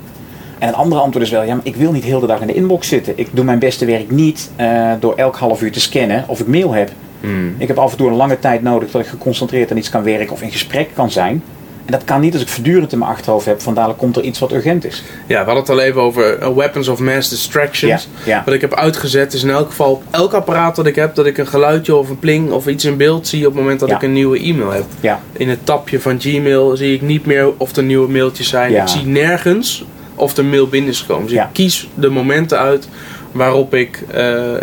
En 0.60 0.68
het 0.68 0.76
andere 0.76 1.02
antwoord 1.02 1.26
is 1.26 1.32
wel: 1.32 1.44
ja, 1.44 1.56
maar 1.56 1.66
ik 1.66 1.76
wil 1.76 1.92
niet 1.92 2.04
heel 2.04 2.20
de 2.20 2.28
dag 2.28 2.42
in 2.42 2.48
de 2.48 2.54
inbox 2.54 2.88
zitten. 2.88 3.14
Ik 3.16 3.28
doe 3.32 3.46
mijn 3.46 3.60
beste 3.60 3.86
werk 3.86 4.12
niet 4.12 4.52
uh, 4.60 4.92
door 5.00 5.16
elk 5.16 5.36
half 5.36 5.62
uur 5.62 5.72
te 5.72 5.80
scannen 5.80 6.24
of 6.28 6.40
ik 6.40 6.48
mail 6.48 6.72
heb. 6.72 6.92
Hmm. 7.20 7.56
Ik 7.58 7.68
heb 7.68 7.78
af 7.78 7.92
en 7.92 7.98
toe 7.98 8.08
een 8.08 8.16
lange 8.16 8.40
tijd 8.40 8.62
nodig 8.62 8.92
dat 8.92 9.02
ik 9.02 9.08
geconcentreerd 9.08 9.72
aan 9.72 9.78
iets 9.78 9.90
kan 9.90 10.04
werken 10.04 10.34
of 10.34 10.42
in 10.42 10.52
gesprek 10.52 10.90
kan 10.94 11.12
zijn. 11.12 11.44
En 11.86 11.92
dat 11.92 12.04
kan 12.04 12.22
niet 12.22 12.34
als 12.34 12.42
ik 12.42 12.48
voortdurend 12.48 12.92
in 12.92 12.98
mijn 12.98 13.12
achterhoofd 13.12 13.46
heb, 13.46 13.62
van 13.62 13.74
dadelijk 13.74 14.00
komt 14.00 14.16
er 14.18 14.24
iets 14.24 14.40
wat 14.40 14.52
urgent 14.52 14.86
is. 14.86 15.04
Ja, 15.28 15.40
we 15.40 15.46
hadden 15.46 15.56
het 15.56 15.70
al 15.70 15.80
even 15.80 16.02
over 16.02 16.42
uh, 16.42 16.48
weapons 16.56 16.88
of 16.88 17.00
mass 17.00 17.30
distractions. 17.30 18.08
Ja, 18.24 18.32
ja. 18.34 18.42
Wat 18.46 18.54
ik 18.54 18.62
heb 18.62 18.74
uitgezet 18.74 19.34
is 19.34 19.44
in 19.44 19.50
elk 19.50 19.68
geval 19.70 19.92
op 19.92 20.04
elk 20.12 20.34
apparaat 20.34 20.76
dat 20.76 20.86
ik 20.86 20.96
heb, 20.96 21.16
dat 21.16 21.26
ik 21.26 21.38
een 21.38 21.48
geluidje 21.48 21.96
of 21.96 22.10
een 22.10 22.20
pling 22.20 22.52
of 22.52 22.68
iets 22.68 22.86
in 22.86 22.98
beeld 22.98 23.28
zie 23.28 23.48
op 23.48 23.54
het 23.54 23.62
moment 23.62 23.80
dat 23.80 23.90
Ja. 23.90 23.96
ik 23.96 24.02
een 24.02 24.14
nieuwe 24.14 24.40
e-mail 24.40 24.72
heb. 24.72 24.84
Ja, 25.00 25.20
In 25.34 25.50
het 25.50 25.66
tapje 25.66 26.00
van 26.00 26.20
Gmail 26.22 26.76
zie 26.78 26.94
ik 26.94 27.02
niet 27.02 27.26
meer 27.26 27.48
of 27.58 27.76
er 27.76 27.84
nieuwe 27.84 28.12
mailtjes 28.12 28.50
zijn. 28.50 28.72
Ja. 28.72 28.82
Ik 28.82 28.88
zie 28.88 29.06
nergens 29.06 29.86
of 30.16 30.38
er 30.38 30.46
mail 30.46 30.68
binnen 30.68 30.90
is 30.92 31.00
gekomen. 31.00 31.24
Dus 31.24 31.34
Ja. 31.34 31.44
ik 31.44 31.50
kies 31.54 31.90
de 31.96 32.10
momenten 32.10 32.58
uit 32.60 32.88
waarop 33.32 33.74
ik 33.74 34.04
eh, 34.12 34.56
eh, 34.56 34.62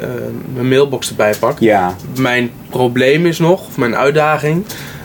mijn 0.55 0.69
mailbox 0.69 1.09
erbij 1.09 1.35
pak. 1.39 1.59
ja, 1.59 1.95
Mijn 2.19 2.51
probleem 2.69 3.27
is 3.27 3.39
nog, 3.39 3.67
of 3.67 3.77
mijn 3.77 3.97
uitdaging, 3.97 4.65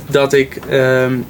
dat 0.10 0.34
ik 0.34 0.60
em, 0.70 1.26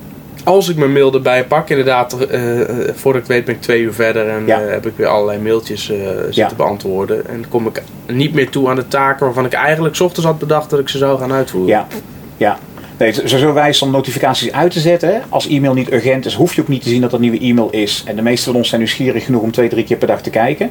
als 0.46 0.70
ik 0.70 0.76
mijn 0.76 0.92
mail 0.94 1.14
erbij 1.14 1.46
pak, 1.46 1.70
inderdaad, 1.70 2.14
eh, 2.28 2.62
eh, 2.62 2.96
voordat 2.96 3.22
ik 3.22 3.28
weet 3.28 3.46
ben 3.46 3.56
ik 3.56 3.62
twee 3.62 3.82
uur 3.82 3.94
verder 3.94 4.30
en 4.30 4.44
Ja. 4.46 4.62
eh, 4.62 4.70
heb 4.72 4.86
ik 4.86 4.94
weer 4.96 5.08
allerlei 5.08 5.40
mailtjes 5.40 5.86
zitten 5.86 6.28
Ja. 6.32 6.50
beantwoorden. 6.58 7.28
En 7.28 7.42
dan 7.42 7.50
kom 7.50 7.68
ik 7.68 7.82
niet 8.08 8.34
meer 8.34 8.50
toe 8.50 8.70
aan 8.70 8.76
de 8.76 8.88
taken 8.88 9.26
waarvan 9.26 9.46
ik 9.46 9.54
eigenlijk 9.54 9.96
's 9.96 10.00
ochtends 10.02 10.26
had 10.26 10.40
bedacht 10.40 10.70
dat 10.70 10.80
ik 10.80 10.90
ze 10.90 10.98
zou 10.98 11.20
gaan 11.20 11.32
uitvoeren. 11.32 11.70
ja, 11.70 11.88
ja. 12.38 12.58
Nee, 12.98 13.10
is 13.10 13.16
sowieso 13.16 13.54
wijs 13.54 13.82
om 13.82 13.92
notificaties 13.92 14.52
uit 14.52 14.72
te 14.72 14.80
zetten. 14.80 15.22
Als 15.30 15.48
e-mail 15.48 15.74
niet 15.74 15.92
urgent 15.92 16.26
is, 16.26 16.34
hoef 16.34 16.54
je 16.54 16.62
ook 16.62 16.68
niet 16.68 16.84
te 16.84 16.90
zien 16.90 17.02
dat 17.02 17.10
er 17.10 17.16
een 17.16 17.22
nieuwe 17.22 17.40
e-mail 17.40 17.70
is. 17.72 18.04
En 18.06 18.16
de 18.16 18.22
meeste 18.22 18.46
van 18.46 18.56
ons 18.56 18.68
zijn 18.70 18.82
nieuwsgierig 18.82 19.26
genoeg 19.26 19.42
om 19.42 19.52
twee, 19.52 19.70
drie 19.70 19.84
keer 19.84 19.98
per 19.98 20.08
dag 20.08 20.22
te 20.22 20.30
kijken. 20.30 20.70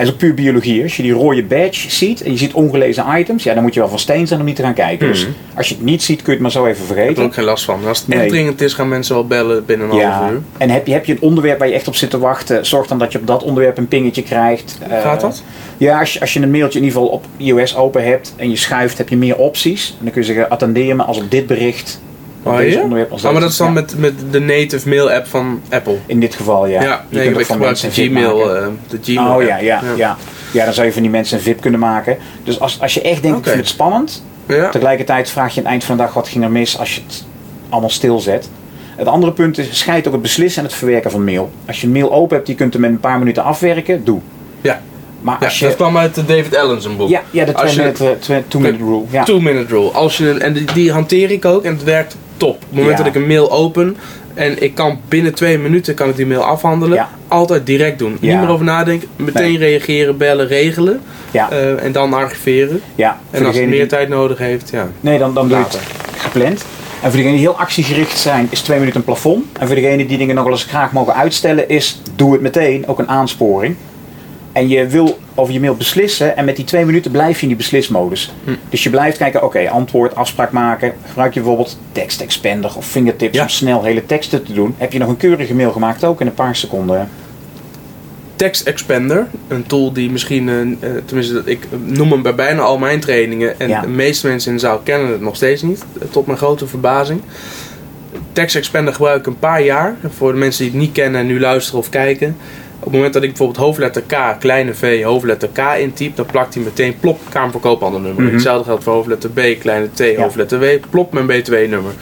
En 0.00 0.06
dat 0.06 0.14
is 0.14 0.20
ook 0.20 0.26
puur 0.28 0.34
biologie. 0.44 0.82
Als 0.82 0.96
je 0.96 1.02
die 1.02 1.12
rode 1.12 1.42
badge 1.44 1.90
ziet 1.90 2.22
en 2.22 2.30
je 2.30 2.36
ziet 2.38 2.52
ongelezen 2.52 3.04
items, 3.18 3.42
ja, 3.42 3.54
dan 3.54 3.62
moet 3.62 3.74
je 3.74 3.80
wel 3.80 3.88
van 3.88 3.98
steen 3.98 4.26
zijn 4.26 4.40
om 4.40 4.46
niet 4.46 4.56
te 4.56 4.62
gaan 4.62 4.74
kijken. 4.74 5.06
Dus 5.08 5.26
als 5.56 5.68
je 5.68 5.74
het 5.74 5.84
niet 5.84 6.02
ziet, 6.02 6.16
kun 6.22 6.26
je 6.26 6.32
het 6.32 6.40
maar 6.40 6.50
zo 6.50 6.66
even 6.66 6.70
Ik 6.72 6.78
heb 6.78 6.88
er 6.90 6.94
vergeten. 6.96 7.24
ook 7.24 7.34
geen 7.34 7.44
last 7.44 7.64
van. 7.64 7.86
Als 7.86 7.98
het 7.98 8.08
Nee. 8.08 8.18
echt 8.20 8.28
dringend 8.28 8.60
is, 8.60 8.72
gaan 8.72 8.88
mensen 8.88 9.14
wel 9.14 9.26
bellen 9.26 9.64
binnen 9.64 9.90
een 9.90 10.00
half 10.00 10.30
uur. 10.30 10.40
en 10.58 10.70
heb 10.70 10.86
je, 10.86 10.92
heb 10.92 11.04
je 11.04 11.12
een 11.12 11.20
onderwerp 11.22 11.58
waar 11.58 11.68
je 11.68 11.74
echt 11.74 11.88
op 11.88 11.94
zit 11.94 12.10
te 12.10 12.18
wachten, 12.18 12.66
zorg 12.66 12.86
dan 12.86 12.98
dat 12.98 13.12
je 13.12 13.18
op 13.18 13.26
dat 13.26 13.42
onderwerp 13.42 13.78
een 13.78 13.88
pingetje 13.88 14.22
krijgt. 14.22 14.78
Eh, 14.88 15.00
Gaat 15.02 15.20
dat? 15.20 15.42
Ja, 15.76 15.98
als 16.00 16.12
je, 16.12 16.20
als 16.20 16.32
je 16.32 16.40
een 16.40 16.50
mailtje 16.50 16.78
in 16.78 16.84
ieder 16.84 17.00
geval 17.00 17.14
op 17.14 17.24
iOS 17.36 17.76
open 17.76 18.04
hebt 18.04 18.34
en 18.36 18.50
je 18.50 18.56
schuift, 18.56 18.98
heb 18.98 19.08
je 19.08 19.16
meer 19.16 19.36
opties. 19.36 19.88
En 19.98 20.04
dan 20.04 20.12
kun 20.12 20.20
je 20.20 20.26
zeggen, 20.26 20.50
attendeer 20.50 20.96
me 20.96 21.02
als 21.02 21.18
op 21.18 21.30
dit 21.30 21.46
bericht. 21.46 22.00
Oh, 22.42 22.56
deze 22.56 22.76
ja? 22.76 22.82
onderwerp. 22.82 23.12
Als 23.12 23.24
Ah, 23.24 23.32
maar 23.32 23.40
dat 23.40 23.50
is 23.50 23.56
dan 23.56 23.66
Ja, 23.66 23.72
met, 23.72 23.94
met 23.98 24.12
de 24.30 24.40
native 24.40 24.88
mail 24.88 25.10
app 25.10 25.26
van 25.26 25.60
Apple. 25.70 25.96
In 26.06 26.20
dit 26.20 26.34
geval, 26.34 26.66
ja. 26.66 26.82
Ja, 26.82 27.04
Je 27.08 27.16
nee, 27.16 27.26
kunt 27.26 27.40
ik 27.40 27.46
van 27.46 27.58
mensen 27.58 27.90
Gmail, 27.90 28.54
eh, 28.56 28.66
de 28.88 28.98
Gmail 29.02 29.34
Oh 29.36 29.42
ja, 29.42 29.56
ja, 29.58 29.82
ja, 29.96 30.16
ja. 30.52 30.64
dan 30.64 30.74
zou 30.74 30.86
je 30.86 30.92
van 30.92 31.02
die 31.02 31.10
mensen 31.10 31.36
een 31.36 31.42
VIP 31.42 31.60
kunnen 31.60 31.80
maken. 31.80 32.16
Dus 32.44 32.60
als, 32.60 32.80
als 32.80 32.94
je 32.94 33.00
echt 33.02 33.22
denkt, 33.22 33.38
ik 33.38 33.44
vind 33.44 33.56
het 33.56 33.68
spannend. 33.68 34.24
Ja. 34.46 34.68
Tegelijkertijd 34.68 35.30
vraag 35.30 35.48
je 35.54 35.56
aan 35.58 35.62
het 35.62 35.70
eind 35.72 35.84
van 35.84 35.96
de 35.96 36.02
dag, 36.02 36.14
wat 36.14 36.28
ging 36.28 36.44
er 36.44 36.50
mis 36.50 36.78
als 36.78 36.94
je 36.94 37.00
het 37.06 37.24
allemaal 37.68 37.90
stilzet. 37.90 38.48
Het 38.96 39.06
andere 39.08 39.32
punt 39.32 39.58
is, 39.58 39.78
scheid 39.78 40.06
ook 40.06 40.12
het 40.12 40.22
beslissen 40.22 40.62
en 40.62 40.68
het 40.68 40.76
verwerken 40.78 41.10
van 41.10 41.24
mail. 41.24 41.50
Als 41.66 41.80
je 41.80 41.86
een 41.86 41.92
mail 41.92 42.12
open 42.12 42.34
hebt, 42.34 42.46
die 42.46 42.56
kunt 42.56 42.72
hem 42.74 42.84
in 42.84 42.90
een 42.90 43.00
paar 43.00 43.18
minuten 43.18 43.42
afwerken, 43.44 44.04
doe. 44.04 44.20
Ja. 44.60 44.80
Maar 45.20 45.36
Ja, 45.40 45.46
als 45.46 45.58
je... 45.58 45.64
dat 45.66 45.76
kwam 45.76 45.96
uit 45.96 46.14
de 46.14 46.24
David 46.24 46.56
Allen 46.56 46.82
zijn 46.82 46.96
boek. 46.96 47.08
Ja, 47.08 47.22
ja 47.30 47.44
de 47.44 47.54
Als 47.54 47.74
je- 47.74 47.80
2-minute 47.92 48.42
two-minute 48.48 48.84
rule. 48.84 49.02
Ja. 49.10 49.24
Two 49.24 49.40
minute 49.40 49.74
rule. 49.74 49.90
Als 49.90 50.16
je, 50.16 50.32
en 50.38 50.52
die, 50.52 50.72
die 50.72 50.92
hanteer 50.92 51.30
ik 51.30 51.44
ook 51.44 51.64
en 51.64 51.72
het 51.72 51.84
werkt 51.84 52.16
top. 52.40 52.54
Op 52.54 52.60
het 52.60 52.70
moment 52.78 52.98
Ja. 52.98 53.04
dat 53.04 53.14
ik 53.14 53.20
een 53.22 53.26
mail 53.28 53.50
open 53.52 53.96
en 54.34 54.62
ik 54.62 54.74
kan 54.74 55.00
binnen 55.08 55.34
twee 55.34 55.58
minuten 55.58 55.94
kan 55.94 56.08
ik 56.08 56.16
die 56.16 56.26
mail 56.26 56.42
afhandelen. 56.44 56.96
Ja. 56.96 57.08
Altijd 57.28 57.66
direct 57.66 57.98
doen. 57.98 58.16
Ja. 58.20 58.30
Niet 58.32 58.40
meer 58.40 58.50
over 58.52 58.64
nadenken. 58.64 59.08
Meteen 59.16 59.42
Nee. 59.42 59.58
reageren, 59.58 60.16
bellen, 60.16 60.46
regelen. 60.46 61.00
Eh, 61.32 61.84
en 61.84 61.92
dan 61.92 62.12
archiveren. 62.14 62.80
ja. 62.94 63.08
En 63.08 63.16
als 63.30 63.40
het 63.40 63.52
degene 63.52 63.66
meer 63.70 63.78
die- 63.78 63.88
tijd 63.88 64.08
nodig 64.08 64.38
heeft, 64.38 64.70
ja. 64.70 64.88
Nee, 65.00 65.18
dan, 65.18 65.34
dan 65.34 65.48
doe 65.48 65.58
je 65.58 65.64
het 65.64 65.78
gepland. 66.16 66.64
En 67.02 67.08
voor 67.08 67.16
degenen 67.16 67.32
die 67.32 67.40
heel 67.48 67.58
actiegericht 67.58 68.18
zijn, 68.18 68.46
is 68.50 68.60
twee 68.60 68.78
minuten 68.78 68.98
een 69.00 69.06
plafond. 69.06 69.44
En 69.58 69.66
voor 69.66 69.76
degenen 69.76 70.06
die 70.06 70.18
dingen 70.18 70.34
nog 70.34 70.44
wel 70.44 70.52
eens 70.52 70.64
graag 70.64 70.92
mogen 70.92 71.14
uitstellen, 71.14 71.68
is 71.68 72.02
doe 72.16 72.32
het 72.32 72.40
meteen, 72.40 72.86
ook 72.86 72.98
een 72.98 73.08
aansporing. 73.08 73.76
En 74.60 74.68
je 74.68 74.86
wil 74.86 75.18
over 75.34 75.52
je 75.52 75.60
mail 75.60 75.74
beslissen 75.74 76.36
en 76.36 76.44
met 76.44 76.56
die 76.56 76.64
twee 76.64 76.84
minuten 76.84 77.10
blijf 77.10 77.36
je 77.36 77.42
in 77.42 77.48
die 77.48 77.56
beslismodus. 77.56 78.32
Hm. 78.44 78.50
Dus 78.68 78.82
je 78.82 78.90
blijft 78.90 79.16
kijken, 79.18 79.44
oké, 79.44 79.70
antwoord, 79.70 80.14
afspraak 80.14 80.50
maken. 80.52 80.92
Gebruik 81.08 81.34
je 81.34 81.40
bijvoorbeeld 81.40 81.78
tekst 81.92 82.20
expander 82.20 82.76
of 82.76 82.86
fingertips 82.86 83.36
Ja. 83.36 83.42
om 83.42 83.48
snel 83.48 83.82
hele 83.84 84.06
teksten 84.06 84.42
te 84.44 84.52
doen. 84.52 84.74
Heb 84.78 84.92
je 84.92 84.98
nog 84.98 85.08
een 85.08 85.16
keurige 85.16 85.54
mail 85.54 85.72
gemaakt, 85.72 86.04
ook 86.04 86.20
in 86.20 86.26
een 86.26 86.34
paar 86.34 86.56
seconden. 86.56 87.08
Text 88.36 88.66
Expander, 88.66 89.26
een 89.48 89.66
tool 89.66 89.92
die 89.92 90.10
misschien, 90.10 90.48
eh, 90.48 90.60
eh, 90.60 91.02
tenminste 91.04 91.42
ik 91.44 91.66
noem 91.84 92.10
hem 92.10 92.22
bij 92.22 92.34
bijna 92.34 92.62
al 92.62 92.78
mijn 92.78 93.00
trainingen 93.00 93.60
en 93.60 93.68
Ja. 93.68 93.80
de 93.80 93.88
meeste 93.88 94.26
mensen 94.26 94.50
in 94.50 94.56
de 94.56 94.62
zaal 94.62 94.78
kennen 94.78 95.10
het 95.12 95.20
nog 95.20 95.36
steeds 95.36 95.62
niet, 95.62 95.84
eh, 96.00 96.08
tot 96.10 96.26
mijn 96.26 96.38
grote 96.38 96.66
verbazing. 96.66 97.20
Text 98.32 98.56
Expander 98.56 98.92
gebruik 98.94 99.18
ik 99.20 99.26
een 99.26 99.38
paar 99.38 99.62
jaar, 99.62 99.96
voor 100.16 100.32
de 100.32 100.38
mensen 100.38 100.62
die 100.62 100.72
het 100.72 100.80
niet 100.80 100.92
kennen 100.92 101.20
en 101.20 101.26
nu 101.26 101.40
luisteren 101.40 101.80
of 101.80 101.88
kijken. 101.88 102.36
Op 102.80 102.86
het 102.86 102.94
moment 102.94 103.12
dat 103.12 103.22
ik 103.22 103.28
bijvoorbeeld 103.28 103.58
hoofdletter 103.66 104.02
K, 104.02 104.40
kleine 104.40 104.74
v, 104.74 105.02
hoofdletter 105.02 105.48
K 105.52 105.58
intyp, 105.78 106.16
dan 106.16 106.26
plakt 106.26 106.54
hij 106.54 106.62
meteen 106.62 106.98
plop 107.00 107.20
Kamerverkoophandelnummer. 107.28 108.22
Mhm. 108.22 108.32
Hetzelfde 108.32 108.64
geldt 108.64 108.82
voor 108.84 108.92
hoofdletter 108.92 109.30
B, 109.30 109.40
kleine 109.60 109.88
t, 109.94 110.16
hoofdletter 110.16 110.58
W, 110.58 110.64
plop 110.90 111.12
mijn 111.12 111.26
BTW-nummer. 111.26 111.92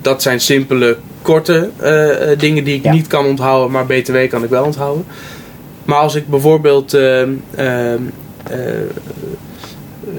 Dat 0.00 0.22
zijn 0.22 0.40
simpele, 0.40 0.96
korte 1.22 1.70
eh, 1.76 2.30
eh, 2.32 2.38
dingen 2.38 2.64
die 2.64 2.74
ik 2.76 2.84
Ja. 2.84 2.92
niet 2.92 3.06
kan 3.06 3.26
onthouden, 3.26 3.70
maar 3.70 3.86
BTW 3.86 4.16
kan 4.28 4.44
ik 4.44 4.50
wel 4.50 4.64
onthouden. 4.64 5.04
Maar 5.84 5.98
als 5.98 6.14
ik 6.14 6.28
bijvoorbeeld 6.28 6.94
ehm, 6.94 7.30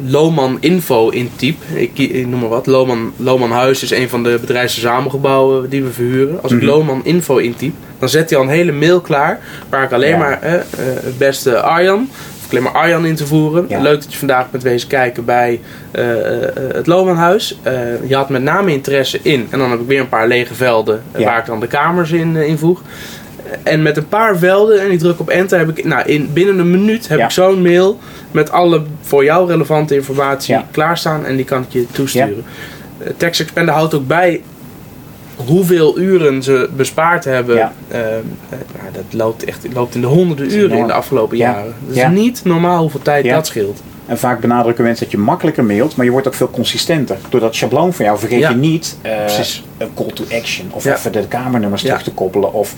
Lohman 0.06 0.58
Info 0.60 1.10
intyp, 1.10 1.58
ik, 1.74 1.98
ik 1.98 2.28
noem 2.28 2.40
maar 2.40 2.50
wat, 2.50 2.66
Lohman, 2.68 3.14
Lohman 3.18 3.52
Huis 3.52 3.84
is 3.84 3.92
een 3.92 4.10
van 4.10 4.24
de 4.24 4.38
bedrijfsverzamelgebouwen 4.42 5.70
die 5.70 5.84
we 5.84 5.92
verhuren. 5.92 6.42
Als 6.44 6.52
ik 6.52 6.58
Mhm. 6.58 6.68
Lohman 6.68 7.02
Info 7.04 7.38
intyp, 7.38 7.74
dan 8.00 8.10
zet 8.10 8.30
hij 8.30 8.40
al 8.40 8.46
een 8.46 8.50
hele 8.52 8.72
mail 8.72 9.02
klaar 9.02 9.40
waar 9.70 9.84
ik 9.84 9.92
alleen 9.92 10.10
Ja. 10.10 10.18
maar 10.18 10.42
eh, 10.42 10.52
het 11.04 11.18
beste 11.18 11.62
Arjan, 11.62 12.10
of 12.12 12.50
alleen 12.52 12.64
maar 12.64 12.72
Arjan 12.72 13.06
in 13.06 13.16
te 13.16 13.28
voeren. 13.28 13.66
Ja. 13.70 13.80
Leuk 13.82 14.02
dat 14.02 14.12
je 14.12 14.18
vandaag 14.18 14.52
bent 14.52 14.64
wezen 14.64 14.88
kijken 14.88 15.26
bij 15.26 15.60
eh, 15.92 16.44
eh, 16.44 16.50
het 16.74 16.88
Lohmanhuis. 16.88 17.60
Eh 17.64 17.74
je 18.08 18.16
had 18.16 18.30
met 18.30 18.42
name 18.44 18.72
interesse 18.72 19.20
in, 19.22 19.48
en 19.50 19.60
dan 19.60 19.70
heb 19.72 19.80
ik 19.80 19.88
weer 19.88 20.00
een 20.00 20.10
paar 20.10 20.28
lege 20.28 20.54
velden 20.54 21.02
Ja. 21.18 21.24
waar 21.26 21.40
ik 21.40 21.46
dan 21.46 21.60
de 21.60 21.68
kamers 21.68 22.12
in 22.12 22.38
eh, 22.38 22.48
invoeg. 22.48 22.82
En 23.64 23.82
met 23.82 23.98
een 23.98 24.08
paar 24.08 24.38
velden 24.38 24.82
en 24.82 24.92
ik 24.92 25.00
druk 25.00 25.20
op 25.20 25.30
enter 25.30 25.58
heb 25.60 25.78
ik, 25.78 25.86
nou 25.86 26.08
in 26.08 26.30
binnen 26.34 26.60
een 26.60 26.72
minuut 26.72 27.08
heb 27.08 27.18
Ja. 27.20 27.26
ik 27.26 27.32
zo'n 27.32 27.62
mail 27.62 28.00
met 28.32 28.52
alle 28.52 28.82
voor 29.02 29.24
jou 29.24 29.48
relevante 29.48 29.96
informatie 29.96 30.54
Ja. 30.54 30.66
klaarstaan 30.72 31.26
en 31.26 31.36
die 31.36 31.46
kan 31.46 31.62
ik 31.62 31.68
je 31.70 31.86
toesturen. 31.92 32.44
Eh, 32.98 33.08
Text 33.18 33.42
Expander 33.42 33.74
houdt 33.74 33.94
ook 33.94 34.08
bij 34.08 34.42
hoeveel 35.36 36.00
uren 36.00 36.44
ze 36.44 36.70
bespaard 36.76 37.24
hebben. 37.26 37.56
Ja. 37.56 37.74
Ehm, 37.88 38.02
eh, 38.50 38.58
nou, 38.82 38.94
dat 38.94 39.04
loopt 39.12 39.44
echt 39.44 39.66
loopt 39.74 39.96
in 39.96 40.02
de 40.02 40.08
honderden 40.08 40.52
uren 40.58 40.78
in 40.78 40.88
de 40.88 40.94
afgelopen 40.94 41.38
Ja. 41.38 41.52
jaren. 41.52 41.74
Het 41.88 41.96
is 41.96 42.02
Ja. 42.02 42.10
niet 42.10 42.42
normaal 42.44 42.82
hoeveel 42.82 43.02
tijd 43.02 43.26
Ja. 43.26 43.36
dat 43.36 43.48
scheelt. 43.48 43.82
En 44.06 44.18
vaak 44.18 44.40
benadrukken 44.40 44.84
mensen 44.84 45.04
dat 45.04 45.12
je 45.12 45.18
makkelijker 45.20 45.64
mailt, 45.64 45.96
maar 45.96 46.06
je 46.06 46.12
wordt 46.12 46.28
ook 46.28 46.34
veel 46.34 46.50
consistenter. 46.50 47.18
Door 47.30 47.40
dat 47.40 47.56
schabloon 47.56 47.94
van 47.94 48.06
jou 48.06 48.20
vergeet 48.20 48.40
Ja. 48.40 48.50
je 48.50 48.56
niet 48.56 48.98
eh, 49.02 49.18
Precies. 49.18 49.64
een 49.78 49.90
call 49.96 50.12
to 50.14 50.24
action 50.32 50.68
of 50.72 50.84
Ja. 50.84 50.96
even 50.96 51.12
de 51.12 51.28
kamernummers 51.28 51.82
Ja. 51.82 51.88
terug 51.88 52.04
te 52.04 52.12
koppelen. 52.12 52.54
Of, 52.54 52.76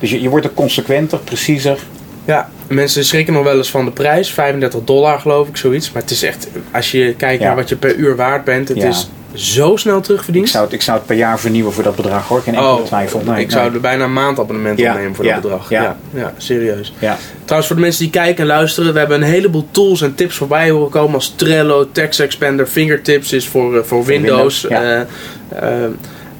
dus 0.00 0.10
je, 0.10 0.22
je 0.22 0.28
wordt 0.28 0.46
ook 0.46 0.54
consequenter, 0.54 1.18
preciezer. 1.18 1.78
Ja, 2.24 2.48
mensen 2.68 3.04
schrikken 3.04 3.32
nog 3.34 3.44
wel 3.44 3.56
eens 3.56 3.70
van 3.70 3.84
de 3.84 3.90
prijs. 3.90 4.30
35 4.32 4.80
dollar 4.84 5.20
geloof 5.20 5.48
ik, 5.48 5.56
zoiets. 5.56 5.92
Maar 5.92 6.02
het 6.02 6.10
is 6.10 6.22
echt, 6.22 6.48
als 6.72 6.90
je 6.90 7.14
kijkt 7.16 7.40
Ja. 7.40 7.46
naar 7.46 7.56
wat 7.56 7.68
je 7.68 7.76
per 7.76 7.94
uur 7.94 8.16
waard 8.16 8.44
bent, 8.44 8.68
het 8.68 8.76
Ja. 8.78 8.88
is 8.88 9.08
zo 9.34 9.76
snel 9.76 9.96
Ik 9.96 10.02
terugverdiend. 10.02 10.48
zou, 10.48 10.64
het, 10.64 10.72
ik 10.72 10.82
zou 10.82 10.96
het 10.98 11.06
per 11.06 11.16
jaar 11.16 11.38
vernieuwen 11.40 11.72
voor 11.72 11.82
dat 11.82 11.96
bedrag 11.96 12.28
hoor, 12.28 12.40
geen 12.42 12.54
enkele 12.54 12.72
Oh, 12.72 12.84
twijfel. 12.84 13.22
Nee, 13.24 13.40
ik 13.44 13.50
zou 13.50 13.74
er 13.74 13.80
bijna 13.80 14.04
een 14.04 14.12
maandabonnement 14.12 14.78
Ja, 14.78 14.92
opnemen 14.92 15.14
voor 15.14 15.24
ja, 15.24 15.32
dat 15.32 15.42
bedrag. 15.42 15.70
ja. 15.70 15.96
Ja. 16.14 16.32
Serieus. 16.36 16.92
Ja. 16.98 17.16
Trouwens, 17.44 17.66
voor 17.66 17.76
de 17.76 17.82
mensen 17.82 18.02
die 18.02 18.10
kijken 18.12 18.40
en 18.40 18.46
luisteren, 18.46 18.92
we 18.92 18.98
hebben 18.98 19.22
een 19.22 19.28
heleboel 19.28 19.66
tools 19.70 20.02
en 20.02 20.14
tips 20.14 20.36
voorbij 20.36 20.70
horen 20.70 20.90
komen 20.90 21.14
als 21.14 21.32
Trello, 21.36 21.88
Text 21.92 22.20
Expander, 22.20 22.66
Fingertips 22.66 23.32
is 23.32 23.46
voor, 23.48 23.76
eh, 23.78 23.82
voor 23.84 24.04
Windows. 24.04 24.60
Windows, 24.62 24.82
ja. 24.90 25.06
Eh, 25.58 25.84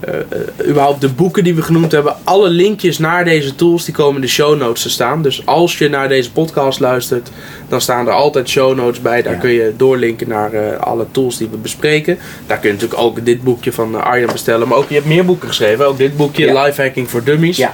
eh, 0.00 0.68
überhaupt 0.68 1.00
de 1.00 1.08
boeken 1.08 1.44
die 1.44 1.54
we 1.54 1.62
genoemd 1.62 1.92
hebben. 1.92 2.16
Alle 2.24 2.48
linkjes 2.48 2.98
naar 2.98 3.24
deze 3.24 3.54
tools 3.54 3.84
die 3.84 3.94
komen 3.94 4.14
in 4.14 4.20
de 4.20 4.28
show 4.28 4.58
notes 4.58 4.82
te 4.82 4.90
staan. 4.90 5.22
Dus 5.22 5.46
als 5.46 5.78
je 5.78 5.88
naar 5.88 6.08
deze 6.08 6.32
podcast 6.32 6.80
luistert, 6.80 7.30
dan 7.68 7.80
staan 7.80 8.06
er 8.06 8.12
altijd 8.12 8.48
show 8.48 8.76
notes 8.76 9.00
bij. 9.00 9.22
Daar 9.22 9.32
Ja. 9.32 9.38
kun 9.38 9.50
je 9.50 9.72
doorlinken 9.76 10.28
naar 10.28 10.52
eh, 10.52 10.78
alle 10.80 11.06
tools 11.10 11.36
die 11.38 11.48
we 11.50 11.56
bespreken. 11.56 12.18
Daar 12.46 12.58
kun 12.58 12.68
je 12.68 12.74
natuurlijk 12.74 13.00
ook 13.02 13.24
dit 13.24 13.42
boekje 13.42 13.72
van 13.72 14.02
Arjan 14.04 14.32
bestellen. 14.32 14.68
Maar 14.68 14.78
ook 14.78 14.88
je 14.88 14.94
hebt 14.94 15.06
meer 15.06 15.24
boeken 15.24 15.48
geschreven. 15.48 15.86
Ook 15.86 15.98
dit 15.98 16.16
boekje, 16.16 16.46
Ja. 16.46 16.62
Life 16.64 16.82
Hacking 16.82 17.10
voor 17.10 17.24
Dummies. 17.24 17.56
Ja. 17.56 17.72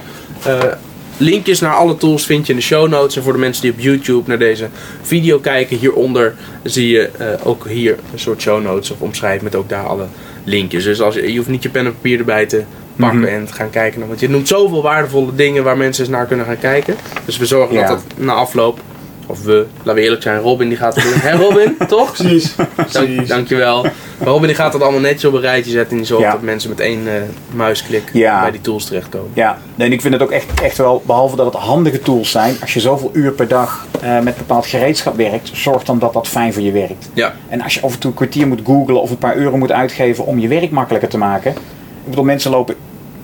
Linkjes 1.19 1.59
naar 1.59 1.73
alle 1.75 1.97
tools 1.97 2.25
vind 2.25 2.45
je 2.45 2.51
in 2.53 2.59
de 2.59 2.65
show 2.65 2.87
notes. 2.89 3.15
En 3.15 3.23
voor 3.23 3.33
de 3.33 3.39
mensen 3.39 3.61
die 3.61 3.71
op 3.71 3.79
YouTube 3.79 4.23
naar 4.29 4.37
deze 4.39 4.67
video 5.01 5.39
kijken, 5.39 5.77
hieronder 5.77 6.35
zie 6.63 6.87
je 6.89 7.09
ook 7.43 7.67
hier 7.67 7.95
een 8.13 8.19
soort 8.19 8.41
show 8.41 8.61
notes 8.63 8.91
of 8.91 9.01
omschrijving 9.01 9.43
met 9.43 9.55
ook 9.55 9.69
daar 9.69 9.85
alle 9.85 10.05
linkjes. 10.47 10.83
Dus 10.83 11.01
als 11.01 11.15
je, 11.15 11.31
je 11.31 11.37
hoeft 11.37 11.49
niet 11.49 11.63
je 11.63 11.69
pen 11.69 11.85
en 11.85 11.91
papier 11.93 12.19
erbij 12.19 12.45
te 12.45 12.63
pakken 12.95 13.19
Mhm. 13.19 13.27
en 13.27 13.45
te 13.45 13.53
gaan 13.53 13.69
kijken. 13.69 14.07
Want 14.07 14.19
je 14.19 14.29
noemt 14.29 14.47
zoveel 14.47 14.81
waardevolle 14.81 15.35
dingen 15.35 15.63
waar 15.63 15.77
mensen 15.77 16.03
eens 16.03 16.13
naar 16.13 16.25
kunnen 16.25 16.45
gaan 16.45 16.59
kijken. 16.59 16.95
Dus 17.25 17.37
we 17.37 17.45
zorgen 17.45 17.75
Ja. 17.75 17.87
dat 17.87 18.03
dat 18.07 18.17
na 18.25 18.33
afloop, 18.33 18.79
of 19.27 19.43
we, 19.43 19.65
laten 19.77 19.93
we 19.95 20.01
eerlijk 20.01 20.21
zijn, 20.21 20.39
Robin 20.39 20.69
die 20.69 20.77
gaat 20.77 20.95
het 20.95 21.03
doen. 21.03 21.13
Hé 21.19 21.31
Robin, 21.37 21.75
toch? 21.87 22.11
Precies. 22.11 22.55
Dank, 22.91 23.27
dankjewel. 23.27 23.81
Maar 24.17 24.27
Robin 24.27 24.47
die 24.47 24.55
gaat 24.55 24.71
dat 24.71 24.81
allemaal 24.81 24.99
netjes 24.99 25.25
op 25.25 25.33
een 25.33 25.41
rijtje 25.41 25.71
zetten 25.71 25.91
en 25.91 25.97
die 25.97 26.05
zorgt 26.05 26.23
Ja. 26.23 26.31
dat 26.31 26.41
mensen 26.41 26.69
met 26.69 26.79
één 26.79 27.07
eh, 27.07 27.21
muisklik 27.51 28.09
Ja. 28.13 28.41
bij 28.41 28.51
die 28.51 28.61
tools 28.61 28.85
terechtkomen. 28.85 29.29
Ja, 29.33 29.57
nee, 29.75 29.87
en 29.87 29.93
ik 29.93 30.01
vind 30.01 30.13
het 30.13 30.23
ook 30.23 30.31
echt, 30.31 30.61
echt 30.61 30.77
wel, 30.77 31.03
behalve 31.05 31.35
dat 31.35 31.45
het 31.45 31.55
handige 31.55 31.99
tools 31.99 32.31
zijn, 32.31 32.55
als 32.61 32.73
je 32.73 32.79
zoveel 32.79 33.09
uur 33.13 33.31
per 33.31 33.47
dag 33.47 33.85
eh, 34.01 34.19
met 34.19 34.37
bepaald 34.37 34.65
gereedschap 34.65 35.15
werkt, 35.17 35.49
zorg 35.53 35.83
dan 35.83 35.99
dat 35.99 36.13
dat 36.13 36.27
fijn 36.27 36.53
voor 36.53 36.61
je 36.63 36.71
werkt. 36.71 37.09
Ja. 37.13 37.33
En 37.49 37.61
als 37.61 37.73
je 37.73 37.81
af 37.81 37.93
en 37.93 37.99
toe 37.99 38.09
een 38.09 38.15
kwartier 38.17 38.47
moet 38.47 38.61
googlen 38.65 39.01
of 39.01 39.09
een 39.09 39.17
paar 39.17 39.35
euro 39.35 39.57
moet 39.57 39.71
uitgeven 39.71 40.25
om 40.25 40.39
je 40.39 40.47
werk 40.47 40.71
makkelijker 40.71 41.09
te 41.09 41.17
maken. 41.17 41.51
Ik 41.51 42.09
bedoel, 42.09 42.23
mensen 42.23 42.51
lopen 42.51 42.75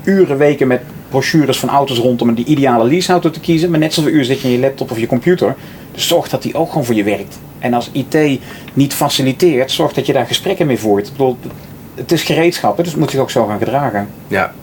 uren, 0.04 0.38
weken 0.38 0.68
met 0.68 0.82
brochures 1.13 1.60
van 1.60 1.69
auto's 1.69 1.97
rond 1.97 2.21
om 2.21 2.34
die 2.34 2.45
ideale 2.45 2.84
leaseauto 2.84 3.30
te 3.30 3.39
kiezen. 3.39 3.69
Maar 3.69 3.80
net 3.80 3.93
zoveel 3.93 4.12
uur 4.12 4.26
zit 4.26 4.41
je 4.41 4.47
in 4.47 4.54
je 4.54 4.60
laptop 4.60 4.91
of 4.91 4.99
je 4.99 5.08
computer. 5.08 5.56
Dus 5.91 6.08
zorg 6.08 6.30
dat 6.30 6.41
die 6.41 6.56
ook 6.56 6.67
gewoon 6.67 6.86
voor 6.86 6.95
je 6.95 7.04
werkt. 7.04 7.39
En 7.60 7.73
als 7.73 7.89
IT 7.91 8.39
niet 8.73 8.93
faciliteert, 8.93 9.71
zorg 9.71 9.93
dat 9.93 10.06
je 10.06 10.13
daar 10.13 10.26
gesprekken 10.26 10.67
mee 10.67 10.80
voert. 10.80 11.08
Ik 11.08 11.12
bedoel, 11.12 11.38
het 11.95 12.12
is 12.12 12.23
gereedschap, 12.23 12.78
hè, 12.78 12.84
dus 12.84 12.91
het 12.91 13.02
moet 13.02 13.12
zich 13.12 13.19
ook 13.19 13.32
zo 13.32 13.45
gaan 13.45 13.60
gedragen. 13.60 14.08
Ja. 14.28 14.54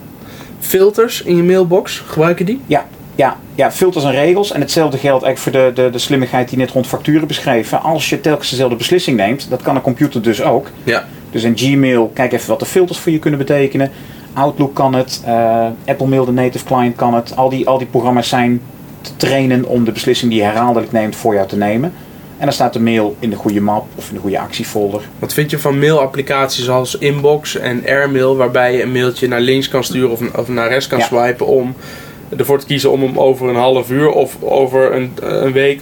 Filters 0.60 1.22
in 1.22 1.36
je 1.36 1.42
mailbox, 1.42 2.02
gebruik 2.06 2.38
je 2.38 2.44
die? 2.44 2.60
Ja, 2.66 2.86
ja, 3.14 3.36
ja, 3.54 3.72
filters 3.72 4.04
en 4.04 4.10
regels. 4.10 4.52
En 4.52 4.60
hetzelfde 4.60 4.98
geldt 4.98 5.24
eigenlijk 5.24 5.56
voor 5.56 5.72
de, 5.72 5.82
de, 5.82 5.90
de 5.90 5.98
slimmigheid 5.98 6.48
die 6.48 6.58
net 6.58 6.70
rond 6.70 6.86
facturen 6.86 7.26
beschreven. 7.26 7.82
Als 7.82 8.08
je 8.08 8.20
telkens 8.20 8.50
dezelfde 8.50 8.76
beslissing 8.76 9.16
neemt, 9.16 9.46
dat 9.50 9.62
kan 9.62 9.76
een 9.76 9.82
computer 9.82 10.22
dus 10.22 10.42
ook. 10.42 10.70
Ja. 10.84 11.04
Dus 11.30 11.42
in 11.42 11.58
Gmail, 11.58 12.10
kijk 12.14 12.32
even 12.32 12.48
wat 12.48 12.58
de 12.58 12.66
filters 12.66 12.98
voor 12.98 13.12
je 13.12 13.18
kunnen 13.18 13.38
betekenen. 13.38 13.90
Outlook 14.33 14.75
kan 14.75 14.95
het, 14.95 15.23
eh, 15.25 15.66
Apple 15.87 16.07
Mail, 16.07 16.25
de 16.25 16.33
native 16.33 16.64
client 16.64 16.97
kan 16.97 17.14
het. 17.14 17.37
Al 17.37 17.49
die, 17.49 17.69
al 17.69 17.79
die 17.79 17.87
programma's 17.87 18.29
zijn 18.29 18.61
te 19.01 19.16
trainen 19.16 19.64
om 19.64 19.85
de 19.85 19.93
beslissing 19.93 20.31
die 20.31 20.40
je 20.40 20.47
herhaaldelijk 20.47 20.93
neemt 20.93 21.16
voor 21.16 21.35
jou 21.35 21.49
te 21.49 21.57
nemen. 21.57 21.93
En 22.38 22.47
dan 22.47 22.55
staat 22.55 22.73
de 22.73 22.81
mail 22.81 23.16
in 23.19 23.31
de 23.31 23.37
goede 23.37 23.61
map 23.61 23.87
of 23.97 24.09
in 24.09 24.14
de 24.14 24.21
goede 24.21 24.38
actiefolder. 24.38 25.01
Wat 25.19 25.33
vind 25.33 25.51
je 25.51 25.59
van 25.59 25.79
mailapplicaties 25.79 26.71
als 26.71 26.99
Inbox 26.99 27.57
en 27.57 27.83
Airmail, 27.87 28.37
waarbij 28.37 28.73
je 28.77 28.83
een 28.83 28.93
mailtje 28.93 29.29
naar 29.29 29.40
links 29.40 29.69
kan 29.69 29.85
sturen 29.85 30.11
of, 30.11 30.21
of 30.37 30.49
naar 30.49 30.69
rechts 30.69 30.87
kan 30.87 30.99
Ja. 30.99 31.05
swipen 31.05 31.47
om 31.47 31.75
ervoor 32.37 32.59
te 32.59 32.66
kiezen 32.66 32.90
om 32.90 33.03
hem 33.03 33.19
over 33.19 33.49
een 33.49 33.55
half 33.57 33.90
uur 33.90 34.11
of 34.11 34.37
over 34.43 34.95
een, 34.95 35.12
een 35.21 35.53
week 35.53 35.81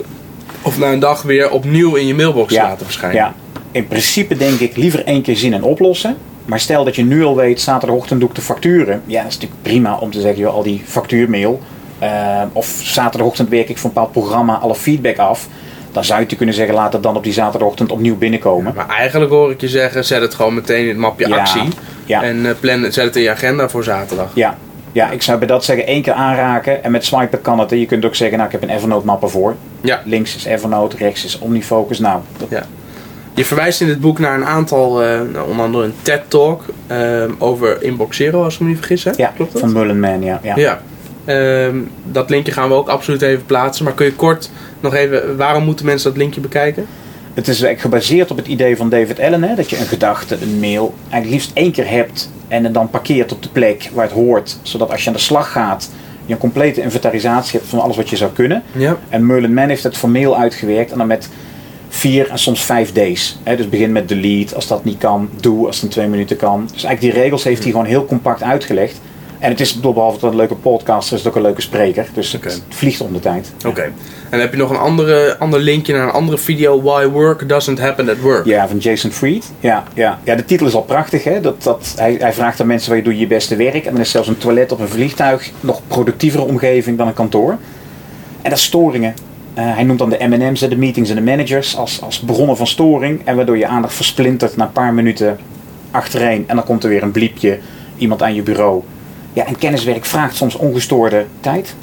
of 0.62 0.78
na 0.78 0.92
een 0.92 0.98
dag 0.98 1.22
weer 1.22 1.50
opnieuw 1.50 1.94
in 1.94 2.06
je 2.06 2.14
mailbox 2.14 2.54
te 2.54 2.60
laten 2.60 2.84
verschijnen? 2.86 3.16
Ja, 3.16 3.34
in 3.72 3.86
principe 3.86 4.36
denk 4.36 4.60
ik 4.60 4.76
liever 4.76 5.04
één 5.04 5.22
keer 5.22 5.36
zien 5.36 5.54
en 5.54 5.62
oplossen. 5.62 6.16
Maar 6.48 6.60
stel 6.60 6.84
dat 6.84 6.96
je 6.96 7.04
nu 7.04 7.24
al 7.24 7.36
weet, 7.36 7.60
zaterdagochtend 7.60 8.20
doe 8.20 8.28
ik 8.28 8.34
de 8.34 8.40
facturen. 8.40 9.02
Ja, 9.06 9.22
dat 9.22 9.28
is 9.30 9.34
natuurlijk 9.34 9.62
prima 9.62 9.96
om 9.98 10.10
te 10.10 10.20
zeggen, 10.20 10.40
joh, 10.40 10.54
al 10.54 10.62
die 10.62 10.82
factuurmail. 10.86 11.60
eh, 11.98 12.42
of 12.52 12.66
zaterdagochtend 12.82 13.48
werk 13.48 13.68
ik 13.68 13.78
voor 13.78 13.88
een 13.88 13.94
bepaald 13.94 14.12
programma 14.12 14.54
alle 14.58 14.74
feedback 14.74 15.16
af. 15.18 15.48
Dan 15.92 16.04
zou 16.04 16.24
je 16.28 16.36
kunnen 16.36 16.54
zeggen, 16.54 16.74
laat 16.74 16.92
het 16.92 17.02
dan 17.02 17.16
op 17.16 17.24
die 17.24 17.32
zaterdagochtend 17.32 17.90
opnieuw 17.92 18.16
binnenkomen. 18.16 18.72
Maar 18.76 18.88
eigenlijk 18.88 19.30
hoor 19.30 19.50
ik 19.50 19.60
je 19.60 19.68
zeggen, 19.68 20.04
zet 20.04 20.20
het 20.20 20.34
gewoon 20.34 20.54
meteen 20.54 20.82
in 20.82 20.88
het 20.88 20.96
mapje 20.98 21.28
Ja, 21.28 21.36
actie. 21.36 21.62
ja. 22.04 22.22
En 22.22 22.46
eh, 22.46 22.52
plan, 22.60 22.92
zet 22.92 23.04
het 23.04 23.16
in 23.16 23.22
je 23.22 23.30
agenda 23.30 23.68
voor 23.68 23.84
zaterdag. 23.84 24.30
Ja, 24.34 24.56
ja, 24.92 25.10
ik 25.10 25.22
zou 25.22 25.38
bij 25.38 25.46
dat 25.46 25.64
zeggen 25.64 25.86
één 25.86 26.02
keer 26.02 26.12
aanraken. 26.12 26.84
En 26.84 26.90
met 26.90 27.04
swipen 27.04 27.40
kan 27.40 27.58
het. 27.58 27.70
hè. 27.70 27.76
Je 27.76 27.86
kunt 27.86 28.04
ook 28.04 28.14
zeggen, 28.14 28.36
nou 28.38 28.50
ik 28.52 28.60
heb 28.60 28.68
een 28.70 28.76
Evernote 28.76 29.06
map 29.06 29.22
ervoor. 29.22 29.56
Ja. 29.80 30.02
Links 30.04 30.36
is 30.36 30.44
Evernote, 30.44 30.96
rechts 30.96 31.24
is 31.24 31.38
OmniFocus. 31.38 31.98
Nou, 31.98 32.20
dat, 32.36 32.48
Ja. 32.50 32.62
Je 33.38 33.44
verwijst 33.44 33.80
in 33.80 33.88
het 33.88 34.00
boek 34.00 34.18
naar 34.18 34.34
een 34.34 34.44
aantal, 34.44 35.02
eh, 35.02 35.20
nou, 35.32 35.48
onder 35.48 35.64
andere 35.64 35.84
een 35.84 35.94
TED-talk 36.02 36.64
eh, 36.86 37.24
over 37.38 37.82
Inbox 37.82 38.16
Zero, 38.16 38.44
als 38.44 38.54
ik 38.54 38.60
me 38.60 38.68
niet 38.68 38.76
vergis. 38.76 39.04
Hè? 39.04 39.10
ja 39.16 39.32
Klopt 39.36 39.52
dat? 39.52 39.60
van 39.60 39.72
Mullenman, 39.72 40.22
ja. 40.22 40.40
ja. 40.42 40.56
Ja. 40.56 40.80
Ehm, 41.24 41.76
dat 42.04 42.30
linkje 42.30 42.52
gaan 42.52 42.68
we 42.68 42.74
ook 42.74 42.88
absoluut 42.88 43.22
even 43.22 43.44
plaatsen. 43.46 43.84
Maar 43.84 43.94
kun 43.94 44.06
je 44.06 44.12
kort 44.14 44.50
nog 44.80 44.94
even, 44.94 45.36
waarom 45.36 45.64
moeten 45.64 45.86
mensen 45.86 46.08
dat 46.08 46.18
linkje 46.18 46.40
bekijken? 46.40 46.86
Het 47.34 47.48
is 47.48 47.62
eigenlijk 47.62 47.80
gebaseerd 47.80 48.30
op 48.30 48.36
het 48.36 48.46
idee 48.46 48.76
van 48.76 48.88
David 48.88 49.20
Allen, 49.20 49.42
hè, 49.42 49.54
dat 49.54 49.70
je 49.70 49.78
een 49.78 49.86
gedachte, 49.86 50.36
een 50.42 50.58
mail, 50.60 50.94
eigenlijk 51.00 51.30
liefst 51.30 51.50
één 51.54 51.72
keer 51.72 51.88
hebt 51.90 52.30
en 52.48 52.64
het 52.64 52.74
dan 52.74 52.90
parkeert 52.90 53.32
op 53.32 53.42
de 53.42 53.48
plek 53.48 53.90
waar 53.94 54.04
het 54.04 54.14
hoort. 54.14 54.58
Zodat 54.62 54.90
als 54.90 55.02
je 55.02 55.08
aan 55.08 55.16
de 55.16 55.22
slag 55.22 55.52
gaat, 55.52 55.90
je 56.26 56.32
een 56.32 56.40
complete 56.40 56.82
inventarisatie 56.82 57.58
hebt 57.58 57.70
van 57.70 57.80
alles 57.80 57.96
wat 57.96 58.10
je 58.10 58.16
zou 58.16 58.32
kunnen. 58.32 58.62
Ja. 58.72 58.96
En 59.08 59.26
Merlin 59.26 59.54
Man 59.54 59.68
heeft 59.68 59.82
het 59.82 59.96
voor 59.96 60.10
mail 60.10 60.38
uitgewerkt 60.38 60.92
en 60.92 60.98
dan 60.98 61.06
met 61.06 61.28
vier 61.88 62.30
en 62.30 62.38
soms 62.38 62.64
vijf 62.64 62.92
days. 62.92 63.38
Hè, 63.42 63.56
dus 63.56 63.68
begin 63.68 63.92
met 63.92 64.08
delete 64.08 64.54
als 64.54 64.66
dat 64.66 64.84
niet 64.84 64.98
kan, 64.98 65.30
do 65.40 65.66
als 65.66 65.76
het 65.76 65.84
in 65.84 65.90
twee 65.90 66.08
minuten 66.08 66.36
kan. 66.36 66.60
Dus 66.72 66.84
eigenlijk 66.84 67.00
die 67.14 67.22
regels 67.22 67.44
heeft 67.44 67.62
hij 67.62 67.70
gewoon 67.70 67.86
heel 67.86 68.04
compact 68.04 68.42
uitgelegd. 68.42 69.00
En 69.38 69.50
het 69.50 69.60
is 69.60 69.80
behalve 69.80 70.20
dat 70.20 70.30
een 70.30 70.36
leuke 70.36 70.54
podcaster 70.54 71.16
is, 71.16 71.18
het 71.18 71.28
ook 71.28 71.36
een 71.36 71.42
leuke 71.42 71.60
spreker. 71.60 72.06
Dus 72.14 72.32
het 72.32 72.62
vliegt 72.68 73.00
om 73.00 73.12
de 73.12 73.20
tijd. 73.20 73.52
Oké. 73.66 73.82
En 73.82 73.92
dan 74.30 74.40
heb 74.40 74.52
je 74.52 74.58
nog 74.58 74.70
een 74.70 74.76
andere, 74.76 75.38
ander 75.38 75.60
linkje 75.60 75.92
naar 75.92 76.02
een 76.02 76.10
andere 76.10 76.38
video. 76.38 76.82
Why 76.82 77.06
work 77.06 77.48
doesn't 77.48 77.78
happen 77.78 78.08
at 78.08 78.20
work. 78.20 78.44
Ja, 78.44 78.68
van 78.68 78.78
Jason 78.78 79.10
Fried. 79.10 79.50
Ja, 79.60 79.84
ja. 79.94 80.18
ja 80.24 80.34
de 80.34 80.44
titel 80.44 80.66
is 80.66 80.74
al 80.74 80.82
prachtig. 80.82 81.24
Hè? 81.24 81.40
Dat, 81.40 81.62
dat, 81.62 81.94
hij, 81.96 82.16
hij 82.18 82.32
vraagt 82.32 82.60
aan 82.60 82.66
mensen 82.66 82.88
waar 82.88 82.98
je 82.98 83.04
doe 83.04 83.14
je 83.14 83.20
je 83.20 83.26
beste 83.26 83.56
werk. 83.56 83.84
En 83.84 83.92
dan 83.92 84.00
is 84.00 84.10
zelfs 84.10 84.28
een 84.28 84.38
toilet 84.38 84.72
op 84.72 84.80
een 84.80 84.88
vliegtuig 84.88 85.50
nog 85.60 85.80
productievere 85.86 86.42
omgeving 86.42 86.98
dan 86.98 87.06
een 87.06 87.14
kantoor. 87.14 87.50
En 88.42 88.50
dat 88.50 88.58
is 88.58 88.64
storingen. 88.64 89.14
Eh, 89.58 89.74
hij 89.74 89.84
noemt 89.84 89.98
dan 89.98 90.10
de 90.10 90.26
M&M's, 90.28 90.60
de 90.60 90.76
meetings 90.76 91.10
en 91.10 91.16
de 91.16 91.22
managers 91.22 91.76
als, 91.76 92.02
als 92.02 92.20
bronnen 92.20 92.56
van 92.56 92.66
storing. 92.66 93.20
En 93.24 93.36
waardoor 93.36 93.58
je 93.58 93.66
aandacht 93.66 93.94
versplintert 93.94 94.56
na 94.56 94.64
een 94.64 94.72
paar 94.72 94.94
minuten 94.94 95.38
achtereen. 95.90 96.44
En 96.46 96.56
dan 96.56 96.64
komt 96.64 96.82
er 96.82 96.88
weer 96.88 97.02
een 97.02 97.10
bliepje, 97.10 97.58
iemand 97.96 98.22
aan 98.22 98.34
je 98.34 98.42
bureau. 98.42 98.82
Ja, 99.32 99.46
en 99.46 99.58
kenniswerk 99.58 100.04
vraagt 100.04 100.36
soms 100.36 100.54
ongestoorde 100.54 101.26
tijd. 101.40 101.74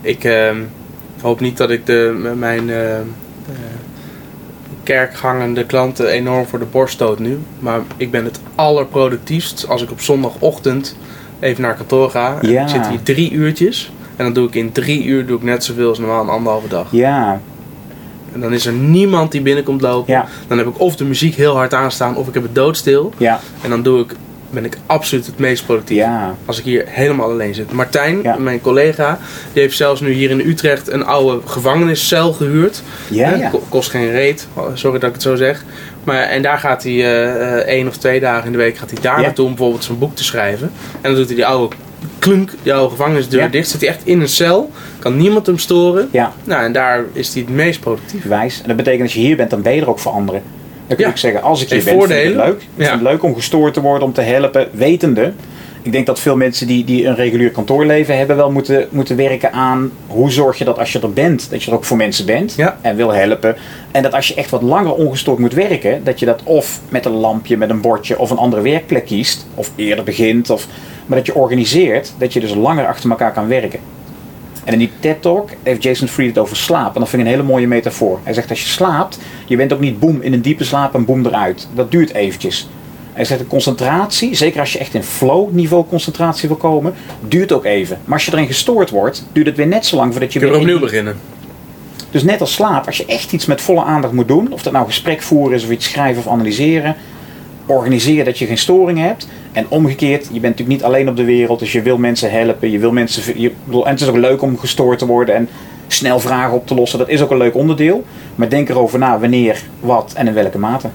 Ik 0.00 0.24
ehm, 0.24 0.56
hoop 1.20 1.40
niet 1.40 1.56
dat 1.56 1.70
ik 1.70 1.86
de, 1.86 2.32
mijn 2.36 2.70
eh, 2.70 2.98
kerkgangende 4.82 5.66
klanten 5.66 6.08
enorm 6.08 6.46
voor 6.46 6.58
de 6.58 6.64
borst 6.64 6.94
stoot 6.94 7.18
nu. 7.18 7.38
Maar 7.58 7.80
ik 7.96 8.10
ben 8.10 8.24
het 8.24 8.40
allerproductiefst 8.54 9.68
als 9.68 9.82
ik 9.82 9.90
op 9.90 10.00
zondagochtend 10.00 10.96
even 11.40 11.62
naar 11.62 11.74
kantoor 11.74 12.10
ga. 12.10 12.38
Ja. 12.40 12.62
Ik 12.62 12.68
zit 12.68 12.88
hier 12.88 13.02
drie 13.02 13.30
uurtjes. 13.30 13.92
En 14.20 14.26
dan 14.26 14.34
doe 14.34 14.48
ik 14.48 14.54
in 14.54 14.72
drie 14.72 15.04
uur 15.04 15.26
doe 15.26 15.36
ik 15.36 15.42
net 15.42 15.64
zoveel 15.64 15.88
als 15.88 15.98
normaal 15.98 16.22
een 16.22 16.28
anderhalve 16.28 16.68
dag. 16.68 16.86
Ja, 16.90 17.40
En 18.32 18.40
dan 18.40 18.52
is 18.52 18.66
er 18.66 18.72
niemand 18.72 19.32
die 19.32 19.40
binnenkomt 19.40 19.80
lopen. 19.80 20.12
Ja. 20.14 20.26
Dan 20.48 20.58
heb 20.58 20.66
ik 20.66 20.80
of 20.80 20.96
de 20.96 21.04
muziek 21.04 21.34
heel 21.34 21.54
hard 21.56 21.74
aanstaan 21.74 22.16
of 22.16 22.28
ik 22.28 22.34
heb 22.34 22.42
het 22.42 22.54
doodstil. 22.54 23.12
ja, 23.16 23.40
En 23.62 23.70
dan 23.70 23.82
doe 23.82 24.00
ik, 24.00 24.14
ben 24.50 24.64
ik 24.64 24.78
absoluut 24.86 25.26
het 25.26 25.38
meest 25.38 25.64
productief. 25.66 25.96
ja. 25.96 26.34
Als 26.44 26.58
ik 26.58 26.64
hier 26.64 26.84
helemaal 26.86 27.30
alleen 27.30 27.54
zit. 27.54 27.72
Martijn, 27.72 28.22
Ja. 28.22 28.36
mijn 28.38 28.60
collega, 28.60 29.18
die 29.52 29.62
heeft 29.62 29.76
zelfs 29.76 30.00
nu 30.00 30.12
hier 30.12 30.30
in 30.30 30.40
Utrecht 30.40 30.90
een 30.92 31.04
oude 31.04 31.40
gevangeniscel 31.46 32.32
gehuurd. 32.32 32.82
Ja, 33.08 33.50
Kost 33.68 33.90
geen 33.90 34.10
reet, 34.10 34.46
sorry 34.74 34.98
dat 34.98 35.08
ik 35.08 35.14
het 35.14 35.22
zo 35.24 35.36
zeg. 35.36 35.64
Maar, 36.04 36.22
en 36.22 36.42
daar 36.42 36.58
gaat 36.58 36.82
hij 36.82 36.92
eh, 36.92 37.30
eh, 37.58 37.66
één 37.66 37.88
of 37.88 37.96
twee 37.96 38.20
dagen 38.20 38.46
in 38.46 38.52
de 38.52 38.58
week 38.58 38.76
gaat 38.76 38.90
hij 38.90 39.00
daar 39.02 39.20
naartoe 39.20 39.44
om 39.44 39.50
bijvoorbeeld 39.54 39.84
zijn 39.84 39.98
boek 39.98 40.14
te 40.16 40.24
schrijven. 40.24 40.70
En 40.92 41.10
dan 41.10 41.14
doet 41.14 41.26
hij 41.26 41.34
die 41.34 41.46
oude 41.46 41.76
klunk, 42.18 42.54
oude 42.66 42.90
gevangenisdeur 42.90 43.40
Ja. 43.40 43.48
dicht. 43.48 43.68
Zit 43.68 43.80
hij 43.80 43.90
echt 43.90 44.00
in 44.04 44.20
een 44.20 44.28
cel, 44.28 44.70
kan 44.98 45.16
niemand 45.16 45.46
hem 45.46 45.58
storen. 45.58 46.08
ja. 46.12 46.32
Nou, 46.44 46.64
en 46.64 46.72
daar 46.72 47.04
is 47.12 47.32
hij 47.34 47.42
het 47.42 47.54
meest 47.54 47.80
productief. 47.80 48.24
wijs. 48.24 48.60
En 48.62 48.68
dat 48.68 48.76
betekent 48.76 49.02
als 49.02 49.12
je 49.14 49.20
hier 49.20 49.36
bent, 49.36 49.50
dan 49.50 49.62
ben 49.62 49.74
je 49.74 49.80
er 49.80 49.88
ook 49.88 49.98
voor 49.98 50.12
anderen. 50.12 50.42
Dan 50.86 50.96
kun 50.96 51.04
Ja. 51.06 51.10
ook 51.10 51.18
zeggen, 51.18 51.42
als 51.42 51.62
ik 51.62 51.68
hier 51.70 51.84
ben, 51.84 51.98
vind 51.98 52.10
ik 52.10 52.24
het 52.24 52.34
leuk. 52.34 52.60
Ik 52.62 52.68
Ja. 52.74 52.84
vind 52.88 53.00
het 53.00 53.10
leuk 53.10 53.22
om 53.22 53.34
gestoord 53.34 53.74
te 53.74 53.80
worden, 53.80 54.02
om 54.08 54.12
te 54.12 54.20
helpen, 54.20 54.68
wetende. 54.72 55.32
Ik 55.82 55.92
denk 55.92 56.06
dat 56.06 56.20
veel 56.20 56.36
mensen 56.36 56.66
die, 56.66 56.84
die 56.84 57.06
een 57.06 57.14
regulier 57.14 57.50
kantoorleven 57.50 58.18
hebben 58.18 58.36
wel 58.36 58.50
moeten, 58.50 58.86
moeten 58.90 59.16
werken 59.16 59.52
aan 59.52 59.90
hoe 60.06 60.30
zorg 60.30 60.58
je 60.58 60.64
dat 60.64 60.78
als 60.78 60.92
je 60.92 61.00
er 61.00 61.12
bent, 61.12 61.50
dat 61.50 61.62
je 61.62 61.70
er 61.70 61.76
ook 61.76 61.84
voor 61.84 61.96
mensen 61.96 62.26
bent 62.26 62.54
Ja. 62.56 62.78
en 62.80 62.96
wil 62.96 63.12
helpen. 63.14 63.56
En 63.90 64.02
dat 64.02 64.12
als 64.12 64.28
je 64.28 64.34
echt 64.34 64.50
wat 64.50 64.62
langer 64.62 64.92
ongestoord 64.94 65.38
moet 65.38 65.52
werken, 65.54 66.04
dat 66.04 66.18
je 66.20 66.26
dat 66.26 66.40
of 66.44 66.80
met 66.88 67.04
een 67.04 67.12
lampje, 67.12 67.56
met 67.56 67.70
een 67.70 67.80
bordje 67.80 68.18
of 68.18 68.30
een 68.30 68.36
andere 68.36 68.62
werkplek 68.62 69.04
kiest, 69.06 69.46
of 69.54 69.70
eerder 69.76 70.04
begint, 70.04 70.50
of, 70.50 70.66
maar 71.10 71.18
dat 71.18 71.26
je 71.26 71.34
organiseert, 71.34 72.12
dat 72.18 72.32
je 72.32 72.40
dus 72.40 72.54
langer 72.54 72.86
achter 72.86 73.10
elkaar 73.10 73.32
kan 73.32 73.48
werken. 73.48 73.80
En 74.64 74.72
in 74.72 74.78
die 74.78 74.90
TED-talk 75.00 75.48
heeft 75.62 75.82
Jason 75.82 76.08
Fried 76.08 76.28
het 76.28 76.38
over 76.38 76.56
slaap. 76.56 76.94
En 76.94 77.00
dat 77.00 77.08
vind 77.08 77.22
ik 77.22 77.28
een 77.28 77.34
hele 77.34 77.46
mooie 77.48 77.66
metafoor. 77.66 78.18
Hij 78.22 78.32
zegt 78.32 78.50
als 78.50 78.62
je 78.62 78.68
slaapt, 78.68 79.18
je 79.46 79.56
bent 79.56 79.72
ook 79.72 79.80
niet 79.80 79.98
boem 79.98 80.20
in 80.22 80.32
een 80.32 80.42
diepe 80.42 80.64
slaap 80.64 80.94
en 80.94 81.04
boem 81.04 81.26
eruit. 81.26 81.68
Dat 81.74 81.90
duurt 81.90 82.14
eventjes. 82.14 82.68
Hij 83.12 83.24
zegt 83.24 83.40
de 83.40 83.46
concentratie, 83.46 84.34
zeker 84.34 84.60
als 84.60 84.72
je 84.72 84.78
echt 84.78 84.94
in 84.94 85.02
flow 85.02 85.50
niveau 85.52 85.84
concentratie 85.88 86.48
wil 86.48 86.56
komen, 86.58 86.94
duurt 87.28 87.52
ook 87.52 87.64
even. 87.64 87.98
Maar 88.04 88.14
als 88.14 88.24
je 88.26 88.32
erin 88.32 88.46
gestoord 88.46 88.90
wordt, 88.90 89.26
duurt 89.32 89.46
het 89.46 89.56
weer 89.56 89.66
net 89.66 89.86
zo 89.86 89.96
lang 89.96 90.12
voordat 90.12 90.32
je 90.32 90.38
Je 90.38 90.44
kunt 90.44 90.56
weer 90.58 90.66
opnieuw 90.68 90.80
in- 90.86 90.90
beginnen. 90.90 91.16
Dus 92.10 92.22
net 92.22 92.40
als 92.40 92.52
slaap, 92.52 92.86
als 92.86 92.96
je 92.96 93.04
echt 93.06 93.32
iets 93.32 93.46
met 93.46 93.60
volle 93.60 93.82
aandacht 93.82 94.12
moet 94.12 94.28
doen, 94.28 94.52
of 94.52 94.62
dat 94.62 94.72
nou 94.72 94.86
gesprek 94.86 95.22
voeren 95.22 95.56
is 95.56 95.64
of 95.64 95.70
iets 95.70 95.90
schrijven 95.90 96.22
of 96.26 96.32
analyseren, 96.32 96.96
organiseer 97.70 98.24
dat 98.24 98.38
je 98.38 98.46
geen 98.46 98.58
storing 98.58 98.98
hebt. 98.98 99.28
En 99.52 99.66
omgekeerd, 99.68 100.24
je 100.24 100.40
bent 100.40 100.42
natuurlijk 100.42 100.68
niet 100.68 100.82
alleen 100.82 101.08
op 101.08 101.16
de 101.16 101.24
wereld, 101.24 101.58
dus 101.58 101.72
je 101.72 101.82
wil 101.82 101.98
mensen 101.98 102.30
helpen, 102.30 102.70
je 102.70 102.78
wil 102.78 102.92
mensen. 102.92 103.40
Je, 103.40 103.52
bedoel, 103.64 103.86
en 103.86 103.90
het 103.90 104.00
is 104.00 104.08
ook 104.08 104.16
leuk 104.16 104.42
om 104.42 104.58
gestoord 104.58 104.98
te 104.98 105.06
worden 105.06 105.34
en 105.34 105.48
snel 105.86 106.20
vragen 106.20 106.54
op 106.54 106.66
te 106.66 106.74
lossen, 106.74 106.98
dat 106.98 107.08
is 107.08 107.22
ook 107.22 107.30
een 107.30 107.36
leuk 107.36 107.54
onderdeel. 107.54 108.04
Maar 108.34 108.48
denk 108.48 108.68
erover 108.68 108.98
na 108.98 109.18
wanneer, 109.18 109.62
wat 109.80 110.12
en 110.14 110.26
in 110.26 110.34
welke 110.34 110.58
mate. 110.58 110.88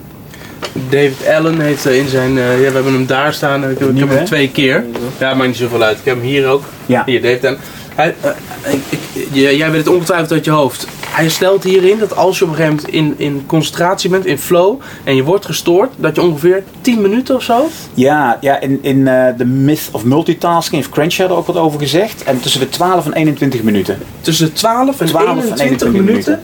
David 0.89 1.27
Allen 1.27 1.59
heeft 1.59 1.85
in 1.85 2.07
zijn... 2.07 2.37
eh, 2.37 2.61
ja, 2.63 2.67
we 2.67 2.73
hebben 2.73 2.93
hem 2.93 3.05
daar 3.05 3.33
staan. 3.33 3.69
Ik, 3.69 3.79
ik 3.79 3.99
heb 3.99 4.09
hem 4.09 4.25
twee 4.25 4.51
keer. 4.51 4.83
Ja, 5.19 5.33
maakt 5.33 5.47
niet 5.47 5.57
zoveel 5.57 5.83
uit. 5.83 5.97
Ik 5.97 6.05
heb 6.05 6.15
hem 6.15 6.25
hier 6.25 6.47
ook. 6.47 6.63
Ja. 6.85 7.03
Hier, 7.05 7.21
David 7.21 7.45
Allen. 7.45 7.59
Hij, 7.95 8.15
eh, 8.21 8.73
ik, 8.73 8.81
ik- 8.89 9.27
jij 9.33 9.71
weet 9.71 9.85
het 9.85 9.93
ongetwijfeld 9.93 10.31
uit 10.31 10.45
je 10.45 10.51
hoofd. 10.51 10.87
Hij 11.09 11.29
stelt 11.29 11.63
hierin 11.63 11.99
dat 11.99 12.15
als 12.15 12.37
je 12.39 12.43
op 12.43 12.49
een 12.49 12.55
gegeven 12.55 12.75
moment 12.93 13.17
in, 13.19 13.25
in 13.25 13.43
concentratie 13.45 14.09
bent, 14.09 14.25
in 14.25 14.37
flow, 14.37 14.79
en 15.03 15.15
je 15.15 15.23
wordt 15.23 15.45
gestoord, 15.45 15.89
dat 15.95 16.15
je 16.15 16.21
ongeveer 16.21 16.63
10 16.81 17.01
minuten 17.01 17.35
of 17.35 17.43
zo... 17.43 17.67
Ja, 17.93 18.37
ja 18.41 18.59
in, 18.61 18.79
in 18.81 19.07
eh, 19.07 19.27
The 19.37 19.45
Myth 19.45 19.89
of 19.91 20.03
Multitasking 20.03 20.81
heeft 20.81 20.93
Crenshaw 20.93 21.31
er 21.31 21.37
ook 21.37 21.47
wat 21.47 21.57
over 21.57 21.79
gezegd. 21.79 22.23
En 22.23 22.39
tussen 22.39 22.59
de 22.59 22.69
12 22.69 23.05
en 23.05 23.13
21 23.13 23.63
minuten. 23.63 23.97
tussen 24.21 24.45
de 24.45 24.53
12 24.53 24.99
en 25.01 25.07
12 25.07 25.27
en 25.27 25.35
21, 25.35 25.59
21 25.65 26.01
minuten, 26.03 26.41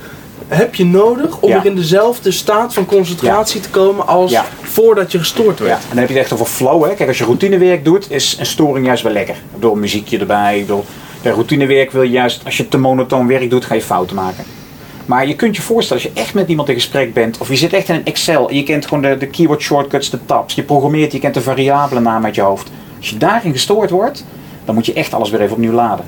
heb 0.48 0.76
je 0.76 0.86
nodig 0.86 1.40
om 1.40 1.50
Ja. 1.50 1.62
weer 1.62 1.72
in 1.72 1.78
dezelfde 1.78 2.32
staat 2.32 2.74
van 2.74 2.86
concentratie 2.86 3.62
te 3.62 3.70
komen 3.70 4.08
als 4.08 4.32
Ja. 4.32 4.46
voordat 4.62 5.12
je 5.12 5.18
gestoord 5.18 5.60
werd. 5.60 5.72
Ja, 5.72 5.78
en 5.78 5.88
dan 5.90 5.98
heb 5.98 6.08
je 6.08 6.14
het 6.14 6.24
echt 6.24 6.34
over 6.34 6.46
flow. 6.46 6.84
Hè. 6.84 6.94
Kijk, 6.94 7.10
als 7.10 7.18
je 7.18 7.24
routinewerk 7.24 7.86
doet, 7.86 8.12
is 8.12 8.36
een 8.40 8.46
storing 8.46 8.86
juist 8.86 9.04
wel 9.04 9.12
lekker. 9.14 9.36
Door 9.60 9.78
muziekje 9.78 10.18
erbij. 10.20 10.60
Bedoel, 10.60 10.86
bij 11.22 11.32
routinewerk 11.32 11.92
wil 11.92 12.02
je 12.02 12.10
juist, 12.10 12.46
als 12.46 12.58
je 12.58 12.68
te 12.68 12.78
monotoon 12.78 13.28
werk 13.28 13.50
doet, 13.50 13.66
ga 13.66 13.74
je 13.74 13.82
fouten 13.82 14.16
maken. 14.16 14.44
Maar 15.06 15.28
je 15.28 15.36
kunt 15.36 15.56
je 15.56 15.62
voorstellen, 15.62 16.04
als 16.04 16.14
je 16.14 16.22
echt 16.22 16.34
met 16.34 16.48
iemand 16.48 16.70
in 16.70 16.76
gesprek 16.76 17.14
bent, 17.14 17.38
of 17.38 17.50
je 17.50 17.56
zit 17.56 17.74
echt 17.74 17.90
in 17.90 17.96
een 17.96 18.06
Excel, 18.06 18.50
en 18.50 18.56
je 18.56 18.64
kent 18.64 18.86
gewoon 18.86 19.02
de, 19.04 19.18
de 19.18 19.28
keyword 19.28 19.62
shortcuts, 19.62 20.10
de 20.10 20.26
tabs, 20.26 20.54
je 20.54 20.64
programmeert, 20.64 21.12
je 21.12 21.20
kent 21.20 21.34
de 21.34 21.42
variabelen 21.42 22.04
naam 22.04 22.26
uit 22.26 22.36
je 22.36 22.42
hoofd. 22.42 22.70
Als 22.98 23.10
je 23.10 23.18
daarin 23.18 23.52
gestoord 23.52 23.90
wordt, 23.90 24.26
dan 24.66 24.76
moet 24.76 24.86
je 24.86 24.94
echt 24.94 25.14
alles 25.14 25.30
weer 25.30 25.42
even 25.42 25.54
opnieuw 25.54 25.72
laden. 25.72 26.06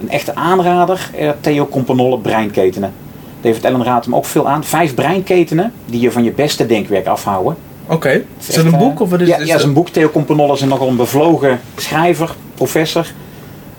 Een 0.00 0.10
echte 0.10 0.34
aanrader, 0.34 1.10
eh, 1.16 1.30
Theo 1.40 1.66
Componolle, 1.66 2.18
breinketenen. 2.18 2.92
David 3.40 3.64
Allen 3.64 3.84
raadt 3.84 4.04
hem 4.04 4.14
ook 4.14 4.24
veel 4.24 4.48
aan. 4.48 4.64
Vijf 4.64 4.94
breinketenen 4.94 5.72
die 5.86 6.00
je 6.00 6.12
van 6.12 6.24
je 6.24 6.32
beste 6.32 6.66
denkwerk 6.66 7.06
afhouden. 7.06 7.56
Oké. 7.86 8.22
Is 8.38 8.54
dat 8.54 8.64
een 8.64 8.72
eh, 8.72 8.78
boek 8.78 9.00
of 9.00 9.10
wat 9.10 9.20
is 9.20 9.28
ja, 9.28 9.36
het? 9.36 9.46
ja, 9.46 9.52
dat 9.52 9.60
is 9.60 9.66
een 9.66 9.72
boek. 9.72 9.88
Theo 9.88 10.08
Componolle 10.08 10.52
is 10.52 10.60
nogal 10.60 10.88
een 10.88 10.96
bevlogen 10.96 11.60
schrijver, 11.76 12.34
professor. 12.54 13.06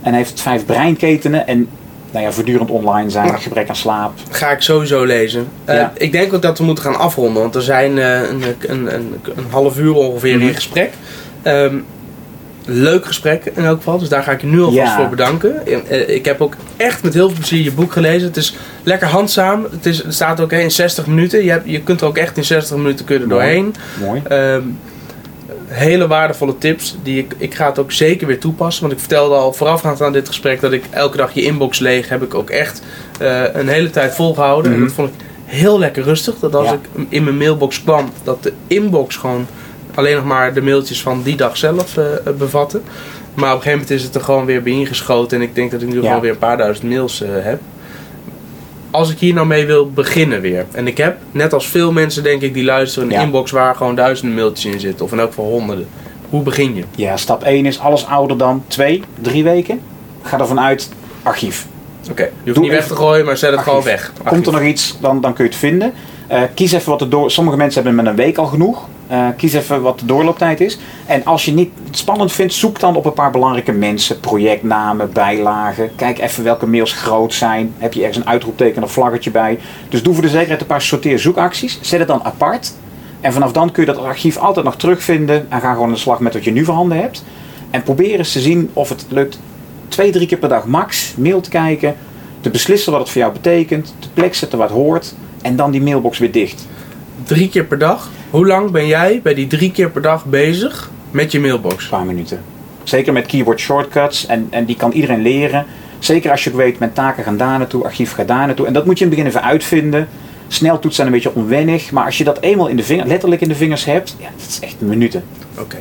En 0.02 0.14
heeft 0.14 0.42
vijf 0.42 0.66
breinketenen. 0.66 1.48
En 1.48 1.68
nou 2.12 2.26
ja, 2.26 2.32
voortdurend 2.32 2.70
online 2.70 3.10
zijn, 3.10 3.40
gebrek 3.40 3.70
aan 3.70 3.76
slaap. 3.76 4.12
Ga 4.30 4.52
ik 4.52 4.62
sowieso 4.62 5.04
lezen. 5.04 5.48
Eh, 5.66 5.76
Ja. 5.76 5.92
Ik 5.98 6.12
denk 6.12 6.34
ook 6.34 6.42
dat 6.42 6.58
we 6.58 6.64
moeten 6.64 6.84
gaan 6.84 7.00
afronden, 7.00 7.42
want 7.42 7.54
we 7.54 7.62
zijn 7.62 7.98
eh, 8.00 8.22
een, 8.22 8.42
een, 8.68 8.94
een, 8.96 9.14
een 9.36 9.46
half 9.50 9.78
uur 9.80 9.94
ongeveer 9.94 10.36
Mhm. 10.38 10.48
in 10.48 10.54
gesprek. 10.56 10.94
Ehm, 11.42 11.76
leuk 12.66 13.06
gesprek 13.06 13.52
in 13.56 13.66
elk 13.66 13.78
geval, 13.78 13.98
dus 13.98 14.10
daar 14.10 14.24
ga 14.24 14.32
ik 14.32 14.42
je 14.42 14.48
nu 14.48 14.60
alvast 14.62 14.78
Ja. 14.88 14.96
voor 14.98 15.10
bedanken. 15.10 15.66
Eh, 15.88 16.10
Ik 16.16 16.26
heb 16.26 16.42
ook 16.42 16.56
echt 16.78 17.04
met 17.04 17.14
heel 17.14 17.28
veel 17.30 17.38
plezier 17.38 17.64
je 17.64 17.72
boek 17.72 17.92
gelezen. 17.92 18.28
Het 18.28 18.38
is 18.38 18.56
lekker 18.84 19.08
handzaam. 19.08 19.68
Het, 19.72 19.86
is, 19.86 19.98
het 20.04 20.14
staat 20.14 20.40
ook 20.40 20.52
in 20.52 20.72
60 20.72 21.08
minuten. 21.08 21.44
Je, 21.44 21.50
hebt, 21.52 21.70
je 21.70 21.82
kunt 21.82 22.02
er 22.02 22.08
ook 22.08 22.18
echt 22.18 22.38
in 22.38 22.44
60 22.44 22.78
minuten 22.78 23.06
kun 23.06 23.20
je 23.20 23.26
Mooi. 23.26 23.40
doorheen. 23.42 23.76
Mooi. 24.06 24.22
Ehm, 24.28 24.62
hele 25.68 26.08
waardevolle 26.08 26.58
tips. 26.58 26.98
Die 27.04 27.18
ik, 27.20 27.34
ik 27.38 27.56
ga 27.56 27.66
het 27.66 27.80
ook 27.80 27.92
zeker 27.92 28.28
weer 28.28 28.40
toepassen. 28.40 28.82
Want 28.82 28.94
ik 28.94 29.00
vertelde 29.00 29.36
al 29.36 29.54
voorafgaand 29.54 30.02
aan 30.02 30.12
dit 30.14 30.28
gesprek 30.28 30.62
dat 30.62 30.72
ik 30.72 30.84
elke 30.90 31.18
dag 31.18 31.34
je 31.34 31.42
inbox 31.44 31.80
leeg 31.80 32.10
heb 32.10 32.24
ik 32.24 32.34
ook 32.36 32.50
echt 32.50 32.82
eh, 33.20 33.44
een 33.54 33.68
hele 33.68 33.90
tijd 33.90 34.16
volgehouden. 34.16 34.72
En 34.72 34.78
Mhm. 34.78 34.88
dat 34.88 34.96
vond 34.96 35.10
ik 35.10 35.16
heel 35.46 35.80
lekker 35.80 36.04
rustig. 36.04 36.36
Dat 36.40 36.56
als 36.56 36.68
Ja. 36.68 36.74
ik 36.74 37.06
in 37.10 37.24
mijn 37.24 37.38
mailbox 37.38 37.84
kwam, 37.84 38.10
dat 38.24 38.44
de 38.44 38.54
inbox 38.68 39.16
gewoon 39.16 39.48
alleen 39.96 40.16
nog 40.16 40.26
maar 40.26 40.54
de 40.54 40.62
mailtjes 40.62 41.02
van 41.02 41.22
die 41.24 41.36
dag 41.36 41.58
zelf 41.58 41.98
eh, 41.98 42.04
bevatte. 42.38 42.82
Maar 43.34 43.50
op 43.50 43.56
een 43.56 43.62
gegeven 43.62 43.72
moment 43.72 43.90
is 44.00 44.04
het 44.04 44.16
er 44.16 44.22
gewoon 44.22 44.46
weer 44.46 44.64
bij 44.64 44.72
ingeschoten. 44.74 45.38
En 45.38 45.44
ik 45.44 45.56
denk 45.56 45.72
dat 45.72 45.82
ik 45.82 45.88
nu 45.88 45.96
Ja. 46.02 46.02
gewoon 46.08 46.22
weer 46.22 46.32
een 46.32 46.38
paar 46.38 46.58
duizend 46.58 46.90
mails 46.90 47.22
eh, 47.22 47.30
heb. 47.34 47.60
Als 48.92 49.12
ik 49.12 49.20
hier 49.20 49.34
nou 49.34 49.48
mee 49.48 49.66
wil 49.66 49.92
beginnen 49.92 50.42
weer. 50.42 50.66
En 50.72 50.88
ik 50.88 50.98
heb, 50.98 51.18
net 51.32 51.54
als 51.54 51.68
veel 51.68 51.92
mensen 51.92 52.24
denk 52.24 52.42
ik 52.42 52.54
die 52.54 52.64
luisteren, 52.64 53.08
een 53.10 53.14
Ja. 53.16 53.22
inbox 53.22 53.52
waar 53.52 53.76
gewoon 53.76 53.96
duizenden 53.96 54.36
mailtjes 54.36 54.74
in 54.74 54.80
zitten. 54.80 55.06
Of 55.06 55.12
in 55.12 55.20
elk 55.20 55.28
geval 55.30 55.46
honderden. 55.46 55.88
Hoe 56.30 56.42
begin 56.44 56.76
je? 56.76 56.84
Ja, 56.96 57.18
stap 57.18 57.44
1 57.44 57.66
is 57.66 57.80
alles 57.80 58.06
ouder 58.06 58.38
dan 58.38 58.64
2, 58.68 59.02
3 59.22 59.44
weken. 59.44 59.82
Ga 60.22 60.40
ervan 60.40 60.60
uit, 60.60 60.90
archief. 61.24 61.66
Oké, 62.12 62.24
je 62.24 62.30
hoeft 62.44 62.54
Doe 62.56 62.64
niet 62.64 62.72
weg 62.74 62.88
te 62.88 62.96
gooien, 62.96 63.26
maar 63.26 63.38
zet 63.38 63.50
het 63.50 63.60
Archief. 63.60 63.74
gewoon 63.74 63.90
weg. 63.90 64.12
Komt 64.26 64.46
er 64.48 64.52
nog 64.54 64.62
iets, 64.62 64.98
dan, 65.02 65.22
dan 65.22 65.34
kun 65.34 65.44
je 65.44 65.50
het 65.50 65.60
vinden. 65.60 65.94
Eh, 66.28 66.42
kies 66.54 66.72
even 66.72 66.90
wat 66.90 67.00
de 67.00 67.08
door. 67.08 67.32
Sommige 67.32 67.58
mensen 67.58 67.84
hebben 67.84 68.04
met 68.04 68.12
een 68.14 68.20
week 68.20 68.38
al 68.38 68.46
genoeg. 68.46 68.86
Eh, 69.08 69.28
kies 69.38 69.54
even 69.54 69.82
wat 69.82 70.00
de 70.00 70.06
doorlooptijd 70.06 70.62
is. 70.62 70.78
En 71.06 71.26
als 71.26 71.46
je 71.46 71.54
niet 71.54 71.72
spannend 71.92 72.32
vindt, 72.32 72.54
zoek 72.54 72.80
dan 72.80 72.96
op 72.96 73.06
een 73.06 73.14
paar 73.14 73.32
belangrijke 73.32 73.72
mensen, 73.72 74.20
projectnamen, 74.20 75.12
bijlagen. 75.14 75.96
Kijk 75.96 76.20
even 76.20 76.44
welke 76.44 76.68
mails 76.68 76.92
groot 76.92 77.34
zijn. 77.34 77.74
Heb 77.78 77.94
je 77.94 78.00
ergens 78.00 78.18
een 78.18 78.28
uitroepteken 78.28 78.84
of 78.84 78.92
vlaggetje 78.92 79.32
bij. 79.32 79.60
Dus 79.90 80.04
doe 80.04 80.14
voor 80.14 80.24
de 80.24 80.30
zekerheid 80.30 80.62
een 80.62 80.68
paar 80.68 80.82
sorteer 80.82 81.20
zoekacties. 81.20 81.80
Zet 81.82 82.00
het 82.00 82.08
dan 82.08 82.24
apart. 82.24 82.74
En 83.22 83.34
vanaf 83.34 83.52
dan 83.52 83.72
kun 83.72 83.86
je 83.86 83.92
dat 83.92 84.04
archief 84.04 84.38
altijd 84.38 84.66
nog 84.66 84.76
terugvinden. 84.76 85.46
En 85.50 85.62
ga 85.62 85.72
gewoon 85.72 85.88
aan 85.88 85.94
de 85.94 86.00
slag 86.00 86.20
met 86.20 86.34
wat 86.34 86.44
je 86.44 86.52
nu 86.52 86.66
voorhanden 86.66 86.98
hebt. 86.98 87.24
En 87.70 87.84
probeer 87.84 88.18
eens 88.18 88.32
te 88.32 88.40
zien 88.40 88.70
of 88.74 88.90
het 88.90 89.06
lukt. 89.10 89.40
Twee, 89.88 90.12
drie 90.12 90.28
keer 90.28 90.38
per 90.38 90.50
dag 90.50 90.66
max 90.66 91.14
mail 91.18 91.42
te 91.42 91.50
kijken. 91.50 91.96
Te 92.42 92.50
beslissen 92.50 92.92
wat 92.92 93.02
het 93.02 93.10
voor 93.10 93.22
jou 93.22 93.34
betekent. 93.34 93.96
Te 94.00 94.08
plek 94.14 94.36
zetten 94.36 94.58
wat 94.58 94.70
hoort. 94.70 95.16
En 95.42 95.56
dan 95.56 95.72
die 95.72 95.82
mailbox 95.82 96.18
weer 96.18 96.32
dicht. 96.32 96.68
Drie 97.28 97.50
keer 97.50 97.66
per 97.66 97.78
dag. 97.78 98.10
Hoe 98.30 98.48
lang 98.48 98.72
ben 98.72 98.88
jij 98.88 99.20
bij 99.24 99.34
die 99.34 99.48
drie 99.48 99.72
keer 99.72 99.90
per 99.90 100.02
dag 100.02 100.26
bezig 100.26 100.90
met 101.12 101.32
je 101.32 101.40
mailbox? 101.40 101.84
Een 101.84 101.90
paar 101.90 102.06
minuten. 102.06 102.42
Zeker 102.84 103.14
met 103.14 103.26
keyword 103.26 103.60
shortcuts. 103.60 104.26
En, 104.26 104.48
en 104.50 104.66
die 104.66 104.76
kan 104.76 104.92
iedereen 104.92 105.22
leren. 105.22 105.66
Zeker 106.00 106.32
als 106.32 106.44
je 106.44 106.50
ook 106.50 106.56
weet, 106.56 106.80
mijn 106.80 106.94
taken 106.94 107.24
gaan 107.24 107.38
daar 107.38 107.58
naartoe, 107.58 107.84
archief 107.84 108.14
gaat 108.14 108.28
daar 108.28 108.46
naartoe. 108.46 108.68
En 108.68 108.74
dat 108.74 108.86
moet 108.86 109.00
je 109.00 109.06
in 109.06 109.12
het 109.12 109.20
begin 109.20 109.36
even 109.36 109.48
uitvinden. 109.50 110.08
Sneltoetsen 110.48 110.94
zijn 110.94 111.08
een 111.08 111.14
beetje 111.14 111.34
onwennig. 111.34 111.92
Maar 111.92 112.06
als 112.06 112.18
je 112.18 112.24
dat 112.24 112.42
eenmaal 112.42 112.68
in 112.68 112.76
de 112.76 112.84
vinger, 112.84 113.08
letterlijk 113.08 113.42
in 113.42 113.48
de 113.48 113.56
vingers 113.56 113.86
hebt, 113.86 114.16
ja, 114.20 114.30
dat 114.38 114.48
is 114.48 114.60
echt 114.60 114.76
minuten. 114.80 115.24
Oké. 115.60 115.78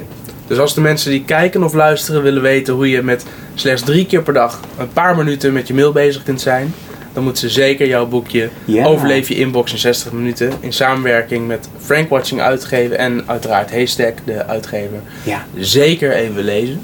Dus 0.46 0.58
als 0.58 0.74
de 0.74 0.80
mensen 0.80 1.10
die 1.10 1.24
kijken 1.24 1.62
of 1.62 1.74
luisteren 1.74 2.22
willen 2.22 2.42
weten 2.42 2.74
hoe 2.74 2.88
je 2.88 3.02
met 3.02 3.26
slechts 3.54 3.82
drie 3.82 4.06
keer 4.06 4.22
per 4.22 4.34
dag 4.34 4.60
een 4.78 4.92
paar 4.92 5.16
minuten 5.16 5.52
met 5.52 5.68
je 5.68 5.74
mail 5.74 5.92
bezig 5.92 6.22
kunt 6.22 6.40
zijn, 6.40 6.74
dan 7.16 7.24
moeten 7.24 7.42
ze 7.50 7.54
zeker 7.54 7.86
jouw 7.86 8.06
boekje. 8.06 8.48
Overleef 8.84 9.28
je 9.28 9.34
inbox 9.34 9.72
in 9.72 9.78
60 9.78 10.12
minuten 10.12 10.52
in 10.60 10.72
samenwerking 10.72 11.46
met 11.46 11.68
Frank 11.78 12.08
Watching 12.08 12.40
uitgeven 12.40 12.98
en 12.98 13.22
uiteraard 13.26 13.70
Haystack, 13.70 14.18
de 14.24 14.46
uitgever, 14.46 15.00
Ja, 15.22 15.46
zeker 15.58 16.12
even 16.12 16.42
lezen. 16.44 16.80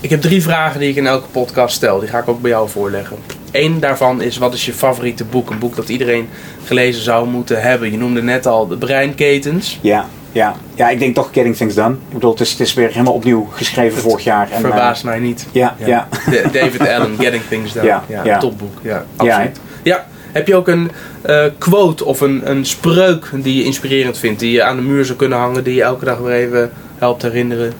Ik 0.00 0.10
heb 0.10 0.20
drie 0.20 0.42
vragen 0.42 0.80
die 0.80 0.88
ik 0.88 0.96
in 0.96 1.06
elke 1.06 1.28
podcast 1.28 1.74
stel. 1.74 1.98
Die 2.00 2.08
ga 2.08 2.18
ik 2.18 2.28
ook 2.28 2.40
bij 2.40 2.50
jou 2.50 2.68
voorleggen. 2.68 3.16
Eén 3.52 3.80
daarvan 3.80 4.22
is: 4.22 4.36
wat 4.36 4.54
is 4.54 4.66
je 4.66 4.72
favoriete 4.72 5.24
boek? 5.24 5.50
Een 5.50 5.58
boek 5.58 5.76
dat 5.76 5.88
iedereen 5.88 6.28
gelezen 6.64 7.02
zou 7.02 7.28
moeten 7.28 7.62
hebben. 7.62 7.90
Je 7.90 7.96
noemde 7.98 8.22
net 8.22 8.46
al 8.46 8.66
de 8.66 8.76
Breinketens. 8.76 9.78
ja, 9.82 10.08
ja. 10.32 10.54
Ja, 10.74 10.88
ik 10.88 10.98
denk 10.98 11.14
toch 11.14 11.28
Getting 11.32 11.56
Things 11.56 11.74
Done. 11.74 11.94
Ik 11.94 12.14
bedoel, 12.14 12.30
het 12.30 12.40
is, 12.40 12.50
het 12.50 12.60
is 12.60 12.74
weer 12.74 12.88
helemaal 12.88 13.12
opnieuw 13.12 13.48
geschreven 13.52 14.02
vorig 14.02 14.24
jaar. 14.24 14.50
En, 14.50 14.72
eh, 14.72 15.02
mij 15.02 15.18
niet. 15.18 15.46
ja, 15.52 15.76
ja. 15.84 16.08
David 16.52 16.80
Allen, 16.80 17.16
Getting 17.18 17.42
Things 17.48 17.72
Done. 17.72 17.86
Ja, 17.86 18.04
Ja, 18.08 18.24
ja. 18.24 18.38
topboek. 18.38 18.78
Ja, 18.82 19.04
absoluut. 19.16 19.60
Ja, 19.82 20.06
heb 20.32 20.46
je 20.46 20.54
ook 20.54 20.68
een 20.68 20.90
eh, 21.22 21.44
quote 21.58 22.04
of 22.04 22.20
een, 22.20 22.50
een 22.50 22.66
spreuk 22.66 23.30
die 23.34 23.56
je 23.56 23.64
inspirerend 23.64 24.18
vindt? 24.18 24.40
Die 24.40 24.52
je 24.52 24.62
aan 24.62 24.76
de 24.76 24.82
muur 24.82 25.04
zou 25.04 25.18
kunnen 25.18 25.38
hangen, 25.38 25.64
die 25.64 25.74
je 25.74 25.82
elke 25.82 26.04
dag 26.04 26.18
weer 26.18 26.34
even 26.34 26.72
helpt 26.98 27.22
herinneren? 27.22 27.72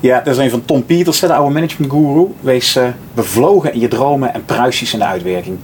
Ja, 0.00 0.20
dat 0.20 0.34
is 0.34 0.38
een 0.40 0.50
van 0.50 0.64
Tom 0.64 0.84
Peters, 0.84 1.20
de 1.20 1.32
oude 1.32 1.54
management 1.54 1.92
guru. 1.92 2.26
Wees 2.40 2.76
eh, 2.76 2.88
bevlogen 3.14 3.72
in 3.72 3.80
je 3.80 3.88
dromen 3.88 4.34
en 4.34 4.44
pruisisch 4.44 4.92
in 4.92 4.98
de 4.98 5.04
uitwerking. 5.04 5.58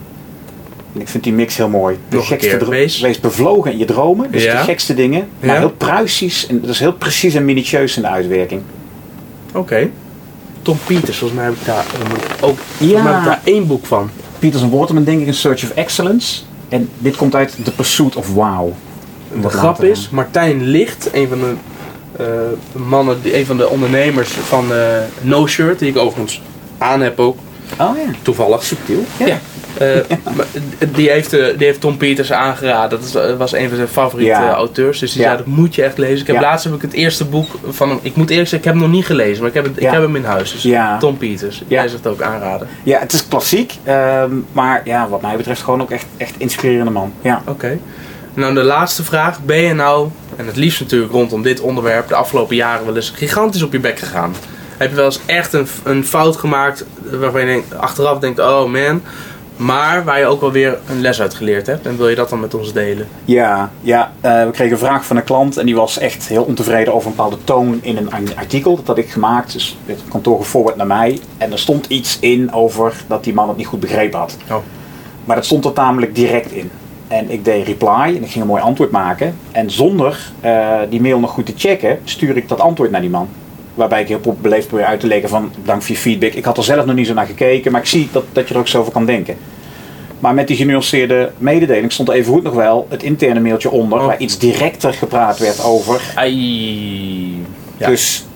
En 0.94 1.00
ik 1.00 1.08
vind 1.08 1.24
die 1.24 1.32
mix 1.32 1.56
heel 1.56 1.68
mooi. 1.68 1.96
De 2.08 2.16
Nog 2.16 2.26
gekste 2.26 2.56
keer. 2.56 2.68
Wees- 2.68 3.00
wees 3.00 3.20
bevlogen 3.20 3.72
in 3.72 3.78
je 3.78 3.84
dromen, 3.84 4.30
dus 4.32 4.42
Ja. 4.44 4.52
de 4.58 4.64
gekste 4.64 4.94
dingen. 4.94 5.28
Maar 5.40 5.54
Ja. 5.54 5.58
heel 5.60 5.70
pruisisch, 5.70 6.46
en 6.46 6.60
dus 6.60 6.78
heel 6.78 6.92
precies 6.92 7.34
en 7.34 7.44
minutieus 7.44 7.96
in 7.96 8.02
de 8.02 8.08
uitwerking. 8.08 8.62
Oké. 9.54 9.90
Tom 10.62 10.78
Peters, 10.86 11.16
volgens 11.18 11.40
mij 11.40 11.48
heb 11.48 11.58
ik 11.60 11.66
daar 11.66 11.84
ook 12.40 12.58
Ja. 12.78 13.02
heb 13.06 13.18
ik 13.18 13.24
daar 13.24 13.40
één 13.44 13.66
boek 13.66 13.86
van. 13.86 14.10
Peters 14.38 14.62
en 14.62 14.70
Waterman 14.70 15.04
denk 15.04 15.20
ik 15.20 15.26
in 15.26 15.34
Search 15.34 15.62
of 15.64 15.70
Excellence. 15.70 16.40
En 16.68 16.88
dit 16.98 17.16
komt 17.16 17.34
uit 17.34 17.56
The 17.64 17.70
Pursuit 17.72 18.16
of 18.16 18.32
Wow. 18.32 18.72
De 19.42 19.48
grap 19.48 19.82
is, 19.82 20.08
Martijn 20.10 20.62
Licht, 20.66 21.08
een 21.12 21.28
van 21.28 21.38
de 21.38 21.52
eh, 22.16 22.26
mannen, 22.88 23.22
die- 23.22 23.36
een 23.38 23.46
van 23.46 23.56
de 23.56 23.68
ondernemers 23.68 24.28
van 24.30 24.72
eh 24.74 24.78
No 25.20 25.46
Shirt, 25.46 25.78
die 25.78 25.88
ik 25.88 25.96
overigens 25.98 26.40
aan 26.78 27.00
heb 27.00 27.18
ook, 27.18 27.36
Oh 27.78 27.96
ja, 28.06 28.12
toevallig. 28.22 28.62
subtiel. 28.64 29.04
Ja. 29.16 29.38
Die, 30.94 31.10
heeft, 31.10 31.32
eh, 31.32 31.58
die 31.58 31.66
heeft 31.66 31.80
Tom 31.80 31.96
Peters 31.96 32.32
aangeraden. 32.32 33.00
Dat 33.00 33.24
eh, 33.24 33.36
was 33.36 33.52
een 33.52 33.68
van 33.68 33.76
zijn 33.76 33.88
favoriete 33.88 34.32
Ja. 34.32 34.48
eh, 34.48 34.54
auteurs. 34.54 34.98
Dus 34.98 35.12
die 35.12 35.22
zei, 35.22 35.36
dat 35.36 35.46
moet 35.46 35.74
je 35.74 35.82
echt 35.82 35.98
lezen. 35.98 36.20
Ik 36.20 36.26
heb 36.26 36.40
laatst 36.40 36.64
heb 36.64 36.74
ik 36.74 36.82
het 36.82 36.92
eerste 36.92 37.24
boek 37.24 37.50
van 37.68 37.88
hem... 37.88 37.98
Ik 38.02 38.16
moet 38.16 38.30
eerlijk 38.30 38.48
zeggen, 38.48 38.58
ik 38.58 38.64
heb 38.64 38.74
hem 38.74 38.82
nog 38.82 38.92
niet 38.92 39.06
gelezen. 39.06 39.38
Maar 39.38 39.48
ik 39.48 39.54
heb, 39.54 39.64
het, 39.64 39.76
ik 39.76 39.90
heb 39.90 40.02
hem 40.02 40.16
in 40.16 40.24
huis. 40.24 40.52
Dus. 40.52 40.62
Tom 40.98 41.16
Peters. 41.16 41.62
Jij 41.66 41.88
zegt 41.88 42.06
ook 42.06 42.22
aanraden. 42.22 42.68
Ja, 42.82 42.98
het 42.98 43.12
is 43.12 43.28
klassiek. 43.28 43.74
ehm, 43.84 44.30
maar 44.52 44.82
ja, 44.84 45.08
wat 45.08 45.22
mij 45.22 45.36
betreft 45.36 45.62
gewoon 45.62 45.82
ook 45.82 45.90
echt, 45.90 46.06
echt 46.16 46.34
inspirerende 46.38 46.90
man. 46.90 47.12
Ja. 47.22 47.42
Oké. 47.46 47.78
Nou, 48.34 48.54
de 48.54 48.62
laatste 48.62 49.04
vraag. 49.04 49.40
Ben 49.44 49.60
je 49.60 49.74
nou, 49.74 50.08
en 50.36 50.46
het 50.46 50.56
liefst 50.56 50.80
natuurlijk 50.80 51.12
rondom 51.12 51.42
dit 51.42 51.60
onderwerp, 51.60 52.08
de 52.08 52.14
afgelopen 52.14 52.56
jaren 52.56 52.86
wel 52.86 52.96
eens 52.96 53.12
gigantisch 53.16 53.62
op 53.62 53.72
je 53.72 53.80
bek 53.80 53.98
gegaan? 53.98 54.34
Heb 54.76 54.90
je 54.90 54.96
wel 54.96 55.04
eens 55.04 55.20
echt 55.26 55.52
een, 55.52 55.66
een 55.84 56.04
fout 56.06 56.36
gemaakt 56.36 56.84
waarvan 57.10 57.40
je 57.40 57.46
denkt, 57.46 57.74
achteraf 57.74 58.18
denkt, 58.18 58.38
oh 58.38 58.64
man. 58.70 59.02
Maar 59.60 60.04
waar 60.04 60.18
je 60.18 60.26
ook 60.26 60.40
wel 60.40 60.52
weer 60.52 60.78
een 60.88 61.00
les 61.00 61.20
uit 61.20 61.34
geleerd 61.34 61.66
hebt. 61.66 61.86
En 61.86 61.96
wil 61.96 62.08
je 62.08 62.14
dat 62.14 62.28
dan 62.28 62.40
met 62.40 62.54
ons 62.54 62.72
delen? 62.72 63.08
Ja, 63.24 63.70
ja 63.80 64.12
eh, 64.20 64.44
we 64.44 64.50
kregen 64.50 64.72
een 64.72 64.78
vraag 64.78 65.04
van 65.04 65.16
een 65.16 65.24
klant 65.24 65.56
en 65.56 65.66
die 65.66 65.74
was 65.74 65.98
echt 65.98 66.28
heel 66.28 66.42
ontevreden 66.42 66.94
over 66.94 67.10
een 67.10 67.16
bepaalde 67.16 67.44
toon 67.44 67.78
in 67.82 67.96
een 67.96 68.36
artikel. 68.36 68.76
Dat 68.76 68.86
had 68.86 68.98
ik 68.98 69.10
gemaakt, 69.10 69.52
dus 69.52 69.78
het 69.86 70.00
kantoor 70.08 70.38
geforward 70.38 70.76
naar 70.76 70.86
mij. 70.86 71.18
En 71.38 71.52
er 71.52 71.58
stond 71.58 71.86
iets 71.86 72.18
in 72.20 72.52
over 72.52 73.04
dat 73.06 73.24
die 73.24 73.34
man 73.34 73.48
het 73.48 73.56
niet 73.56 73.66
goed 73.66 73.80
begrepen 73.80 74.18
had. 74.18 74.36
Oh. 74.50 74.56
Maar 75.24 75.36
dat 75.36 75.44
stond 75.44 75.64
er 75.64 75.72
tamelijk 75.72 76.14
direct 76.14 76.52
in. 76.52 76.70
En 77.08 77.30
ik 77.30 77.44
deed 77.44 77.66
reply 77.66 78.16
en 78.16 78.22
ik 78.22 78.30
ging 78.30 78.40
een 78.40 78.50
mooi 78.50 78.62
antwoord 78.62 78.90
maken. 78.90 79.36
En 79.52 79.70
zonder 79.70 80.32
eh, 80.40 80.78
die 80.90 81.00
mail 81.00 81.18
nog 81.18 81.30
goed 81.30 81.46
te 81.46 81.52
checken, 81.56 81.98
stuur 82.04 82.36
ik 82.36 82.48
dat 82.48 82.60
antwoord 82.60 82.90
naar 82.90 83.00
die 83.00 83.10
man. 83.10 83.28
Waarbij 83.74 84.00
ik 84.00 84.08
heel 84.08 84.36
beleefd 84.40 84.66
probeer 84.68 84.86
uit 84.86 85.00
te 85.00 85.06
leggen 85.06 85.28
van 85.28 85.52
dank 85.64 85.82
voor 85.82 85.94
je 85.94 86.00
feedback. 86.00 86.32
Ik 86.32 86.44
had 86.44 86.56
er 86.56 86.64
zelf 86.64 86.84
nog 86.84 86.94
niet 86.94 87.06
zo 87.06 87.14
naar 87.14 87.26
gekeken, 87.26 87.72
maar 87.72 87.80
ik 87.80 87.86
zie 87.86 88.08
dat, 88.12 88.24
dat 88.32 88.48
je 88.48 88.54
er 88.54 88.60
ook 88.60 88.68
zo 88.68 88.80
over 88.80 88.92
kan 88.92 89.06
denken. 89.06 89.36
Maar 90.18 90.34
met 90.34 90.46
die 90.46 90.56
genuanceerde 90.56 91.32
mededeling 91.38 91.92
stond 91.92 92.08
er 92.08 92.14
evengoed 92.14 92.42
nog 92.42 92.54
wel 92.54 92.86
het 92.88 93.02
interne 93.02 93.40
mailtje 93.40 93.70
onder, 93.70 93.98
Oh. 93.98 94.06
waar 94.06 94.18
iets 94.20 94.38
directer 94.38 94.92
gepraat 94.92 95.38
werd 95.38 95.64
over. 95.64 96.12
Ai. 96.14 97.44
Ja. 97.76 97.86
Dus 97.86 98.26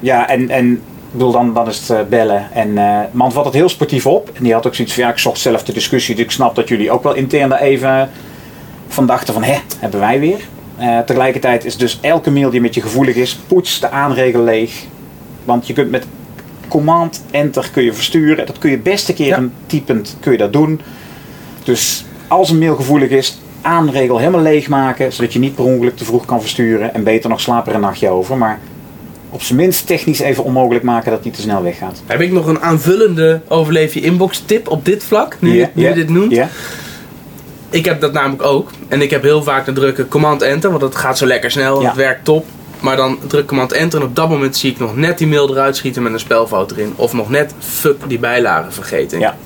ja, 0.00 0.28
en, 0.28 0.50
en 0.50 0.72
ik 0.72 0.80
bedoel, 1.12 1.32
dan, 1.32 1.54
dan 1.54 1.68
is 1.68 1.78
het 1.78 1.90
eh, 1.90 2.04
bellen. 2.08 2.52
En 2.52 2.78
eh 2.78 3.00
man 3.10 3.32
vat 3.32 3.44
het 3.44 3.54
heel 3.54 3.68
sportief 3.68 4.06
op. 4.06 4.30
En 4.34 4.42
die 4.42 4.52
had 4.52 4.66
ook 4.66 4.74
zoiets 4.74 4.94
van, 4.94 5.04
ja, 5.04 5.10
ik 5.10 5.18
zocht 5.18 5.38
zelf 5.38 5.62
de 5.64 5.72
discussie. 5.72 6.14
Dus 6.14 6.24
ik 6.24 6.30
snap 6.30 6.54
dat 6.54 6.68
jullie 6.68 6.90
ook 6.90 7.02
wel 7.02 7.14
intern 7.14 7.48
daar 7.48 7.60
even 7.60 8.10
van 8.88 9.06
dachten 9.06 9.34
van, 9.34 9.42
hè, 9.42 9.56
hebben 9.78 10.00
wij 10.00 10.20
weer. 10.20 10.40
Eh, 10.80 10.98
tegelijkertijd 10.98 11.64
is 11.64 11.76
dus 11.76 11.98
elke 12.00 12.30
mail 12.30 12.50
die 12.50 12.60
met 12.60 12.74
je 12.74 12.80
gevoelig 12.80 13.14
is, 13.16 13.38
poets 13.46 13.80
de 13.80 13.90
aanregel 13.90 14.42
leeg. 14.44 14.84
Want 15.44 15.66
je 15.66 15.72
kunt 15.72 15.90
met 15.90 16.06
command 16.68 17.24
enter 17.30 17.68
kun 17.72 17.82
je 17.82 17.92
versturen. 17.92 18.46
Dat 18.46 18.58
kun 18.58 18.70
je 18.70 18.78
best 18.78 19.08
een 19.08 19.14
keer 19.14 19.26
Ja. 19.26 19.36
een 19.36 19.52
typend 19.66 20.16
kun 20.20 20.32
je 20.32 20.38
dat 20.38 20.52
doen. 20.52 20.80
Dus 21.64 22.04
als 22.28 22.50
een 22.50 22.58
mail 22.58 22.74
gevoelig 22.76 23.10
is, 23.10 23.38
aanregel 23.62 24.18
helemaal 24.18 24.40
leegmaken. 24.42 25.12
Zodat 25.12 25.32
je 25.32 25.38
niet 25.38 25.54
per 25.54 25.64
ongeluk 25.64 25.96
te 25.96 26.04
vroeg 26.04 26.24
kan 26.24 26.40
versturen. 26.40 26.94
En 26.94 27.04
beter 27.04 27.30
nog 27.30 27.40
slaap 27.40 27.66
er 27.66 27.74
een 27.74 27.80
nachtje 27.80 28.08
over. 28.08 28.36
Maar 28.36 28.58
op 29.30 29.42
zijn 29.42 29.58
minst 29.58 29.86
technisch 29.86 30.20
even 30.20 30.44
onmogelijk 30.44 30.84
maken 30.84 31.04
dat 31.04 31.14
het 31.14 31.24
niet 31.24 31.34
te 31.34 31.40
snel 31.40 31.62
weggaat. 31.62 32.02
Heb 32.06 32.20
ik 32.20 32.32
nog 32.32 32.46
een 32.46 32.60
aanvullende 32.60 33.40
overleef 33.48 33.94
je 33.94 34.00
inbox 34.00 34.42
tip 34.46 34.68
op 34.68 34.84
dit 34.84 35.04
vlak? 35.04 35.36
Nu, 35.40 35.52
je- 35.58 35.68
nu 35.72 35.88
je 35.88 35.94
dit 35.94 36.08
noemt. 36.08 36.30
Ja, 36.32 36.48
Ik 37.70 37.84
heb 37.84 38.00
dat 38.00 38.12
namelijk 38.12 38.42
ook. 38.42 38.70
En 38.88 39.02
ik 39.02 39.10
heb 39.10 39.22
heel 39.22 39.42
vaak 39.42 39.64
de 39.66 39.72
drukken 39.72 40.08
command 40.08 40.42
enter, 40.42 40.70
want 40.70 40.82
het 40.82 40.96
gaat 40.96 41.18
zo 41.18 41.26
lekker 41.26 41.50
snel 41.50 41.76
en 41.76 41.82
Ja. 41.82 41.86
het 41.88 41.96
werkt 41.96 42.24
top. 42.24 42.46
Maar 42.80 42.96
dan 42.96 43.18
druk 43.26 43.46
command 43.46 43.72
enter 43.72 44.00
en 44.00 44.06
op 44.06 44.16
dat 44.16 44.28
moment 44.28 44.56
zie 44.56 44.70
ik 44.70 44.78
nog 44.78 44.96
net 44.96 45.18
die 45.18 45.26
mail 45.26 45.50
eruit 45.50 45.76
schieten 45.76 46.02
met 46.02 46.12
een 46.12 46.20
spelfout 46.20 46.70
erin. 46.70 46.92
Of 46.96 47.12
nog 47.12 47.30
net 47.30 47.54
fuck 47.58 47.96
die 48.06 48.18
bijlagen 48.18 48.72
vergeten. 48.72 49.18
ja, 49.18 49.36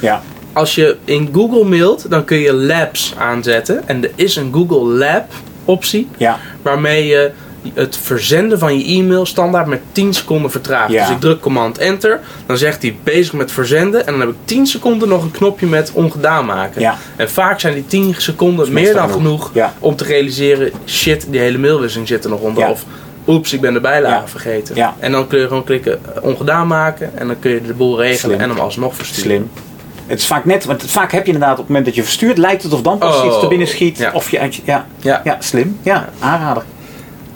ja, 0.00 0.22
Als 0.52 0.74
je 0.74 0.96
in 1.04 1.28
Google 1.32 1.64
mailt, 1.64 2.10
dan 2.10 2.24
kun 2.24 2.38
je 2.38 2.52
labs 2.52 3.14
aanzetten. 3.18 3.88
En 3.88 4.04
er 4.04 4.10
is 4.14 4.36
een 4.36 4.50
Google 4.52 4.84
Lab 4.98 5.24
optie 5.64 6.08
ja, 6.16 6.38
waarmee 6.62 7.06
je 7.06 7.30
het 7.74 7.96
verzenden 8.02 8.58
van 8.58 8.78
je 8.78 8.84
e-mail 8.98 9.26
standaard 9.26 9.66
met 9.66 9.80
10 9.92 10.14
seconden 10.14 10.50
vertraagt. 10.50 10.92
Ja. 10.92 11.06
Dus 11.06 11.14
ik 11.14 11.20
druk 11.20 11.40
command 11.40 11.78
enter, 11.78 12.20
dan 12.46 12.56
zegt 12.56 12.82
hij 12.82 12.96
bezig 13.04 13.32
met 13.32 13.52
verzenden 13.52 14.06
en 14.06 14.12
dan 14.12 14.20
heb 14.20 14.30
ik 14.30 14.36
10 14.44 14.66
seconden 14.66 15.08
nog 15.08 15.22
een 15.22 15.30
knopje 15.30 15.66
met 15.66 15.90
ongedaan 15.92 16.46
maken. 16.46 16.80
Ja. 16.80 16.96
En 17.16 17.30
vaak 17.30 17.60
zijn 17.60 17.74
die 17.74 17.86
10 17.86 18.14
seconden 18.18 18.72
meer 18.72 18.94
dan 18.94 19.10
genoeg. 19.10 19.50
Ja. 19.54 19.72
om 19.78 19.96
te 19.96 20.04
realiseren, 20.04 20.70
shit, 20.86 21.26
die 21.30 21.40
hele 21.40 21.58
mailwisseling 21.58 22.08
zit 22.08 22.24
er 22.24 22.30
nog 22.30 22.40
onder. 22.40 22.68
Of 22.68 22.84
oeps, 23.26 23.52
ik 23.52 23.60
ben 23.60 23.72
de 23.72 23.80
bijlage 23.80 24.28
vergeten. 24.28 24.76
En 24.98 25.12
dan 25.12 25.26
kun 25.26 25.38
je 25.40 25.46
gewoon 25.48 25.64
klikken 25.64 26.00
eh, 26.14 26.22
ongedaan 26.24 26.66
maken 26.66 27.10
en 27.18 27.26
dan 27.26 27.38
kun 27.38 27.50
je 27.50 27.62
de 27.62 27.74
boel 27.74 28.00
regelen 28.00 28.36
Slim. 28.36 28.40
en 28.40 28.48
hem 28.56 28.58
alsnog 28.64 28.94
versturen. 28.96 29.22
slim. 29.30 29.50
Het 30.06 30.18
is 30.18 30.26
vaak 30.26 30.44
net, 30.44 30.64
want 30.64 30.82
vaak 30.86 31.12
heb 31.12 31.26
je 31.26 31.32
inderdaad 31.32 31.52
op 31.52 31.58
het 31.58 31.66
moment 31.68 31.86
dat 31.86 31.94
je 31.94 32.02
verstuurt, 32.02 32.38
lijkt 32.38 32.62
het 32.62 32.72
of 32.72 32.82
dan 32.82 32.98
pas 32.98 33.16
Oh. 33.20 33.26
iets 33.26 33.42
er 33.42 33.48
binnen 33.48 33.68
schiet. 33.68 34.10
Of 34.12 34.30
je, 34.30 34.48
Ja. 34.64 34.86
ja, 35.00 35.36
slim. 35.40 35.78
Ja, 35.82 36.08
aanrader. 36.18 36.62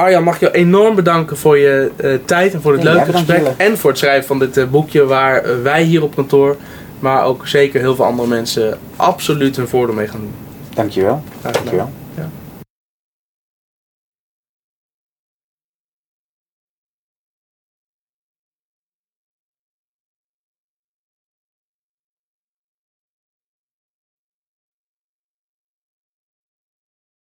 Arjan, 0.03 0.23
mag 0.23 0.35
ik 0.35 0.41
jou 0.41 0.53
enorm 0.53 0.95
bedanken 0.95 1.37
voor 1.37 1.59
je 1.59 1.91
eh, 1.97 2.11
tijd 2.25 2.55
en 2.55 2.63
voor 2.63 2.73
het 2.73 2.83
Ja, 2.83 2.93
leuke 2.93 3.13
gesprek. 3.13 3.43
En 3.57 3.79
voor 3.79 3.91
het 3.91 3.99
schrijven 3.99 4.27
van 4.27 4.39
dit 4.39 4.57
eh, 4.57 4.65
boekje 4.67 5.05
waar 5.05 5.43
eh, 5.43 5.51
wij 5.63 5.83
hier 5.83 6.03
op 6.03 6.15
kantoor, 6.15 6.57
maar 6.99 7.25
ook 7.25 7.47
zeker 7.47 7.81
heel 7.81 7.95
veel 7.95 8.05
andere 8.05 8.29
mensen 8.29 8.79
absoluut 8.97 9.57
hun 9.57 9.69
voordeel 9.69 9.95
mee 9.95 10.09
gaan 10.09 10.21
doen. 10.21 10.35
Dankjewel. 10.75 11.23
Dankjewel. 11.43 11.91